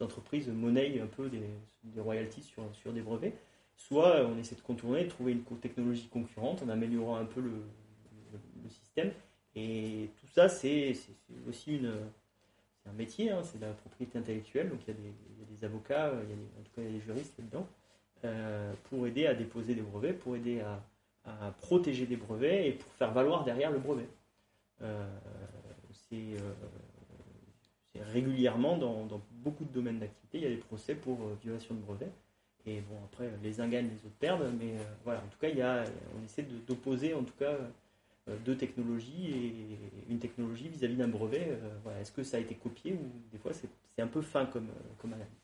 entreprises 0.00 0.48
monnaient 0.48 0.98
un 1.00 1.06
peu 1.06 1.28
des, 1.28 1.42
des 1.84 2.00
royalties 2.00 2.42
sur, 2.42 2.62
sur 2.74 2.92
des 2.92 3.02
brevets. 3.02 3.34
Soit 3.76 4.24
on 4.26 4.38
essaie 4.38 4.54
de 4.54 4.60
contourner, 4.62 5.04
de 5.04 5.08
trouver 5.10 5.32
une 5.32 5.42
technologie 5.60 6.08
concurrente 6.08 6.62
en 6.62 6.68
améliorant 6.68 7.16
un 7.16 7.24
peu 7.26 7.40
le, 7.40 7.50
le- 7.50 8.40
le 8.62 8.68
système. 8.70 9.10
Et 9.56 10.08
tout 10.20 10.26
ça, 10.32 10.48
c'est 10.48 10.94
aussi 11.48 11.76
une, 11.76 11.92
un 12.86 12.92
métier, 12.92 13.30
hein, 13.30 13.42
c'est 13.42 13.58
de 13.60 13.66
la 13.66 13.72
propriété 13.72 14.18
intellectuelle. 14.18 14.68
Donc 14.70 14.80
il 14.86 14.88
y 14.88 14.90
a 14.90 14.94
des, 15.00 15.02
il 15.36 15.40
y 15.40 15.42
a 15.42 15.58
des 15.58 15.64
avocats, 15.64 16.12
il 16.24 16.30
y 16.30 16.32
a 16.32 16.36
des- 16.36 16.60
en 16.60 16.62
tout 16.64 16.72
cas 16.74 16.82
il 16.82 16.84
y 16.84 16.88
a 16.88 16.92
des 16.92 17.00
juristes 17.00 17.34
là-dedans, 17.38 17.66
euh, 18.24 18.72
pour 18.84 19.06
aider 19.06 19.26
à 19.26 19.34
déposer 19.34 19.74
des 19.74 19.82
brevets, 19.82 20.18
pour 20.18 20.34
aider 20.34 20.60
à, 20.60 20.82
à 21.26 21.50
protéger 21.60 22.06
des 22.06 22.16
brevets 22.16 22.68
et 22.68 22.72
pour 22.72 22.90
faire 22.92 23.12
valoir 23.12 23.44
derrière 23.44 23.70
le 23.70 23.78
brevet. 23.78 24.06
Euh, 24.84 25.06
euh, 26.12 26.38
c'est 27.92 28.02
régulièrement 28.02 28.76
dans, 28.76 29.20
beaucoup 29.32 29.64
de 29.64 29.72
domaines 29.72 29.98
d'activité, 29.98 30.38
il 30.38 30.44
y 30.44 30.46
a 30.46 30.50
des 30.50 30.56
procès 30.56 30.94
pour 30.94 31.20
euh, 31.22 31.36
violation 31.42 31.74
de 31.74 31.80
brevet. 31.80 32.10
Et 32.66 32.80
bon, 32.82 32.96
après, 33.04 33.30
les 33.42 33.60
uns 33.60 33.68
gagnent, 33.68 33.88
les 33.88 34.06
autres 34.06 34.16
perdent, 34.20 34.54
mais 34.58 34.74
voilà, 35.04 35.20
en 35.20 35.28
tout 35.28 35.38
cas, 35.38 35.48
il 35.48 35.58
y 35.58 35.62
a, 35.62 35.84
on 36.18 36.24
essaie 36.24 36.42
d'opposer 36.66 37.12
en 37.12 37.22
tout 37.22 37.34
cas 37.38 37.58
deux 38.46 38.56
technologies 38.56 39.26
et 39.30 39.78
une 40.08 40.18
technologie 40.18 40.68
vis-à-vis 40.68 40.96
d'un 40.96 41.08
brevet. 41.08 41.58
voilà. 41.82 42.00
Est-ce 42.00 42.12
que 42.12 42.22
ça 42.22 42.38
a 42.38 42.40
été 42.40 42.54
copié 42.54 42.94
ou 42.94 43.10
des 43.30 43.36
fois 43.36 43.52
c'est 43.52 43.68
un 44.00 44.06
peu 44.06 44.22
fin 44.22 44.46
comme, 44.46 44.68
comme 44.96 45.12
analyse? 45.12 45.34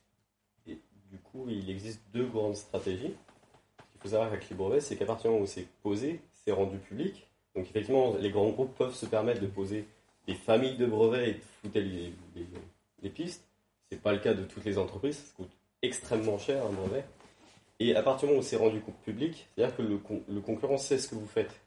Et 0.67 0.79
du 1.11 1.19
coup, 1.19 1.47
il 1.51 1.69
existe 1.69 2.01
deux 2.11 2.27
grandes 2.27 2.57
stratégies. 2.57 3.13
Ce 3.13 3.93
qu'il 3.93 4.01
faut 4.01 4.09
savoir 4.09 4.29
avec 4.29 4.49
les 4.49 4.57
brevets, 4.57 4.81
c'est 4.81 4.97
qu'à 4.97 5.05
partir 5.05 5.31
du 5.31 5.35
moment 5.35 5.45
où 5.45 5.47
c'est 5.47 5.69
posé, 5.83 6.23
c'est 6.33 6.53
rendu 6.53 6.79
public. 6.79 7.30
Donc 7.61 7.69
effectivement, 7.69 8.17
les 8.19 8.31
grands 8.31 8.49
groupes 8.49 8.75
peuvent 8.75 8.95
se 8.95 9.05
permettre 9.05 9.43
de 9.43 9.47
poser 9.47 9.85
des 10.27 10.33
familles 10.33 10.79
de 10.79 10.87
brevets 10.87 11.29
et 11.29 11.35
de 11.35 11.41
flouter 11.61 11.83
les, 13.03 13.11
pistes. 13.11 13.45
C'est 13.91 14.01
pas 14.01 14.15
le 14.15 14.19
cas 14.19 14.33
de 14.33 14.45
toutes 14.45 14.65
les 14.65 14.79
entreprises, 14.79 15.19
ça 15.19 15.33
coûte 15.37 15.51
extrêmement 15.83 16.39
cher 16.39 16.65
un 16.65 16.71
brevet. 16.71 17.05
Et 17.79 17.95
à 17.95 18.03
partir 18.03 18.29
du 18.29 18.33
moment 18.33 18.41
où 18.41 18.47
c'est 18.47 18.57
rendu 18.57 18.81
public, 19.05 19.47
c'est-à-dire 19.55 19.77
que 19.77 19.83
le, 19.83 19.99
con- 19.99 20.23
concurrent 20.43 20.79
sait 20.79 20.97
ce 20.97 21.07
que 21.07 21.15
vous 21.17 21.27
faites, 21.27 21.61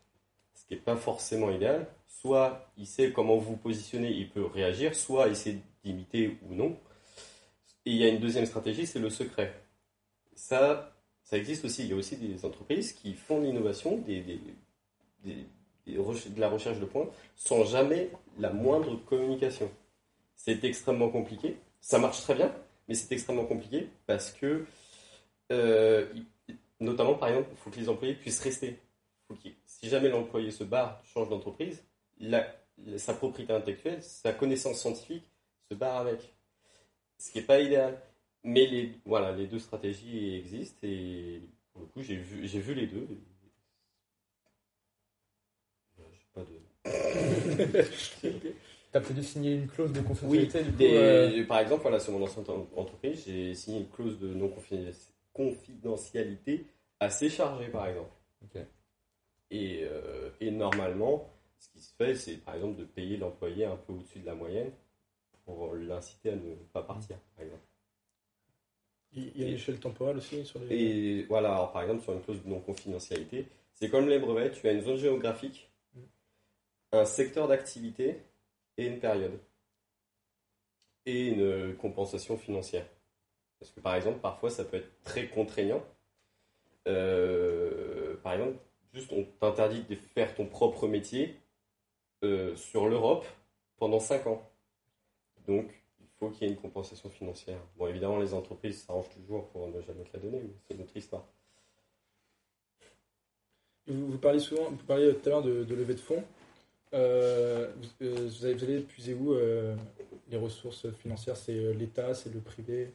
ce 0.56 0.66
qui 0.66 0.74
n'est 0.74 0.80
pas 0.80 0.96
forcément 0.96 1.52
idéal. 1.52 1.86
Soit 2.08 2.68
il 2.76 2.88
sait 2.88 3.12
comment 3.12 3.38
vous 3.38 3.56
positionnez, 3.56 4.10
il 4.10 4.32
peut 4.32 4.46
réagir, 4.46 4.96
soit 4.96 5.28
il 5.28 5.36
sait 5.36 5.58
d'imiter 5.84 6.40
ou 6.50 6.56
non. 6.56 6.76
Et 7.86 7.92
il 7.92 7.98
y 7.98 8.04
a 8.04 8.08
une 8.08 8.20
deuxième 8.20 8.48
stratégie, 8.48 8.88
c'est 8.88 8.98
le 8.98 9.12
secret. 9.12 9.62
Ça, 10.34 10.92
ça 11.22 11.38
existe 11.38 11.66
aussi. 11.66 11.84
Il 11.84 11.90
y 11.90 11.94
a 11.94 11.98
aussi 11.98 12.18
des 12.18 12.46
entreprises 12.46 12.94
qui 12.94 13.14
font 13.14 13.40
de 13.40 13.46
l'innovation, 13.46 13.98
des, 13.98 14.40
de 15.88 16.40
la 16.40 16.50
recherche 16.50 16.80
de 16.80 16.86
points, 16.86 17.10
sans 17.36 17.66
jamais 17.66 18.10
la 18.40 18.52
moindre 18.52 18.96
communication. 19.06 19.70
C'est 20.36 20.64
extrêmement 20.64 21.10
compliqué. 21.10 21.58
Ça 21.82 22.00
marche 22.00 22.22
très 22.22 22.36
bien, 22.36 22.54
mais 22.88 22.96
c'est 22.96 23.14
extrêmement 23.14 23.46
compliqué 23.46 23.90
parce 24.06 24.32
que, 24.32 24.66
euh, 25.52 26.06
notamment 26.80 27.16
par 27.16 27.30
exemple, 27.30 27.50
il 27.52 27.58
faut 27.58 27.70
que 27.70 27.80
les 27.80 27.90
employés 27.90 28.16
puissent 28.16 28.42
rester. 28.42 28.80
Si 29.66 29.90
jamais 29.90 30.10
l'employé 30.10 30.52
se 30.52 30.64
barre, 30.64 31.02
change 31.06 31.30
d'entreprise, 31.30 31.84
sa 32.98 33.14
propriété 33.14 33.54
intellectuelle, 33.54 34.04
sa 34.04 34.34
connaissance 34.34 34.80
scientifique 34.80 35.24
se 35.70 35.76
barre 35.76 35.98
avec. 35.98 36.34
Ce 37.18 37.32
qui 37.32 37.40
n'est 37.40 37.46
pas 37.46 37.60
idéal. 37.60 38.00
Mais 38.44 38.66
les, 38.68 38.92
voilà, 39.06 39.32
les 39.32 39.48
deux 39.48 39.60
stratégies 39.60 40.36
existent 40.36 40.80
et 40.84 41.42
pour 41.72 41.82
le 41.82 41.88
coup, 41.88 42.02
j'ai 42.02 42.18
vu 42.18 42.74
les 42.74 42.88
deux. 42.88 43.08
Euh, 46.00 46.04
j'ai 46.12 46.23
pas 46.34 46.42
de... 46.42 46.48
T'as 48.92 49.00
peut-être 49.00 49.16
dû 49.16 49.24
signer 49.24 49.56
une 49.56 49.68
clause 49.68 49.92
de 49.92 50.00
Oui, 50.00 50.06
confidentialité 50.08 50.64
du 50.64 50.72
coup. 50.72 50.78
des- 50.78 50.96
euh, 50.96 51.46
par 51.48 51.60
exemple, 51.60 51.82
voilà, 51.82 52.00
sur 52.00 52.14
mon 52.14 52.24
ancienne 52.24 52.46
en- 52.48 52.68
entreprise, 52.80 53.24
j'ai 53.26 53.56
signé 53.56 53.80
une 53.80 53.90
clause 53.90 54.20
de 54.20 54.28
non-confidentialité 54.34 56.68
assez 57.00 57.30
chargée, 57.30 57.68
par 57.70 57.88
exemple. 57.88 58.12
Et, 59.50 59.82
euh, 59.84 60.30
et 60.40 60.52
normalement, 60.52 61.30
ce 61.60 61.70
qui 61.70 61.80
se 61.80 61.94
fait, 61.96 62.16
c'est 62.16 62.38
par 62.38 62.56
exemple 62.56 62.80
de 62.80 62.86
payer 62.86 63.18
l'employé 63.18 63.66
un 63.66 63.76
peu 63.76 63.94
au-dessus 63.94 64.20
de 64.20 64.26
la 64.26 64.36
moyenne 64.36 64.72
pour 65.46 65.74
l'inciter 65.76 66.30
à 66.32 66.36
ne 66.36 66.56
pas 66.72 66.82
partir, 66.84 67.18
par 67.36 67.46
exemple. 67.46 67.62
Il 69.16 69.38
y 69.40 69.44
a 69.44 69.48
une 69.48 69.54
échelle 69.54 69.80
temporelle 69.80 70.18
aussi 70.18 70.44
sur 70.46 70.60
les. 70.60 70.76
Et 70.76 71.24
voilà, 71.24 71.54
alors, 71.54 71.72
par 71.72 71.84
exemple, 71.84 72.02
sur 72.04 72.14
une 72.14 72.22
clause 72.22 72.44
de 72.44 72.50
non-confidentialité, 72.50 73.46
c'est 73.76 73.90
comme 73.90 74.08
les 74.10 74.18
brevets, 74.20 74.54
tu 74.60 74.68
as 74.68 74.72
une 74.72 74.82
zone 74.82 74.98
géographique. 74.98 75.70
Un 76.94 77.06
secteur 77.06 77.48
d'activité 77.48 78.22
et 78.78 78.86
une 78.86 79.00
période. 79.00 79.38
Et 81.06 81.28
une 81.28 81.76
compensation 81.76 82.38
financière. 82.38 82.86
Parce 83.60 83.72
que 83.72 83.82
par 83.82 83.96
exemple, 83.96 84.20
parfois, 84.20 84.50
ça 84.50 84.64
peut 84.64 84.78
être 84.78 85.02
très 85.04 85.28
contraignant. 85.28 85.84
Euh, 86.88 88.16
par 88.24 88.34
exemple, 88.34 88.58
juste 88.94 89.12
on 89.12 89.24
t'interdit 89.40 89.84
de 89.84 89.96
faire 89.96 90.34
ton 90.36 90.46
propre 90.46 90.88
métier 90.88 91.36
euh, 92.24 92.56
sur 92.56 92.88
l'Europe 92.88 93.26
pendant 93.78 94.00
5 94.00 94.28
ans. 94.28 94.50
Donc, 95.48 95.66
il 96.00 96.08
faut 96.20 96.30
qu'il 96.30 96.48
y 96.48 96.50
ait 96.50 96.54
une 96.54 96.62
compensation 96.62 97.10
financière. 97.10 97.60
Bon, 97.76 97.88
évidemment, 97.88 98.20
les 98.20 98.34
entreprises 98.34 98.84
s'arrangent 98.84 99.10
toujours 99.10 99.50
pour 99.50 99.68
ne 99.68 99.82
jamais 99.82 100.04
te 100.04 100.16
la 100.16 100.24
donner, 100.24 100.40
mais 100.40 100.54
c'est 100.68 100.78
notre 100.78 100.96
histoire. 100.96 101.26
Vous, 103.88 104.12
vous 104.12 104.40
souvent, 104.40 104.70
vous 104.70 104.86
parliez 104.86 105.14
tout 105.14 105.28
à 105.28 105.30
l'heure 105.30 105.42
de, 105.42 105.66
de 105.66 105.76
levée 105.76 105.96
de 105.96 106.00
fonds. 106.00 106.24
Euh, 106.94 107.72
vous, 107.76 108.06
euh, 108.06 108.30
vous 108.30 108.46
allez, 108.46 108.80
vous 108.80 108.86
puiser 108.86 109.14
où 109.16 109.34
euh, 109.34 109.76
les 110.30 110.38
ressources 110.38 110.92
financières? 110.92 111.38
C'est 111.38 111.74
l'État, 111.74 112.14
c'est 112.14 112.34
le 112.34 112.40
privé? 112.40 112.94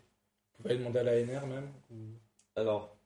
Vous 0.57 0.63
pouvez 0.63 0.77
demander 0.77 1.01
à 1.01 1.03
l'ANR 1.03 1.47
même 1.47 1.69
Alors, 2.55 2.97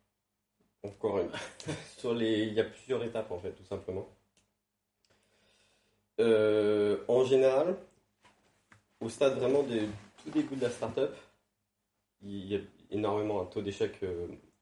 Encore 0.82 1.20
une. 1.20 1.30
Sur 1.98 2.14
les, 2.14 2.44
il 2.44 2.54
y 2.54 2.60
a 2.60 2.64
plusieurs 2.64 3.02
étapes 3.04 3.30
en 3.30 3.38
fait, 3.38 3.52
tout 3.52 3.64
simplement. 3.64 4.08
En 7.08 7.24
général, 7.24 7.76
au 9.00 9.08
stade 9.08 9.36
vraiment 9.38 9.64
du 9.64 9.80
tout 10.22 10.30
début 10.30 10.54
de 10.54 10.62
la 10.62 10.70
startup, 10.70 11.10
il 12.22 12.46
y 12.46 12.56
a 12.56 12.60
énormément 12.90 13.42
un 13.42 13.46
taux 13.46 13.60
d'échec 13.60 13.98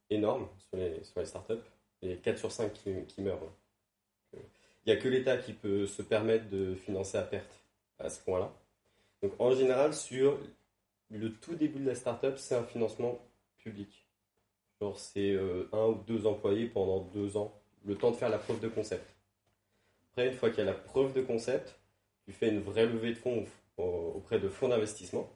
énorme 0.09 0.49
sur 0.57 0.79
les, 0.79 1.05
sur 1.05 1.21
les 1.21 1.27
startups. 1.27 1.62
A 2.03 2.16
4 2.16 2.38
sur 2.38 2.51
5 2.51 2.73
qui, 2.73 3.05
qui 3.07 3.21
meurent. 3.21 3.53
Il 4.85 4.93
n'y 4.93 4.99
a 4.99 5.01
que 5.01 5.09
l'État 5.09 5.37
qui 5.37 5.53
peut 5.53 5.87
se 5.87 6.03
permettre 6.03 6.49
de 6.49 6.75
financer 6.75 7.19
à 7.19 7.23
perte 7.23 7.64
à 7.99 8.09
ce 8.09 8.21
point-là. 8.21 8.53
Donc 9.23 9.33
en 9.38 9.53
général, 9.53 9.93
sur 9.95 10.38
le 11.11 11.33
tout 11.33 11.55
début 11.55 11.81
de 11.81 11.87
la 11.87 11.95
startup, 11.95 12.38
c'est 12.38 12.55
un 12.55 12.64
financement 12.64 13.19
public. 13.59 14.07
Genre 14.81 14.99
c'est 14.99 15.33
euh, 15.33 15.69
un 15.73 15.87
ou 15.87 15.95
deux 16.07 16.27
employés 16.27 16.66
pendant 16.66 17.01
deux 17.01 17.37
ans, 17.37 17.53
le 17.85 17.97
temps 17.97 18.11
de 18.11 18.16
faire 18.16 18.31
la 18.31 18.38
preuve 18.38 18.61
de 18.61 18.69
concept. 18.69 19.14
Après, 20.12 20.29
une 20.29 20.35
fois 20.35 20.51
qu'il 20.51 20.59
y 20.59 20.62
a 20.62 20.64
la 20.64 20.73
preuve 20.73 21.12
de 21.12 21.21
concept, 21.21 21.79
tu 22.25 22.33
fais 22.33 22.49
une 22.49 22.61
vraie 22.61 22.87
levée 22.87 23.12
de 23.12 23.19
fonds 23.19 23.45
auprès 23.77 24.38
de 24.38 24.49
fonds 24.49 24.69
d'investissement. 24.69 25.31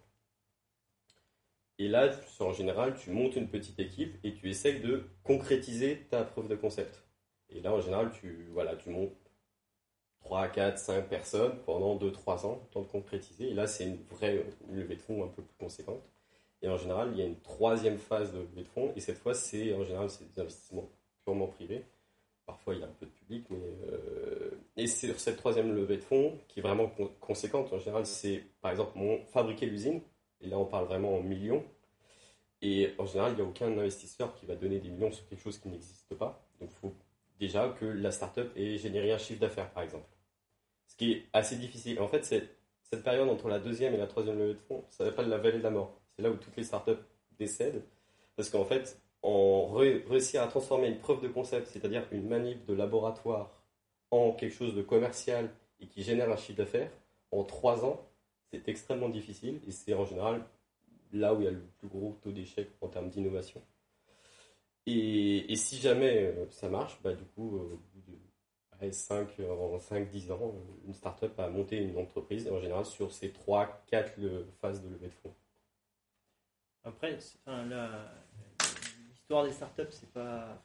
Et 1.78 1.88
là, 1.88 2.10
en 2.40 2.52
général, 2.52 2.94
tu 2.96 3.10
montes 3.10 3.36
une 3.36 3.48
petite 3.48 3.78
équipe 3.80 4.16
et 4.22 4.34
tu 4.34 4.48
essaies 4.48 4.78
de 4.78 5.04
concrétiser 5.24 6.06
ta 6.10 6.24
preuve 6.24 6.48
de 6.48 6.54
concept. 6.54 7.02
Et 7.48 7.60
là, 7.60 7.72
en 7.72 7.80
général, 7.80 8.12
tu, 8.12 8.48
voilà, 8.52 8.76
tu 8.76 8.90
montes 8.90 9.12
3, 10.24 10.48
4, 10.48 10.78
5 10.78 11.08
personnes 11.08 11.58
pendant 11.66 11.96
2-3 11.96 12.46
ans, 12.46 12.66
temps 12.72 12.82
de 12.82 12.86
concrétiser. 12.86 13.50
Et 13.50 13.54
là, 13.54 13.66
c'est 13.66 13.84
une 13.84 13.98
vraie 14.10 14.44
levée 14.72 14.96
de 14.96 15.00
fonds 15.00 15.22
un 15.24 15.28
peu 15.28 15.42
plus 15.42 15.56
conséquente. 15.58 16.02
Et 16.62 16.68
en 16.68 16.78
général, 16.78 17.10
il 17.12 17.18
y 17.18 17.22
a 17.22 17.26
une 17.26 17.40
troisième 17.40 17.98
phase 17.98 18.32
de 18.32 18.38
levée 18.38 18.62
de 18.62 18.68
fonds. 18.68 18.92
Et 18.96 19.00
cette 19.00 19.18
fois, 19.18 19.34
c'est 19.34 19.74
en 19.74 19.84
général 19.84 20.08
c'est 20.10 20.24
des 20.32 20.40
investissements 20.40 20.88
purement 21.24 21.46
privés. 21.46 21.84
Parfois, 22.46 22.74
il 22.74 22.80
y 22.80 22.84
a 22.84 22.86
un 22.86 22.92
peu 22.98 23.06
de 23.06 23.10
public. 23.10 23.46
Mais, 23.50 23.58
euh, 23.92 24.50
Et 24.76 24.86
sur 24.86 25.20
cette 25.20 25.36
troisième 25.36 25.74
levée 25.74 25.96
de 25.96 26.02
fonds, 26.02 26.38
qui 26.48 26.60
est 26.60 26.62
vraiment 26.62 26.90
conséquente, 27.20 27.72
en 27.72 27.78
général, 27.78 28.06
c'est 28.06 28.44
par 28.62 28.70
exemple 28.70 28.92
mon 28.96 29.24
fabriquer 29.26 29.66
l'usine. 29.66 30.00
Et 30.40 30.48
là, 30.48 30.58
on 30.58 30.64
parle 30.66 30.86
vraiment 30.86 31.16
en 31.16 31.22
millions. 31.22 31.64
Et 32.62 32.94
en 32.98 33.06
général, 33.06 33.32
il 33.32 33.36
n'y 33.36 33.42
a 33.42 33.44
aucun 33.44 33.66
investisseur 33.78 34.34
qui 34.34 34.46
va 34.46 34.56
donner 34.56 34.78
des 34.78 34.88
millions 34.88 35.12
sur 35.12 35.26
quelque 35.28 35.42
chose 35.42 35.58
qui 35.58 35.68
n'existe 35.68 36.14
pas. 36.14 36.46
Donc, 36.60 36.70
il 36.72 36.76
faut 36.76 36.94
déjà 37.38 37.68
que 37.78 37.84
la 37.84 38.10
startup 38.10 38.50
ait 38.56 38.78
généré 38.78 39.12
un 39.12 39.18
chiffre 39.18 39.40
d'affaires, 39.40 39.70
par 39.70 39.82
exemple. 39.82 40.13
Ce 40.94 40.98
qui 40.98 41.12
est 41.12 41.26
assez 41.32 41.56
difficile. 41.56 42.00
En 42.00 42.06
fait, 42.06 42.24
cette 42.24 43.02
période 43.02 43.28
entre 43.28 43.48
la 43.48 43.58
deuxième 43.58 43.94
et 43.94 43.96
la 43.96 44.06
troisième 44.06 44.38
levée 44.38 44.54
de 44.54 44.60
fonds, 44.60 44.84
ça 44.90 45.04
s'appelle 45.04 45.28
la 45.28 45.38
vallée 45.38 45.58
de 45.58 45.64
la 45.64 45.70
mort. 45.70 46.00
C'est 46.14 46.22
là 46.22 46.30
où 46.30 46.36
toutes 46.36 46.56
les 46.56 46.62
startups 46.62 47.02
décèdent. 47.36 47.82
Parce 48.36 48.48
qu'en 48.48 48.64
fait, 48.64 49.00
on 49.24 49.72
réussit 49.72 50.36
à 50.36 50.46
transformer 50.46 50.86
une 50.86 50.98
preuve 50.98 51.20
de 51.20 51.26
concept, 51.28 51.66
c'est-à-dire 51.66 52.06
une 52.12 52.28
manip 52.28 52.64
de 52.66 52.74
laboratoire, 52.74 53.50
en 54.12 54.32
quelque 54.32 54.54
chose 54.54 54.76
de 54.76 54.82
commercial 54.82 55.50
et 55.80 55.88
qui 55.88 56.04
génère 56.04 56.30
un 56.30 56.36
chiffre 56.36 56.58
d'affaires, 56.58 56.92
en 57.32 57.42
trois 57.42 57.84
ans, 57.84 58.00
c'est 58.52 58.68
extrêmement 58.68 59.08
difficile 59.08 59.60
et 59.66 59.72
c'est 59.72 59.94
en 59.94 60.04
général 60.04 60.44
là 61.12 61.34
où 61.34 61.40
il 61.40 61.44
y 61.44 61.48
a 61.48 61.50
le 61.50 61.66
plus 61.78 61.88
gros 61.88 62.16
taux 62.22 62.30
d'échec 62.30 62.70
en 62.80 62.86
termes 62.86 63.08
d'innovation. 63.08 63.60
Et, 64.86 65.56
si 65.56 65.78
jamais 65.78 66.24
euh, 66.24 66.46
ça 66.50 66.68
marche, 66.68 67.00
bah, 67.02 67.14
du 67.14 67.24
coup, 67.24 67.56
euh, 67.56 67.74
au 67.74 67.80
bout 67.94 68.12
de 68.12 68.18
5, 68.92 69.28
en 69.40 69.78
5-10 69.78 70.32
ans, 70.32 70.54
une 70.86 70.94
startup 70.94 71.38
a 71.38 71.48
monté 71.48 71.78
une 71.78 71.98
entreprise, 71.98 72.46
et 72.46 72.50
en 72.50 72.60
général 72.60 72.84
sur 72.84 73.12
ces 73.12 73.28
3-4 73.28 73.66
phases 74.60 74.82
de 74.82 74.88
levée 74.88 75.08
de 75.08 75.12
fonds. 75.22 75.34
Après, 76.84 77.18
l'histoire 79.10 79.44
des 79.44 79.52
startups, 79.52 79.82
c'est 79.90 80.10
pas, 80.12 80.62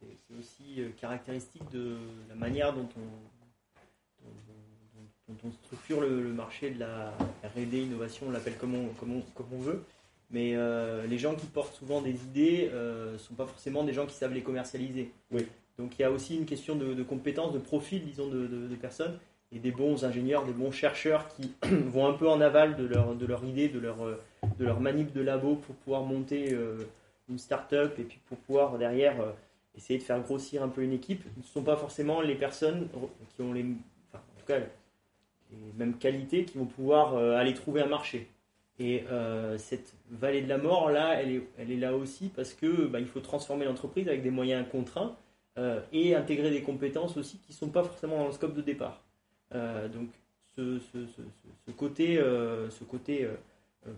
c'est 0.00 0.34
aussi 0.38 0.80
euh, 0.80 0.90
caractéristique 0.98 1.68
de 1.70 1.96
la 2.28 2.34
manière 2.34 2.72
dont 2.72 2.88
on, 2.96 4.28
dont, 5.28 5.36
on 5.44 5.52
structure 5.64 6.00
le, 6.00 6.32
marché 6.32 6.70
de 6.70 6.80
la 6.80 7.10
R&D, 7.44 7.82
innovation, 7.82 8.26
on 8.28 8.30
l'appelle 8.30 8.56
comme 8.56 8.74
on, 8.74 8.88
comme, 8.94 9.22
comme 9.34 9.52
on 9.52 9.58
veut. 9.58 9.84
Mais 10.30 10.54
euh, 10.54 11.06
les 11.06 11.18
gens 11.18 11.34
qui 11.34 11.46
portent 11.46 11.74
souvent 11.74 12.02
des 12.02 12.22
idées 12.24 12.68
ne 12.70 12.76
euh, 12.76 13.18
sont 13.18 13.34
pas 13.34 13.46
forcément 13.46 13.82
des 13.84 13.94
gens 13.94 14.06
qui 14.06 14.14
savent 14.14 14.34
les 14.34 14.42
commercialiser. 14.42 15.10
Oui. 15.30 15.46
Donc 15.78 15.98
il 15.98 16.02
y 16.02 16.04
a 16.04 16.10
aussi 16.10 16.36
une 16.36 16.46
question 16.46 16.74
de, 16.74 17.02
compétences, 17.02 17.52
de 17.52 17.58
profil, 17.58 18.04
disons, 18.04 18.28
de, 18.28 18.74
personnes, 18.80 19.18
et 19.52 19.58
des 19.58 19.70
bons 19.70 20.04
ingénieurs, 20.04 20.44
des 20.44 20.52
bons 20.52 20.70
chercheurs 20.70 21.28
qui 21.28 21.54
vont 21.70 22.06
un 22.06 22.12
peu 22.12 22.28
en 22.28 22.40
aval 22.40 22.76
de 22.76 22.84
leur, 22.86 23.44
idée, 23.44 23.68
de 23.68 23.78
leur, 23.78 24.80
manip 24.80 25.12
de 25.12 25.20
labo 25.20 25.56
pour 25.56 25.74
pouvoir 25.76 26.02
monter 26.02 26.52
euh, 26.52 26.84
une 27.28 27.38
start-up 27.38 27.98
et 27.98 28.02
puis 28.02 28.18
pour 28.26 28.38
pouvoir 28.38 28.76
derrière 28.78 29.16
essayer 29.76 29.98
de 29.98 30.04
faire 30.04 30.20
grossir 30.20 30.62
un 30.62 30.68
peu 30.68 30.82
une 30.82 30.92
équipe. 30.92 31.22
Ce 31.22 31.38
ne 31.38 31.44
sont 31.44 31.62
pas 31.62 31.76
forcément 31.76 32.20
les 32.20 32.34
personnes 32.34 32.88
qui 33.34 33.42
ont 33.42 33.52
les, 33.52 33.62
en 33.62 34.38
tout 34.38 34.46
cas, 34.46 34.58
les 34.58 35.72
mêmes 35.78 35.96
qualités 35.96 36.44
qui 36.44 36.58
vont 36.58 36.66
pouvoir 36.66 37.16
aller 37.16 37.54
trouver 37.54 37.82
un 37.82 37.86
marché. 37.86 38.28
Et 38.80 39.04
euh, 39.10 39.58
cette 39.58 39.94
vallée 40.10 40.42
de 40.42 40.48
la 40.48 40.58
mort, 40.58 40.90
là, 40.90 41.20
elle 41.20 41.32
est, 41.32 41.42
elle 41.58 41.72
est 41.72 41.76
là 41.76 41.96
aussi 41.96 42.28
parce 42.28 42.54
que 42.54 42.86
bah, 42.86 43.00
il 43.00 43.06
faut 43.06 43.20
transformer 43.20 43.64
l'entreprise 43.64 44.06
avec 44.06 44.22
des 44.22 44.30
moyens 44.30 44.64
contraints 44.70 45.16
euh, 45.58 45.80
et 45.92 46.14
intégrer 46.14 46.50
des 46.50 46.62
compétences 46.62 47.16
aussi 47.16 47.38
qui 47.38 47.52
ne 47.52 47.56
sont 47.56 47.68
pas 47.68 47.82
forcément 47.82 48.18
dans 48.18 48.26
le 48.26 48.32
scope 48.32 48.54
de 48.54 48.62
départ. 48.62 49.02
Euh, 49.54 49.88
donc, 49.88 50.08
ce, 50.56 50.78
ce, 50.78 51.70
côté, 51.70 52.16
ce 52.16 52.84
côté 52.84 53.28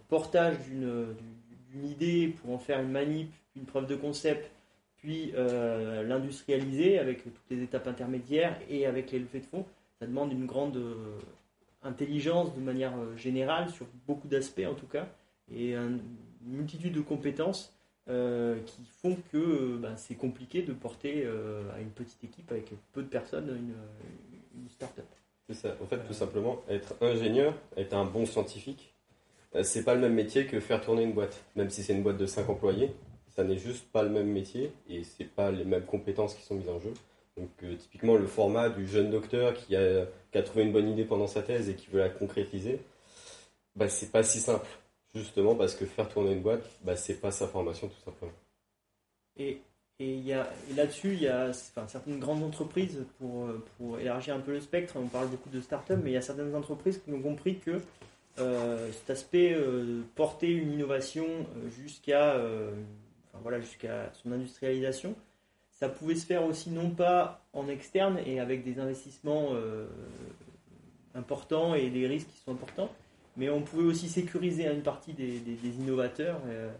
portage 0.08 0.56
d'une 0.68 1.86
idée 1.86 2.28
pour 2.28 2.52
en 2.52 2.58
faire 2.58 2.80
une 2.80 2.90
manip, 2.90 3.32
une 3.56 3.64
preuve 3.64 3.86
de 3.86 3.96
concept, 3.96 4.50
puis 4.98 5.32
l'industrialiser 5.32 6.98
avec 6.98 7.24
toutes 7.24 7.48
les 7.48 7.62
étapes 7.62 7.86
intermédiaires 7.86 8.60
et 8.68 8.84
avec 8.84 9.10
les 9.10 9.20
levées 9.20 9.40
de 9.40 9.46
fonds, 9.46 9.64
ça 9.98 10.06
demande 10.06 10.32
une 10.32 10.44
grande 10.44 10.78
intelligence 11.82 12.54
de 12.54 12.60
manière 12.60 12.96
euh, 12.98 13.16
générale, 13.16 13.70
sur 13.70 13.86
beaucoup 14.06 14.28
d'aspects 14.28 14.66
en 14.66 14.74
tout 14.74 14.86
cas, 14.86 15.08
et 15.52 15.74
une 15.74 16.00
multitude 16.42 16.92
de 16.92 17.00
compétences 17.00 17.72
euh, 17.72 17.79
qui 18.06 18.84
font 19.02 19.16
que 19.32 19.36
euh, 19.38 19.78
ben, 19.78 19.96
c'est 19.96 20.16
compliqué 20.16 20.62
de 20.62 20.72
porter 20.72 21.26
à 21.74 21.80
une 21.80 21.90
petite 21.90 22.22
équipe 22.24 22.50
avec 22.50 22.72
peu 22.92 23.02
de 23.02 23.08
personnes 23.08 23.48
une, 23.48 24.68
start-up. 24.70 25.06
C'est 25.48 25.54
ça, 25.54 25.76
en 25.82 25.86
fait, 25.86 25.98
tout 26.06 26.12
simplement, 26.12 26.60
être 26.68 26.94
ingénieur, 27.00 27.54
être 27.76 27.94
un 27.94 28.04
bon 28.04 28.26
scientifique, 28.26 28.94
c'est 29.62 29.84
pas 29.84 29.94
le 29.94 30.00
même 30.00 30.14
métier 30.14 30.46
que 30.46 30.60
faire 30.60 30.80
tourner 30.80 31.02
une 31.02 31.12
boîte. 31.12 31.42
Même 31.56 31.70
si 31.70 31.82
c'est 31.82 31.92
une 31.92 32.02
boîte 32.02 32.18
de 32.18 32.26
5 32.26 32.48
employés, 32.48 32.92
ça 33.34 33.42
n'est 33.42 33.58
juste 33.58 33.90
pas 33.90 34.02
le 34.02 34.10
même 34.10 34.28
métier 34.28 34.72
et 34.88 35.02
c'est 35.02 35.24
pas 35.24 35.50
les 35.50 35.64
mêmes 35.64 35.84
compétences 35.84 36.34
qui 36.34 36.42
sont 36.42 36.54
mises 36.54 36.68
en 36.68 36.78
jeu. 36.78 36.92
Donc, 37.36 37.50
typiquement, 37.78 38.16
le 38.16 38.26
format 38.26 38.68
du 38.68 38.86
jeune 38.86 39.10
docteur 39.10 39.54
qui 39.54 39.74
a 39.76 40.06
qui 40.30 40.38
a 40.38 40.42
trouvé 40.42 40.64
une 40.64 40.72
bonne 40.72 40.88
idée 40.88 41.04
pendant 41.04 41.26
sa 41.26 41.42
thèse 41.42 41.68
et 41.68 41.74
qui 41.74 41.88
veut 41.90 41.98
la 41.98 42.08
concrétiser, 42.08 42.80
bah, 43.76 43.88
c'est 43.88 44.10
pas 44.10 44.22
si 44.22 44.38
simple. 44.38 44.68
Justement 45.14 45.54
parce 45.54 45.74
que 45.74 45.86
faire 45.86 46.08
tourner 46.08 46.32
une 46.32 46.42
boîte, 46.42 46.64
bah, 46.82 46.96
c'est 46.96 47.20
pas 47.20 47.30
sa 47.30 47.48
formation 47.48 47.88
tout 47.88 48.04
simplement. 48.04 48.32
Et, 49.36 49.60
et, 49.98 50.34
là-dessus, 50.76 51.14
il 51.14 51.22
y 51.22 51.28
a 51.28 51.52
certaines 51.52 52.18
grandes 52.20 52.42
entreprises, 52.42 53.04
pour, 53.18 53.48
pour, 53.76 53.98
élargir 53.98 54.34
un 54.34 54.40
peu 54.40 54.52
le 54.52 54.60
spectre, 54.60 54.94
on 54.96 55.06
parle 55.06 55.28
beaucoup 55.28 55.48
de 55.48 55.60
start-up, 55.60 55.98
mais 56.02 56.10
il 56.10 56.14
y 56.14 56.16
a 56.16 56.22
certaines 56.22 56.54
entreprises 56.54 57.00
qui 57.04 57.12
ont 57.12 57.20
compris 57.20 57.58
que 57.58 57.80
euh, 58.38 58.92
cet 58.92 59.10
aspect 59.10 59.52
euh, 59.52 60.02
porter 60.14 60.50
une 60.50 60.72
innovation 60.72 61.26
euh, 61.26 61.70
jusqu'à 61.70 62.38
voilà, 63.42 63.60
jusqu'à 63.60 64.12
son 64.22 64.32
industrialisation, 64.32 65.14
ça 65.70 65.88
pouvait 65.88 66.14
se 66.14 66.26
faire 66.26 66.44
aussi 66.44 66.70
non 66.70 66.90
pas 66.90 67.42
en 67.52 67.68
externe 67.68 68.18
et 68.26 68.38
avec 68.38 68.64
des 68.64 68.78
investissements 68.78 69.48
euh, 69.52 69.86
importants 71.14 71.74
et 71.74 71.88
des 71.88 72.06
risques 72.06 72.28
qui 72.28 72.38
sont 72.38 72.52
importants, 72.52 72.90
mais 73.36 73.50
on 73.50 73.62
pouvait 73.62 73.84
aussi 73.84 74.08
sécuriser 74.08 74.66
une 74.66 74.82
partie 74.82 75.12
des, 75.12 75.40
innovateurs 75.78 76.40
euh, 76.46 76.70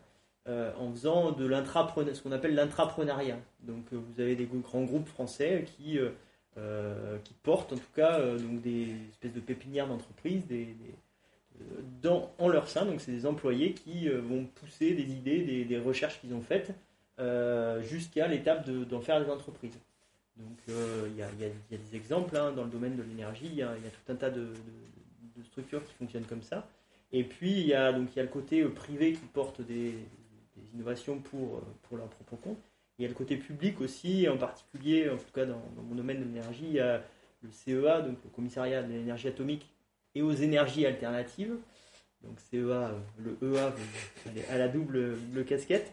euh, 0.49 0.73
en 0.79 0.91
faisant 0.93 1.33
de 1.33 1.49
ce 2.15 2.23
qu'on 2.23 2.33
appelle 2.33 2.55
l'intrapreneuriat. 2.55 3.39
Donc 3.63 3.85
vous 3.93 4.21
avez 4.21 4.37
des 4.37 4.47
grands 4.47 4.85
groupes 4.85 5.09
français 5.09 5.65
qui, 5.77 5.99
qui 7.25 7.35
portent 7.43 7.73
en 7.73 7.77
tout 7.77 7.93
cas 7.95 8.21
donc 8.21 8.61
des 8.63 8.95
espèces 9.11 9.33
de 9.33 9.41
pépinières 9.41 9.87
d'entreprise, 9.87 10.47
des, 10.47 10.75
en 12.39 12.49
leur 12.49 12.69
sein. 12.69 12.85
Donc 12.85 13.01
c'est 13.01 13.13
des 13.13 13.27
employés 13.27 13.73
qui 13.73 14.09
vont 14.09 14.45
pousser 14.45 14.95
des 14.95 15.13
idées, 15.13 15.65
des 15.65 15.79
recherches 15.79 16.21
qu'ils 16.21 16.35
ont 16.35 16.43
faites 16.43 16.73
euh, 17.21 17.83
jusqu'à 17.83 18.27
l'étape 18.29 18.69
d'en 18.71 19.01
faire 19.01 19.23
des 19.23 19.31
entreprises. 19.31 19.79
Donc 20.39 20.57
euh, 20.71 21.07
il 21.11 21.17
y, 21.19 21.23
a 21.23 21.29
des 21.71 21.97
exemples 21.97 22.35
hein, 22.35 22.53
dans 22.53 22.65
le 22.65 22.71
domaine 22.71 22.97
de 22.97 23.03
l'énergie, 23.03 23.45
il 23.45 23.57
y, 23.57 23.63
a 23.63 23.75
tout 23.75 24.13
un 24.13 24.15
tas 24.15 24.31
de, 24.31 24.47
structures 25.51 25.85
qui 25.85 25.95
fonctionnent 25.95 26.25
comme 26.27 26.43
ça. 26.43 26.69
Et 27.13 27.25
puis 27.25 27.51
il 27.53 27.67
y 27.67 27.75
a, 27.75 27.93
donc, 27.93 28.15
y 28.15 28.21
a 28.21 28.23
le 28.23 28.29
côté 28.29 28.61
euh, 28.63 28.69
privé 28.71 29.13
qui 29.13 29.27
porte 29.33 29.61
des, 29.61 29.95
innovations 30.75 31.19
pour, 31.19 31.61
pour 31.83 31.97
leur 31.97 32.09
propre 32.09 32.37
compte. 32.37 32.59
Il 32.99 33.03
y 33.03 33.05
a 33.07 33.09
le 33.09 33.15
côté 33.15 33.37
public 33.37 33.81
aussi, 33.81 34.29
en 34.29 34.37
particulier, 34.37 35.09
en 35.09 35.17
tout 35.17 35.33
cas 35.35 35.47
dans, 35.47 35.61
mon 35.89 35.95
domaine 35.95 36.21
de 36.21 36.25
l'énergie, 36.25 36.69
il 36.75 37.01
le 37.43 37.51
CEA, 37.51 38.03
donc 38.03 38.19
le 38.23 38.31
commissariat 38.31 38.83
de 38.83 38.93
l'énergie 38.93 39.29
atomique 39.29 39.67
et 40.15 40.21
aux 40.23 40.33
énergies 40.33 40.85
alternatives. 40.87 41.55
Donc 42.23 42.39
CEA, 42.51 42.93
le 43.19 43.39
EA, 43.57 43.73
à 44.51 44.59
la 44.59 44.69
double, 44.69 45.17
casquette. 45.47 45.93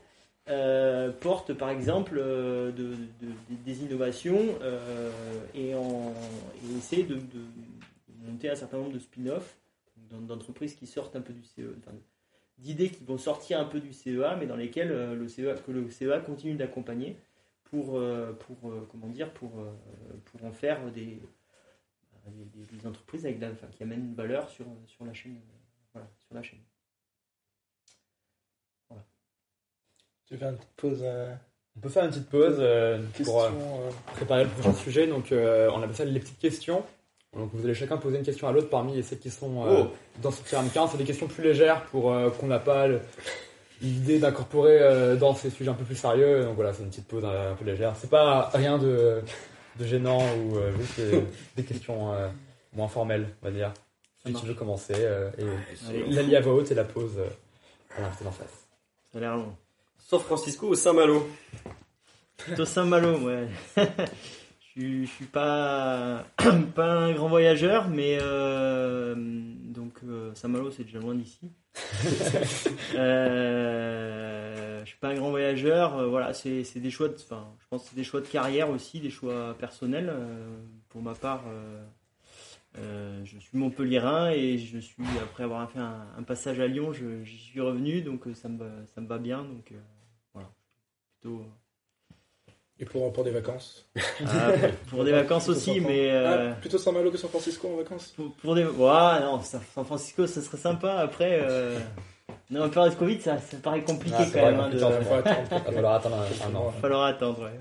euh, 0.49 1.11
porte 1.11 1.53
par 1.53 1.69
exemple 1.69 2.17
euh, 2.17 2.71
de, 2.71 2.89
de- 3.21 3.33
des 3.65 3.81
innovations 3.83 4.55
euh, 4.61 5.09
et, 5.55 5.73
en, 5.75 6.13
et 6.65 6.77
essaie 6.77 7.03
de 7.03 7.15
monter 8.27 8.49
un 8.49 8.55
certain 8.55 8.77
nombre 8.77 8.91
de 8.93 8.99
spin-offs 8.99 9.57
d'en- 9.95 10.21
d'entreprises 10.21 10.75
qui 10.75 10.85
sortent 10.87 11.15
un 11.15 11.21
peu 11.21 11.33
du 11.33 11.43
CE, 11.43 11.75
enfin, 11.79 11.91
d'idées 12.57 12.89
qui 12.89 13.03
vont 13.03 13.17
sortir 13.17 13.59
un 13.59 13.65
peu 13.65 13.79
du 13.79 13.93
CEA, 13.93 14.35
mais 14.35 14.45
dans 14.47 14.55
lesquelles 14.55 14.91
euh, 14.91 15.15
le 15.15 15.27
CEA, 15.27 15.55
que 15.55 15.71
le 15.71 15.89
CEA 15.89 16.19
continue 16.19 16.55
d'accompagner 16.55 17.17
pour, 17.65 17.97
euh, 17.97 18.33
pour 18.33 18.71
euh, 18.71 18.87
comment 18.91 19.07
dire, 19.09 19.31
pour, 19.33 19.59
euh, 19.59 19.71
pour 20.25 20.43
en 20.45 20.51
faire 20.51 20.91
des, 20.91 21.19
des, 22.27 22.45
des- 22.65 22.77
des 22.77 22.87
entreprises 22.87 23.25
avec 23.25 23.39
de 23.39 23.45
la- 23.45 23.51
enfin, 23.51 23.67
qui 23.67 23.83
amènent 23.83 24.05
une 24.09 24.15
valeur 24.15 24.49
sur, 24.49 24.65
sur 24.85 25.05
la 25.05 25.13
chaîne. 25.13 25.35
euh, 25.35 25.59
Voilà, 25.93 26.07
sur 26.19 26.33
la 26.35 26.43
chaîne. 26.43 26.59
Tu 30.25 30.37
fais 30.37 30.45
une 30.45 30.57
petite 30.57 30.75
pause. 30.75 30.99
euh, 31.03 31.33
On 31.77 31.79
peut 31.79 31.89
faire 31.89 32.03
une 32.03 32.09
petite 32.09 32.29
pause 32.29 32.57
euh, 32.59 33.01
pour 33.23 33.43
euh, 33.43 33.89
préparer 34.13 34.43
le 34.43 34.49
prochain 34.49 34.73
sujet. 34.73 35.07
Donc, 35.07 35.31
euh, 35.31 35.69
on 35.73 35.81
appelle 35.81 35.95
ça 35.95 36.03
les 36.05 36.19
petites 36.19 36.39
questions. 36.39 36.83
Donc, 37.37 37.49
vous 37.53 37.63
allez 37.63 37.73
chacun 37.75 37.97
poser 37.97 38.17
une 38.17 38.23
question 38.25 38.47
à 38.47 38.51
l'autre 38.51 38.69
parmi 38.69 39.01
celles 39.03 39.19
qui 39.19 39.29
sont 39.29 39.65
euh, 39.65 39.83
Oh. 39.83 39.91
dans 40.21 40.31
ce 40.31 40.41
pyramide 40.41 40.71
15. 40.73 40.89
C'est 40.91 40.97
des 40.97 41.03
questions 41.03 41.27
plus 41.27 41.43
légères 41.43 41.83
pour 41.85 42.11
euh, 42.11 42.29
qu'on 42.31 42.47
n'a 42.47 42.59
pas 42.59 42.87
l'idée 43.81 44.17
d'incorporer 44.19 44.79
euh, 44.81 45.15
dans 45.15 45.35
ces 45.35 45.49
sujets 45.51 45.69
un 45.69 45.75
peu 45.75 45.83
plus 45.85 45.95
sérieux. 45.95 46.43
Donc 46.43 46.55
voilà, 46.55 46.73
c'est 46.73 46.83
une 46.83 46.89
petite 46.89 47.07
pause 47.07 47.23
un 47.25 47.53
peu 47.55 47.63
légère. 47.65 47.93
C'est 47.95 48.09
pas 48.09 48.49
rien 48.53 48.77
de, 48.77 49.21
de 49.79 49.85
gênant 49.85 50.19
ou 50.37 50.57
euh, 50.57 50.71
juste 50.79 50.99
des, 50.99 51.23
des 51.57 51.63
questions 51.63 52.11
euh, 52.13 52.27
moins 52.73 52.87
formelles, 52.87 53.27
on 53.41 53.45
va 53.45 53.51
dire. 53.51 53.71
Si 54.25 54.33
tu 54.33 54.45
veux 54.45 54.55
commencer, 54.55 54.93
euh, 54.97 55.29
et 55.87 56.03
lie 56.23 56.35
à 56.35 56.41
voix 56.41 56.53
haute 56.55 56.69
et 56.71 56.75
la 56.75 56.83
pause 56.83 57.13
euh, 57.17 57.27
à 57.97 58.01
l'invité 58.01 58.25
d'en 58.25 58.31
face. 58.31 58.67
Ça 59.11 59.19
a 59.19 59.21
l'air 59.21 59.37
long. 59.37 59.55
San 59.99 60.19
Francisco 60.19 60.67
ou 60.67 60.75
Saint-Malo 60.75 61.29
Plutôt 62.35 62.65
Saint-Malo, 62.65 63.19
ouais. 63.19 63.47
je, 64.77 64.81
suis- 64.81 65.05
je 65.07 65.11
suis 65.11 65.25
pas, 65.25 66.25
pas 66.75 66.91
un 66.93 67.13
grand 67.13 67.27
voyageur, 67.29 67.87
mais 67.89 68.17
euh, 68.21 69.15
donc 69.17 69.93
euh, 70.03 70.33
Saint-Malo 70.35 70.69
c'est 70.71 70.83
déjà 70.83 70.99
loin 70.99 71.15
d'ici. 71.15 71.51
euh, 73.47 74.79
je 74.81 74.85
suis 74.85 74.97
pas 74.99 75.09
un 75.09 75.15
grand 75.15 75.29
voyageur, 75.29 75.97
euh, 75.97 76.07
voilà, 76.07 76.33
c'est 76.33 76.63
des 76.79 76.91
choix, 76.91 77.07
de, 77.09 77.15
enfin, 77.15 77.47
je 77.59 77.65
pense 77.69 77.85
c'est 77.85 77.95
des 77.95 78.03
choix 78.03 78.21
de 78.21 78.27
carrière 78.27 78.69
aussi, 78.69 78.99
des 78.99 79.09
choix 79.09 79.55
personnels. 79.57 80.13
pour 80.89 81.01
ma 81.01 81.13
part, 81.15 81.43
je 82.75 83.39
suis 83.39 83.57
Montpellierin 83.57 84.29
et 84.31 84.57
je 84.57 84.77
suis 84.79 85.03
après 85.21 85.43
avoir 85.43 85.69
fait 85.71 85.79
un, 85.79 86.07
un 86.17 86.23
passage 86.23 86.59
à 86.59 86.67
Lyon, 86.67 86.93
je- 86.93 87.23
j'y 87.23 87.37
suis 87.37 87.59
revenu, 87.61 88.01
donc 88.01 88.23
ça 88.35 88.49
me 88.49 88.57
va- 88.59 88.85
ça 88.93 89.01
me 89.01 89.07
va 89.07 89.17
bien, 89.17 89.43
donc 89.43 89.73
voilà, 90.33 90.49
plutôt. 91.19 91.45
Et 92.79 92.85
pour, 92.85 93.11
pour 93.11 93.23
des 93.23 93.31
vacances. 93.31 93.85
Ah, 94.27 94.51
pour 94.91 95.03
des 95.03 95.11
vacances 95.11 95.45
Plutôt 95.45 95.59
aussi, 95.59 95.79
mais 95.81 96.11
euh, 96.11 96.51
Ah, 96.51 96.55
plutôt 96.61 96.77
Saint-Malo 96.77 97.09
que 97.09 97.17
San 97.17 97.29
Francisco 97.29 97.67
en 97.73 97.77
vacances 97.77 98.13
pour, 98.15 98.31
pour 98.35 98.53
des. 98.55 98.63
Ouais, 98.65 99.19
non, 99.21 99.41
San 99.41 99.61
Francisco, 99.85 100.27
ça 100.27 100.41
serait 100.41 100.57
sympa. 100.59 100.93
Après, 100.99 101.39
euh, 101.41 101.79
non, 102.51 102.65
en 102.65 102.69
période 102.69 102.95
Covid, 102.95 103.19
ça, 103.19 103.39
ça 103.39 103.57
paraît 103.57 103.81
compliqué 103.81 104.15
Ah, 104.19 104.25
quand 104.31 104.41
même. 104.45 104.59
hein, 104.59 104.69
de- 104.69 104.75
Il 104.75 104.79
va 104.79 105.01
falloir 105.01 105.95
attendre 105.95 106.17
un, 106.17 106.55
an. 106.55 106.65
Il 106.69 106.75
va 106.75 106.81
falloir 106.81 107.03
attendre, 107.05 107.43
ouais. 107.45 107.59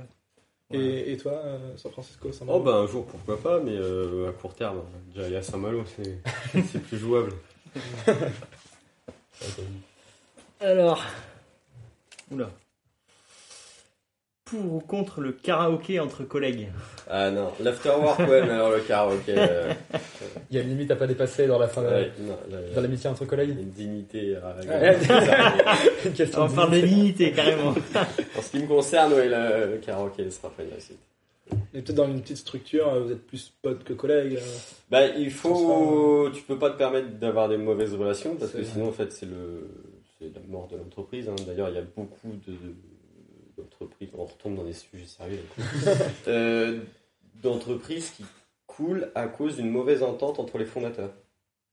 Et, 0.72 1.12
et 1.12 1.16
toi, 1.16 1.32
euh, 1.44 1.76
San 1.76 1.92
Francisco, 1.92 2.30
Saint-Malo 2.32 2.58
Oh 2.58 2.62
bah 2.62 2.74
un 2.74 2.86
jour 2.88 3.06
pourquoi 3.06 3.40
pas, 3.40 3.60
mais 3.60 3.76
euh, 3.76 4.28
à 4.28 4.32
court 4.32 4.52
terme, 4.52 4.82
déjà 5.14 5.26
aller 5.26 5.36
à 5.36 5.42
Saint-Malo, 5.42 5.84
c'est 5.96 6.18
c'est 6.72 6.82
plus 6.82 6.98
jouable. 6.98 7.32
Alors. 10.60 11.02
Oula. 12.30 12.50
Pour 14.46 14.74
ou 14.74 14.78
contre 14.80 15.20
le 15.20 15.32
karaoké 15.32 15.98
entre 15.98 16.22
collègues 16.22 16.68
Ah 17.10 17.30
non, 17.32 17.50
l'afterwork 17.60 18.20
ouais, 18.20 18.42
mais 18.42 18.50
alors 18.52 18.70
le 18.70 18.78
karaoké, 18.80 19.34
euh, 19.36 19.72
Il 20.50 20.56
y 20.56 20.60
a 20.60 20.62
une 20.62 20.68
limite 20.68 20.90
à 20.92 20.96
pas 20.96 21.08
dépasser 21.08 21.48
dans 21.48 21.58
la 21.58 21.66
fin 21.66 21.82
de- 21.82 21.88
ouais, 21.88 22.12
non, 22.20 22.38
y 22.70 22.74
dans 22.74 22.80
l'amitié 22.80 23.10
entre 23.10 23.24
collègues. 23.24 23.50
une 23.50 23.70
dignité 23.70 24.36
à 24.36 24.56
Ouais. 24.64 24.96
Une 26.06 26.12
question 26.12 26.42
On 26.42 26.46
de 26.48 26.54
parle 26.54 26.70
de 26.70 26.80
dignité, 26.86 27.32
carrément. 27.32 27.74
En 28.38 28.40
ce 28.42 28.50
qui 28.52 28.58
me 28.60 28.68
concerne, 28.68 29.12
ouais, 29.14 29.28
le, 29.28 29.72
le 29.72 29.76
karaoké 29.78 30.30
sera 30.30 30.48
pas 30.50 30.62
une 30.62 30.70
réussite. 30.70 30.98
Et 31.74 31.82
peut-être 31.82 31.94
dans 31.96 32.06
une 32.08 32.20
petite 32.22 32.36
structure, 32.38 32.88
euh, 32.88 33.00
vous 33.00 33.10
êtes 33.12 33.26
plus 33.26 33.52
potes 33.62 33.82
que 33.82 33.94
collègues. 33.94 34.36
euh. 34.36 34.40
Bah, 34.90 35.06
il 35.06 35.30
faut. 35.32 36.30
Tu 36.32 36.42
peux 36.42 36.58
pas 36.58 36.70
te 36.70 36.78
permettre 36.78 37.08
d'avoir 37.18 37.48
des 37.48 37.56
mauvaises 37.56 37.94
relations 37.94 38.36
parce 38.36 38.52
C'est 38.52 38.58
que 38.58 38.64
sinon, 38.64 38.88
en 38.88 38.92
fait, 38.92 39.12
c'est 39.12 39.26
le, 39.26 39.68
c'est 40.20 40.26
la 40.32 40.40
mort 40.48 40.68
de 40.70 40.76
l'entreprise. 40.76 41.28
hein. 41.28 41.34
D'ailleurs, 41.46 41.68
il 41.68 41.74
y 41.74 41.78
a 41.78 41.84
beaucoup 41.96 42.32
de 42.46 42.52
d'entreprises. 43.56 44.10
On 44.16 44.24
retombe 44.24 44.56
dans 44.56 44.64
des 44.64 44.72
sujets 44.72 45.06
sérieux. 45.06 45.40
Euh, 46.28 46.80
d'entreprises 47.42 48.10
qui 48.10 48.24
coulent 48.66 49.10
à 49.14 49.28
cause 49.28 49.56
d'une 49.56 49.70
mauvaise 49.70 50.02
entente 50.02 50.38
entre 50.38 50.58
les 50.58 50.64
fondateurs. 50.64 51.12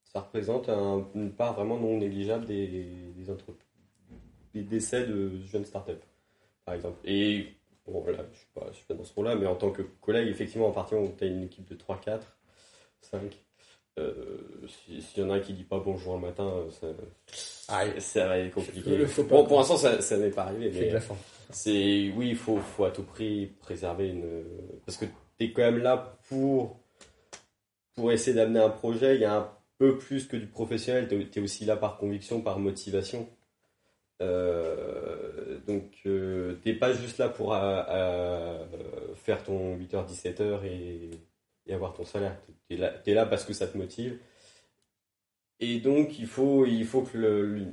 Ça 0.03 0.19
représente 0.21 0.69
un- 0.69 1.07
une 1.15 1.31
part 1.31 1.53
vraiment 1.55 1.79
non 1.79 1.97
négligeable 1.97 2.45
des, 2.45 2.67
des 3.15 3.29
entreprises, 3.31 3.67
des 4.53 4.61
décès 4.61 5.05
de 5.07 5.31
jeunes 5.51 5.65
startups, 5.65 5.93
par 6.65 6.75
exemple. 6.75 6.97
Et 7.05 7.47
bon, 7.87 8.01
voilà, 8.01 8.19
je 8.31 8.37
suis 8.37 8.47
pas, 8.53 8.67
je 8.71 8.75
suis 8.77 8.85
pas 8.85 8.93
dans 8.93 9.03
ce 9.05 9.13
rôle-là, 9.13 9.35
mais 9.35 9.47
en 9.47 9.55
tant 9.55 9.71
que 9.71 9.81
collègue, 10.01 10.27
effectivement, 10.27 10.67
en 10.67 10.71
partir 10.71 10.99
où 10.99 11.11
tu 11.17 11.23
as 11.23 11.27
une 11.27 11.43
équipe 11.43 11.67
de 11.69 11.75
3, 11.75 11.99
4, 11.99 12.37
5, 13.01 13.21
euh, 13.99 14.37
si- 14.67 15.01
s'il 15.01 15.23
y 15.23 15.25
en 15.25 15.31
a 15.31 15.35
un 15.35 15.39
qui 15.39 15.53
dit 15.53 15.63
pas 15.63 15.79
bonjour 15.79 16.15
le 16.15 16.21
matin, 16.21 16.45
euh, 16.47 16.69
ça, 16.69 16.87
Ah, 17.69 17.85
ça 17.99 18.27
va 18.27 18.37
être 18.37 18.53
compliqué. 18.53 18.89
Bon, 19.23 19.45
pour 19.47 19.57
l'instant, 19.59 19.77
ça, 19.77 20.01
ça 20.01 20.17
n'est 20.17 20.29
pas 20.29 20.43
arrivé, 20.43 20.69
mais. 20.81 20.89
C'est 21.49 22.11
oui, 22.15 22.29
il 22.29 22.35
faut, 22.35 22.57
faut 22.57 22.85
à 22.85 22.91
tout 22.91 23.03
prix 23.03 23.47
préserver 23.59 24.09
une. 24.09 24.43
Parce 24.85 24.97
que 24.97 25.05
tu 25.37 25.45
es 25.45 25.51
quand 25.51 25.61
même 25.61 25.79
là 25.79 26.17
pour, 26.29 26.79
pour 27.95 28.11
essayer 28.11 28.35
d'amener 28.35 28.59
un 28.59 28.69
projet. 28.69 29.15
Il 29.15 29.21
y 29.21 29.25
a 29.25 29.35
un 29.35 29.51
peu 29.77 29.97
plus 29.97 30.27
que 30.27 30.37
du 30.37 30.47
professionnel. 30.47 31.07
Tu 31.07 31.39
es, 31.39 31.43
aussi 31.43 31.65
là 31.65 31.77
par 31.77 31.97
conviction, 31.97 32.41
par 32.41 32.59
motivation. 32.59 33.29
Euh, 34.21 35.59
donc, 35.67 35.91
tu 35.91 36.55
t'es 36.63 36.73
pas 36.73 36.93
juste 36.93 37.17
là 37.17 37.29
pour 37.29 37.53
euh, 37.53 37.83
euh, 37.89 38.65
faire 39.15 39.43
ton 39.43 39.77
8h, 39.77 40.07
17h 40.07 40.65
et, 40.65 41.11
et 41.67 41.73
avoir 41.73 41.93
ton 41.93 42.05
salaire. 42.05 42.37
Tu 42.69 42.75
es, 42.75 43.13
là 43.13 43.25
parce 43.25 43.45
que 43.45 43.53
ça 43.53 43.67
te 43.67 43.77
motive. 43.77 44.19
Et 45.59 45.79
donc, 45.79 46.19
il 46.19 46.27
faut, 46.27 46.65
il 46.65 46.85
faut 46.85 47.03
que 47.03 47.17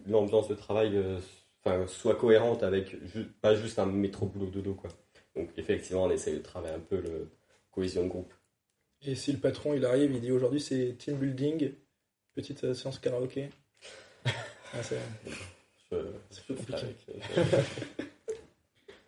l'ambiance 0.06 0.48
de 0.48 0.54
travail 0.54 0.96
euh, 0.96 1.18
enfin, 1.64 1.86
soit 1.86 2.16
cohérente 2.16 2.62
avec 2.62 2.96
ju- 3.06 3.26
pas 3.40 3.54
juste 3.54 3.78
un 3.78 3.86
métro 3.86 4.26
boulot 4.26 4.46
dodo 4.50 4.74
quoi. 4.74 4.90
Donc 5.36 5.50
effectivement 5.56 6.04
on 6.04 6.10
essaie 6.10 6.32
de 6.34 6.38
travailler 6.42 6.74
un 6.74 6.80
peu 6.80 7.00
le 7.00 7.30
cohésion 7.70 8.02
de 8.04 8.08
groupe. 8.08 8.32
Et 9.02 9.14
si 9.14 9.32
le 9.32 9.38
patron 9.38 9.74
il 9.74 9.84
arrive, 9.84 10.12
il 10.12 10.20
dit 10.20 10.32
aujourd'hui 10.32 10.60
c'est 10.60 10.96
team 10.98 11.16
building, 11.16 11.72
petite 12.34 12.64
euh, 12.64 12.74
séance 12.74 12.98
karaoké. 12.98 13.50
Ah, 14.72 14.82
c'est- 14.84 14.98
Je, 15.90 15.96
compliqué. 16.46 16.74
avec, 16.74 16.96
euh, 17.08 17.44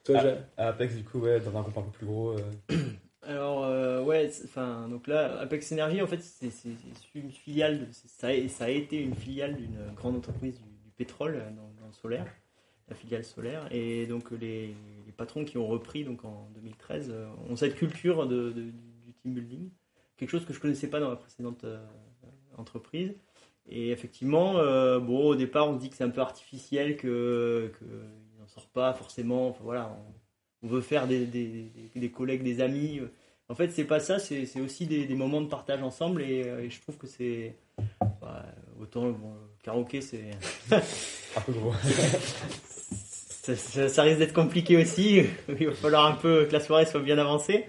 Toi, 0.04 0.20
Ah. 0.56 0.62
À 0.64 0.68
Apex, 0.70 0.96
du 0.96 1.04
coup, 1.04 1.20
ouais, 1.20 1.38
dans 1.38 1.56
un 1.56 1.62
groupe 1.62 1.78
un 1.78 1.82
peu 1.82 1.90
plus 1.92 2.06
gros. 2.06 2.30
euh, 2.32 2.42
Alors, 3.22 3.64
euh, 3.64 4.02
ouais, 4.02 4.28
enfin, 4.44 4.88
donc 4.88 5.06
là, 5.06 5.38
Apex 5.38 5.70
Energy, 5.70 6.02
en 6.02 6.08
fait, 6.08 6.20
c'est 6.20 6.50
une 7.14 7.30
filiale, 7.30 7.86
de- 7.86 7.92
ça, 7.92 8.28
a, 8.28 8.48
ça 8.48 8.64
a 8.64 8.68
été 8.70 9.00
une 9.00 9.14
filiale 9.14 9.54
d'une 9.54 9.92
grande 9.94 10.16
entreprise 10.16 10.56
du, 10.58 10.64
du 10.64 10.90
pétrole 10.96 11.34
dans, 11.54 11.70
dans 11.80 11.86
le 11.86 11.92
solaire, 11.92 12.26
la 12.92 12.98
filiale 12.98 13.24
solaire. 13.24 13.66
Et 13.70 14.06
donc, 14.06 14.30
les, 14.32 14.68
les 15.06 15.12
patrons 15.16 15.44
qui 15.44 15.56
ont 15.58 15.66
repris 15.66 16.04
donc 16.04 16.24
en 16.24 16.48
2013 16.54 17.10
euh, 17.10 17.26
ont 17.48 17.56
cette 17.56 17.74
culture 17.74 18.26
de, 18.26 18.50
de- 18.52 18.62
du 18.62 19.12
team 19.22 19.32
building, 19.34 19.70
quelque 20.16 20.30
chose 20.30 20.44
que 20.44 20.52
je 20.52 20.60
connaissais 20.60 20.88
pas 20.88 21.00
dans 21.00 21.10
la 21.10 21.16
précédente 21.16 21.64
euh, 21.64 21.78
entreprise. 22.56 23.14
Et 23.68 23.90
effectivement, 23.90 24.58
euh, 24.58 24.98
bon, 24.98 25.24
au 25.28 25.34
départ, 25.36 25.68
on 25.68 25.74
se 25.74 25.80
dit 25.80 25.88
que 25.90 25.96
c'est 25.96 26.04
un 26.04 26.10
peu 26.10 26.20
artificiel, 26.20 26.96
que 26.96 27.72
qu'il 27.78 27.86
n'en 28.40 28.48
sort 28.48 28.66
pas 28.68 28.92
forcément. 28.92 29.48
Enfin, 29.48 29.60
voilà, 29.62 29.96
on, 30.62 30.66
on 30.66 30.70
veut 30.70 30.80
faire 30.80 31.06
des, 31.06 31.24
des, 31.26 32.10
collègues, 32.10 32.42
des 32.42 32.60
amis. 32.60 33.00
En 33.48 33.54
fait, 33.54 33.70
c'est 33.70 33.84
pas 33.84 34.00
ça, 34.00 34.18
c'est 34.18 34.60
aussi 34.60 34.86
des, 34.86 35.06
des 35.06 35.14
moments 35.14 35.40
de 35.40 35.46
partage 35.48 35.82
ensemble. 35.82 36.22
Et, 36.22 36.40
et 36.40 36.70
je 36.70 36.80
trouve 36.80 36.96
que 36.98 37.06
c'est. 37.06 37.54
bah, 38.20 38.44
autant 38.80 39.10
bon, 39.10 39.34
le 39.34 39.62
karaoké, 39.62 40.00
c'est. 40.00 40.30
un 40.72 41.40
peu 41.46 41.52
gros. 41.52 41.72
ça, 43.42 43.54
ça- 43.56 43.88
ça 43.88 44.02
risque 44.02 44.18
d'être 44.18 44.32
compliqué 44.32 44.76
aussi. 44.80 45.22
Il 45.60 45.66
va 45.68 45.72
falloir 45.74 46.06
un 46.06 46.14
peu 46.16 46.46
que 46.46 46.52
la 46.52 46.60
soirée 46.60 46.86
soit 46.86 47.00
bien 47.00 47.18
avancée. 47.18 47.66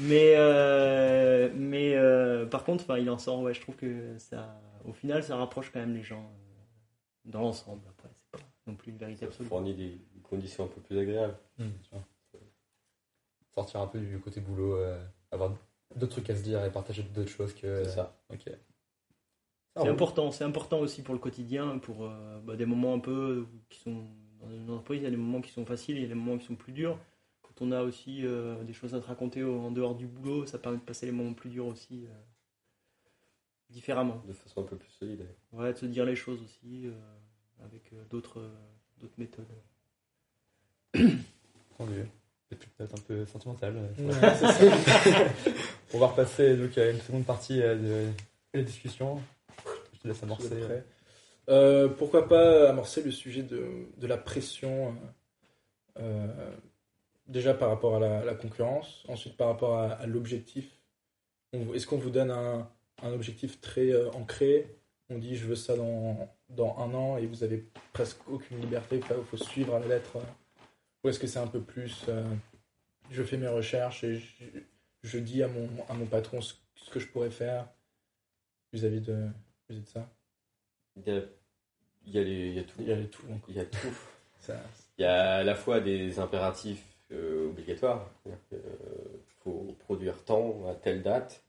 Mais, 0.00 0.34
euh, 0.36 1.50
mais 1.54 1.94
euh, 1.94 2.46
par 2.46 2.64
contre, 2.64 2.84
enfin, 2.84 2.96
il 2.96 3.10
en 3.10 3.18
sort, 3.18 3.40
ouais, 3.42 3.52
je 3.52 3.60
trouve 3.60 3.76
que 3.76 4.16
ça, 4.18 4.58
au 4.86 4.94
final, 4.94 5.22
ça 5.22 5.36
rapproche 5.36 5.70
quand 5.70 5.80
même 5.80 5.94
les 5.94 6.02
gens 6.02 6.22
euh, 6.24 7.30
dans 7.30 7.42
l'ensemble. 7.42 7.82
Après, 7.90 8.08
c'est 8.16 8.30
pas 8.40 8.46
non 8.66 8.74
plus 8.74 8.90
une 8.90 8.96
vérité 8.96 9.20
ça 9.20 9.26
absolue. 9.26 9.48
fournit 9.50 9.74
des 9.74 9.98
conditions 10.22 10.64
un 10.64 10.68
peu 10.68 10.80
plus 10.80 10.98
agréables. 10.98 11.36
Hmm. 11.58 11.68
Sortir 13.54 13.80
un 13.80 13.86
peu 13.86 14.00
du 14.00 14.18
côté 14.18 14.40
boulot, 14.40 14.76
euh, 14.76 14.98
avoir 15.30 15.52
d'autres 15.94 16.12
trucs 16.12 16.30
à 16.30 16.36
se 16.36 16.42
dire 16.42 16.64
et 16.64 16.70
partager 16.72 17.02
d'autres 17.02 17.28
choses 17.30 17.52
que. 17.52 17.84
C'est 17.84 17.90
ça. 17.90 18.16
Ok. 18.30 18.44
Ça 18.46 19.82
C'est 19.82 19.88
important, 19.88 20.30
c'est 20.30 20.44
important 20.44 20.78
aussi 20.80 21.02
pour 21.02 21.12
le 21.14 21.20
quotidien, 21.20 21.76
pour 21.78 22.06
euh, 22.06 22.40
bah, 22.44 22.56
des 22.56 22.64
moments 22.64 22.94
un 22.94 22.98
peu 22.98 23.46
qui 23.68 23.78
sont 23.80 24.06
dans 24.42 24.50
une 24.50 24.70
entreprise, 24.70 25.00
il 25.00 25.04
y 25.04 25.06
a 25.06 25.10
des 25.10 25.16
moments 25.16 25.40
qui 25.40 25.50
sont 25.50 25.64
faciles, 25.64 25.96
il 25.96 26.02
y 26.02 26.04
a 26.04 26.08
des 26.08 26.14
moments 26.14 26.38
qui 26.38 26.46
sont 26.46 26.56
plus 26.56 26.72
durs. 26.72 26.98
Quand 27.42 27.62
on 27.62 27.72
a 27.72 27.82
aussi 27.82 28.26
euh, 28.26 28.62
des 28.64 28.72
choses 28.72 28.94
à 28.94 29.00
te 29.00 29.06
raconter 29.06 29.42
en 29.44 29.70
dehors 29.70 29.94
du 29.94 30.06
boulot, 30.06 30.46
ça 30.46 30.58
permet 30.58 30.78
de 30.78 30.82
passer 30.82 31.06
les 31.06 31.12
moments 31.12 31.34
plus 31.34 31.50
durs 31.50 31.66
aussi 31.66 32.06
euh, 32.06 32.12
différemment. 33.72 34.22
De 34.28 34.32
façon 34.32 34.60
un 34.60 34.64
peu 34.66 34.76
plus 34.76 34.90
solide. 34.90 35.26
Ouais, 35.52 35.72
de 35.72 35.78
se 35.78 35.86
dire 35.86 36.04
les 36.04 36.14
choses 36.14 36.40
aussi 36.42 36.86
euh, 36.86 36.92
avec 37.64 37.92
euh, 37.92 38.04
d'autres 38.10 38.40
euh, 38.40 38.54
d'autres 39.00 39.18
méthodes. 39.18 39.46
Et 42.52 42.54
puis 42.54 42.68
peut-être 42.76 42.94
un 42.94 43.02
peu 43.08 43.26
sentimental. 43.26 43.74
Ouais. 43.74 44.14
On 45.94 45.98
va 45.98 46.06
repasser 46.08 46.56
donc 46.56 46.76
à 46.76 46.90
une 46.90 47.00
seconde 47.00 47.24
partie 47.24 47.56
de 47.56 48.08
la 48.52 48.62
discussion. 48.62 49.20
Je 49.94 49.98
te 50.00 50.08
laisse 50.08 50.18
Je 50.18 50.24
amorcer. 50.24 50.60
Euh, 51.48 51.88
pourquoi 51.88 52.28
pas 52.28 52.70
amorcer 52.70 53.02
le 53.02 53.10
sujet 53.10 53.42
de, 53.42 53.88
la 54.00 54.16
pression 54.16 54.94
euh, 55.98 56.56
déjà 57.26 57.54
par 57.54 57.68
rapport 57.68 57.96
à 57.96 58.24
la, 58.24 58.34
concurrence, 58.34 59.04
ensuite 59.08 59.36
par 59.36 59.48
rapport 59.48 59.78
à, 59.78 60.06
l'objectif. 60.06 60.78
Est-ce 61.52 61.86
qu'on 61.86 61.98
vous 61.98 62.10
donne 62.10 62.30
un, 62.30 62.68
objectif 63.02 63.60
très 63.60 63.90
euh, 63.90 64.10
ancré? 64.12 64.78
On 65.10 65.18
dit 65.18 65.36
je 65.36 65.46
veux 65.46 65.56
ça 65.56 65.76
dans, 65.76 66.32
dans 66.48 66.78
un 66.78 66.94
an 66.94 67.16
et 67.18 67.26
vous 67.26 67.42
avez 67.42 67.66
presque 67.92 68.18
aucune 68.28 68.60
liberté, 68.60 69.00
il 69.00 69.24
faut 69.24 69.36
suivre 69.36 69.74
à 69.74 69.80
la 69.80 69.88
lettre. 69.88 70.16
euh, 70.16 70.20
Ou 71.04 71.08
est-ce 71.08 71.18
que 71.18 71.26
c'est 71.26 71.40
un 71.40 71.48
peu 71.48 71.60
plus 71.60 72.04
euh, 72.08 72.24
je 73.10 73.22
fais 73.22 73.36
mes 73.36 73.48
recherches 73.48 74.04
et 74.04 74.22
je, 75.02 75.18
dis 75.18 75.42
à 75.42 75.48
mon, 75.48 75.68
à 75.88 75.94
mon 75.94 76.06
patron 76.06 76.40
ce, 76.40 76.54
que 76.90 77.00
je 77.00 77.08
pourrais 77.08 77.30
faire 77.30 77.68
vis-à-vis 78.72 79.00
de, 79.00 79.28
vis-à-vis 79.68 79.82
de 79.82 79.88
ça? 79.88 80.08
Il 80.96 81.02
y 81.06 81.10
a, 81.16 81.22
il 82.06 82.12
y 82.14 82.18
a, 82.18 82.22
les- 82.24 82.48
il 82.48 82.54
y 82.54 82.58
a 82.58 82.64
tout. 82.64 82.76
Il 82.80 82.88
y 82.88 82.92
a 82.92 83.04
tout. 83.06 83.22
Il 83.48 83.54
y 83.56 83.60
a 83.60 83.64
tout. 83.64 83.78
ça- 84.38 84.60
Il 84.98 85.02
y 85.02 85.04
a 85.04 85.36
à 85.36 85.42
la 85.44 85.54
fois 85.54 85.80
des 85.80 86.18
impératifs 86.18 86.84
euh, 87.12 87.48
obligatoires. 87.48 88.10
Que, 88.24 88.56
euh, 88.56 88.58
faut 89.40 89.74
produire 89.80 90.24
tant 90.24 90.66
à 90.68 90.74
telle 90.74 91.02
date 91.02 91.44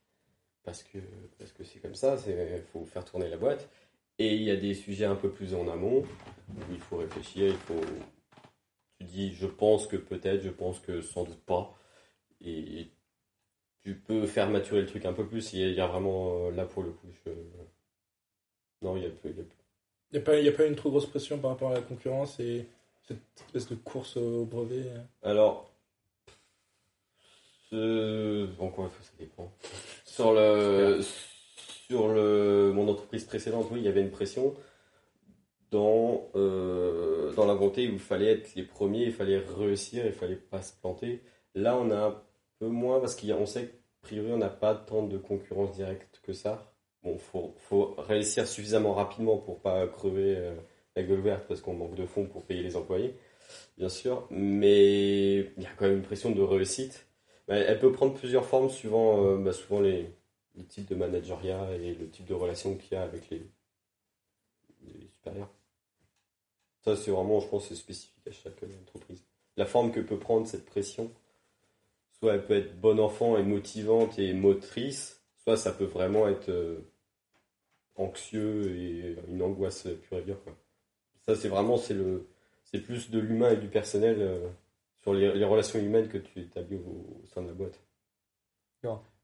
parce 0.63 0.83
que 0.83 0.97
parce 1.37 1.51
que 1.51 1.63
c'est 1.63 1.79
comme 1.79 1.95
ça. 1.95 2.15
Il 2.27 2.61
faut 2.71 2.85
faire 2.85 3.05
tourner 3.05 3.29
la 3.29 3.37
boîte. 3.37 3.69
Et 4.19 4.35
il 4.35 4.43
y 4.43 4.51
a 4.51 4.55
des 4.55 4.73
sujets 4.75 5.05
un 5.05 5.15
peu 5.15 5.31
plus 5.31 5.53
en 5.55 5.67
amont 5.67 5.99
où 6.49 6.59
il 6.71 6.79
faut 6.79 6.97
réfléchir. 6.97 7.47
Il 7.49 7.57
faut 7.57 7.81
tu 8.99 9.03
dis 9.05 9.33
je 9.33 9.47
pense 9.47 9.87
que 9.87 9.97
peut-être, 9.97 10.41
je 10.41 10.49
pense 10.49 10.79
que 10.79 11.01
sans 11.01 11.23
doute 11.23 11.43
pas. 11.45 11.75
Et 12.41 12.89
tu 13.81 13.95
peux 13.95 14.25
faire 14.27 14.49
maturer 14.49 14.81
le 14.81 14.87
truc 14.87 15.05
un 15.05 15.13
peu 15.13 15.27
plus. 15.27 15.53
Il 15.53 15.59
y 15.59 15.63
a, 15.63 15.67
il 15.67 15.75
y 15.75 15.81
a 15.81 15.87
vraiment 15.87 16.47
euh, 16.47 16.51
là 16.51 16.65
pour 16.65 16.83
le 16.83 16.91
coup. 16.91 17.07
je- 17.25 17.31
Non, 18.83 18.95
il 18.97 19.03
y 19.03 19.05
a 19.05 19.09
y 19.09 19.11
a 19.11 20.19
n'y 20.19 20.19
pas- 20.19 20.39
y 20.39 20.47
a 20.47 20.51
pas 20.51 20.65
une 20.65 20.75
trop 20.75 20.89
grosse 20.91 21.07
pression 21.07 21.39
par 21.39 21.51
rapport 21.51 21.71
à 21.71 21.75
la 21.75 21.81
concurrence 21.81 22.39
et 22.39 22.67
cette 23.07 23.17
espèce 23.47 23.69
de 23.69 23.75
course 23.75 24.17
au 24.17 24.45
brevet. 24.45 24.85
euh. 24.87 24.99
Alors, 25.23 25.73
ça 29.01 29.11
dépend. 29.17 29.51
Sur 30.05 30.33
le, 30.33 31.01
sur 31.87 32.09
le, 32.09 32.71
mon 32.73 32.87
entreprise 32.87 33.23
précédente, 33.25 33.67
oui, 33.71 33.79
il 33.79 33.85
y 33.85 33.87
avait 33.87 34.01
une 34.01 34.11
pression 34.11 34.53
dans, 35.71 36.29
euh, 36.35 37.33
dans 37.33 37.45
la 37.45 37.53
volonté 37.55 37.87
où 37.89 37.93
il 37.93 37.99
fallait 37.99 38.31
être 38.31 38.53
les 38.55 38.63
premiers, 38.63 39.05
il 39.05 39.13
fallait 39.13 39.39
réussir, 39.39 40.05
il 40.05 40.11
fallait 40.13 40.35
pas 40.35 40.61
se 40.61 40.73
planter. 40.79 41.23
Là, 41.55 41.75
on 41.77 41.89
a 41.89 41.97
un 41.97 42.21
peu 42.59 42.67
moins 42.67 42.99
parce 42.99 43.15
qu'on 43.15 43.45
sait 43.45 43.67
qu'a 43.67 43.77
priori, 44.01 44.31
on 44.31 44.37
n'a 44.37 44.49
pas 44.49 44.75
tant 44.75 45.03
de 45.07 45.17
concurrence 45.17 45.73
directe 45.73 46.19
que 46.23 46.33
ça. 46.33 46.72
Bon, 47.03 47.17
faut, 47.17 47.95
réussir 47.97 48.47
suffisamment 48.47 48.93
rapidement 48.93 49.37
pour 49.37 49.59
pas 49.59 49.85
crever 49.87 50.35
euh, 50.37 50.55
la 50.95 51.03
gueule 51.03 51.19
verte 51.19 51.45
parce 51.47 51.61
qu'on 51.61 51.73
manque 51.73 51.95
de 51.95 52.05
fonds 52.05 52.25
pour 52.25 52.43
payer 52.43 52.63
les 52.63 52.75
employés 52.75 53.13
bien 53.77 53.89
sûr, 53.89 54.27
mais 54.29 55.39
il 55.39 55.63
y 55.63 55.65
a 55.65 55.73
quand 55.77 55.85
même 55.85 55.97
une 55.97 56.03
pression 56.03 56.31
de 56.31 56.41
réussite. 56.41 57.07
Mais 57.47 57.59
Elle 57.59 57.79
peut 57.79 57.91
prendre 57.91 58.13
plusieurs 58.13 58.45
formes 58.45 58.69
suivant, 58.69 59.25
euh, 59.25 59.37
bah, 59.37 59.53
souvent 59.53 59.81
les, 59.81 60.09
les 60.55 60.63
types 60.63 60.87
de 60.87 60.95
manageriat 60.95 61.75
et 61.75 61.93
le 61.93 62.09
type 62.09 62.25
de 62.25 62.33
relation 62.33 62.75
qu'il 62.77 62.93
y 62.93 62.95
a 62.95 63.03
avec 63.03 63.29
les, 63.29 63.45
les 64.81 65.07
supérieurs. 65.09 65.49
Ça, 66.83 66.95
c'est 66.95 67.11
vraiment, 67.11 67.39
je 67.39 67.47
pense, 67.47 67.73
spécifique 67.73 68.27
à 68.27 68.31
chaque 68.31 68.61
entreprise. 68.81 69.23
La 69.57 69.65
forme 69.65 69.91
que 69.91 69.99
peut 69.99 70.19
prendre 70.19 70.47
cette 70.47 70.65
pression, 70.65 71.11
soit 72.19 72.35
elle 72.35 72.45
peut 72.45 72.57
être 72.57 72.79
bon 72.79 72.99
enfant 72.99 73.37
et 73.37 73.43
motivante 73.43 74.19
et 74.19 74.33
motrice, 74.33 75.21
soit 75.43 75.57
ça 75.57 75.71
peut 75.71 75.85
vraiment 75.85 76.27
être 76.27 76.49
euh, 76.49 76.79
anxieux 77.95 78.71
et 78.77 79.15
une 79.29 79.41
angoisse 79.41 79.87
pure 80.07 80.17
et 80.17 80.21
dure. 80.23 80.43
Quoi. 80.43 80.53
Ça, 81.25 81.35
c'est 81.35 81.47
vraiment, 81.49 81.77
c'est 81.77 81.93
le, 81.93 82.27
c'est 82.63 82.79
plus 82.79 83.09
de 83.11 83.19
l'humain 83.19 83.51
et 83.51 83.57
du 83.57 83.67
personnel 83.67 84.17
euh, 84.19 84.47
sur 85.01 85.13
les, 85.13 85.33
les 85.33 85.45
relations 85.45 85.79
humaines 85.79 86.07
que 86.07 86.17
tu 86.17 86.39
établis 86.41 86.77
au, 86.77 87.21
au 87.23 87.25
sein 87.33 87.41
de 87.41 87.47
la 87.47 87.53
boîte. 87.53 87.79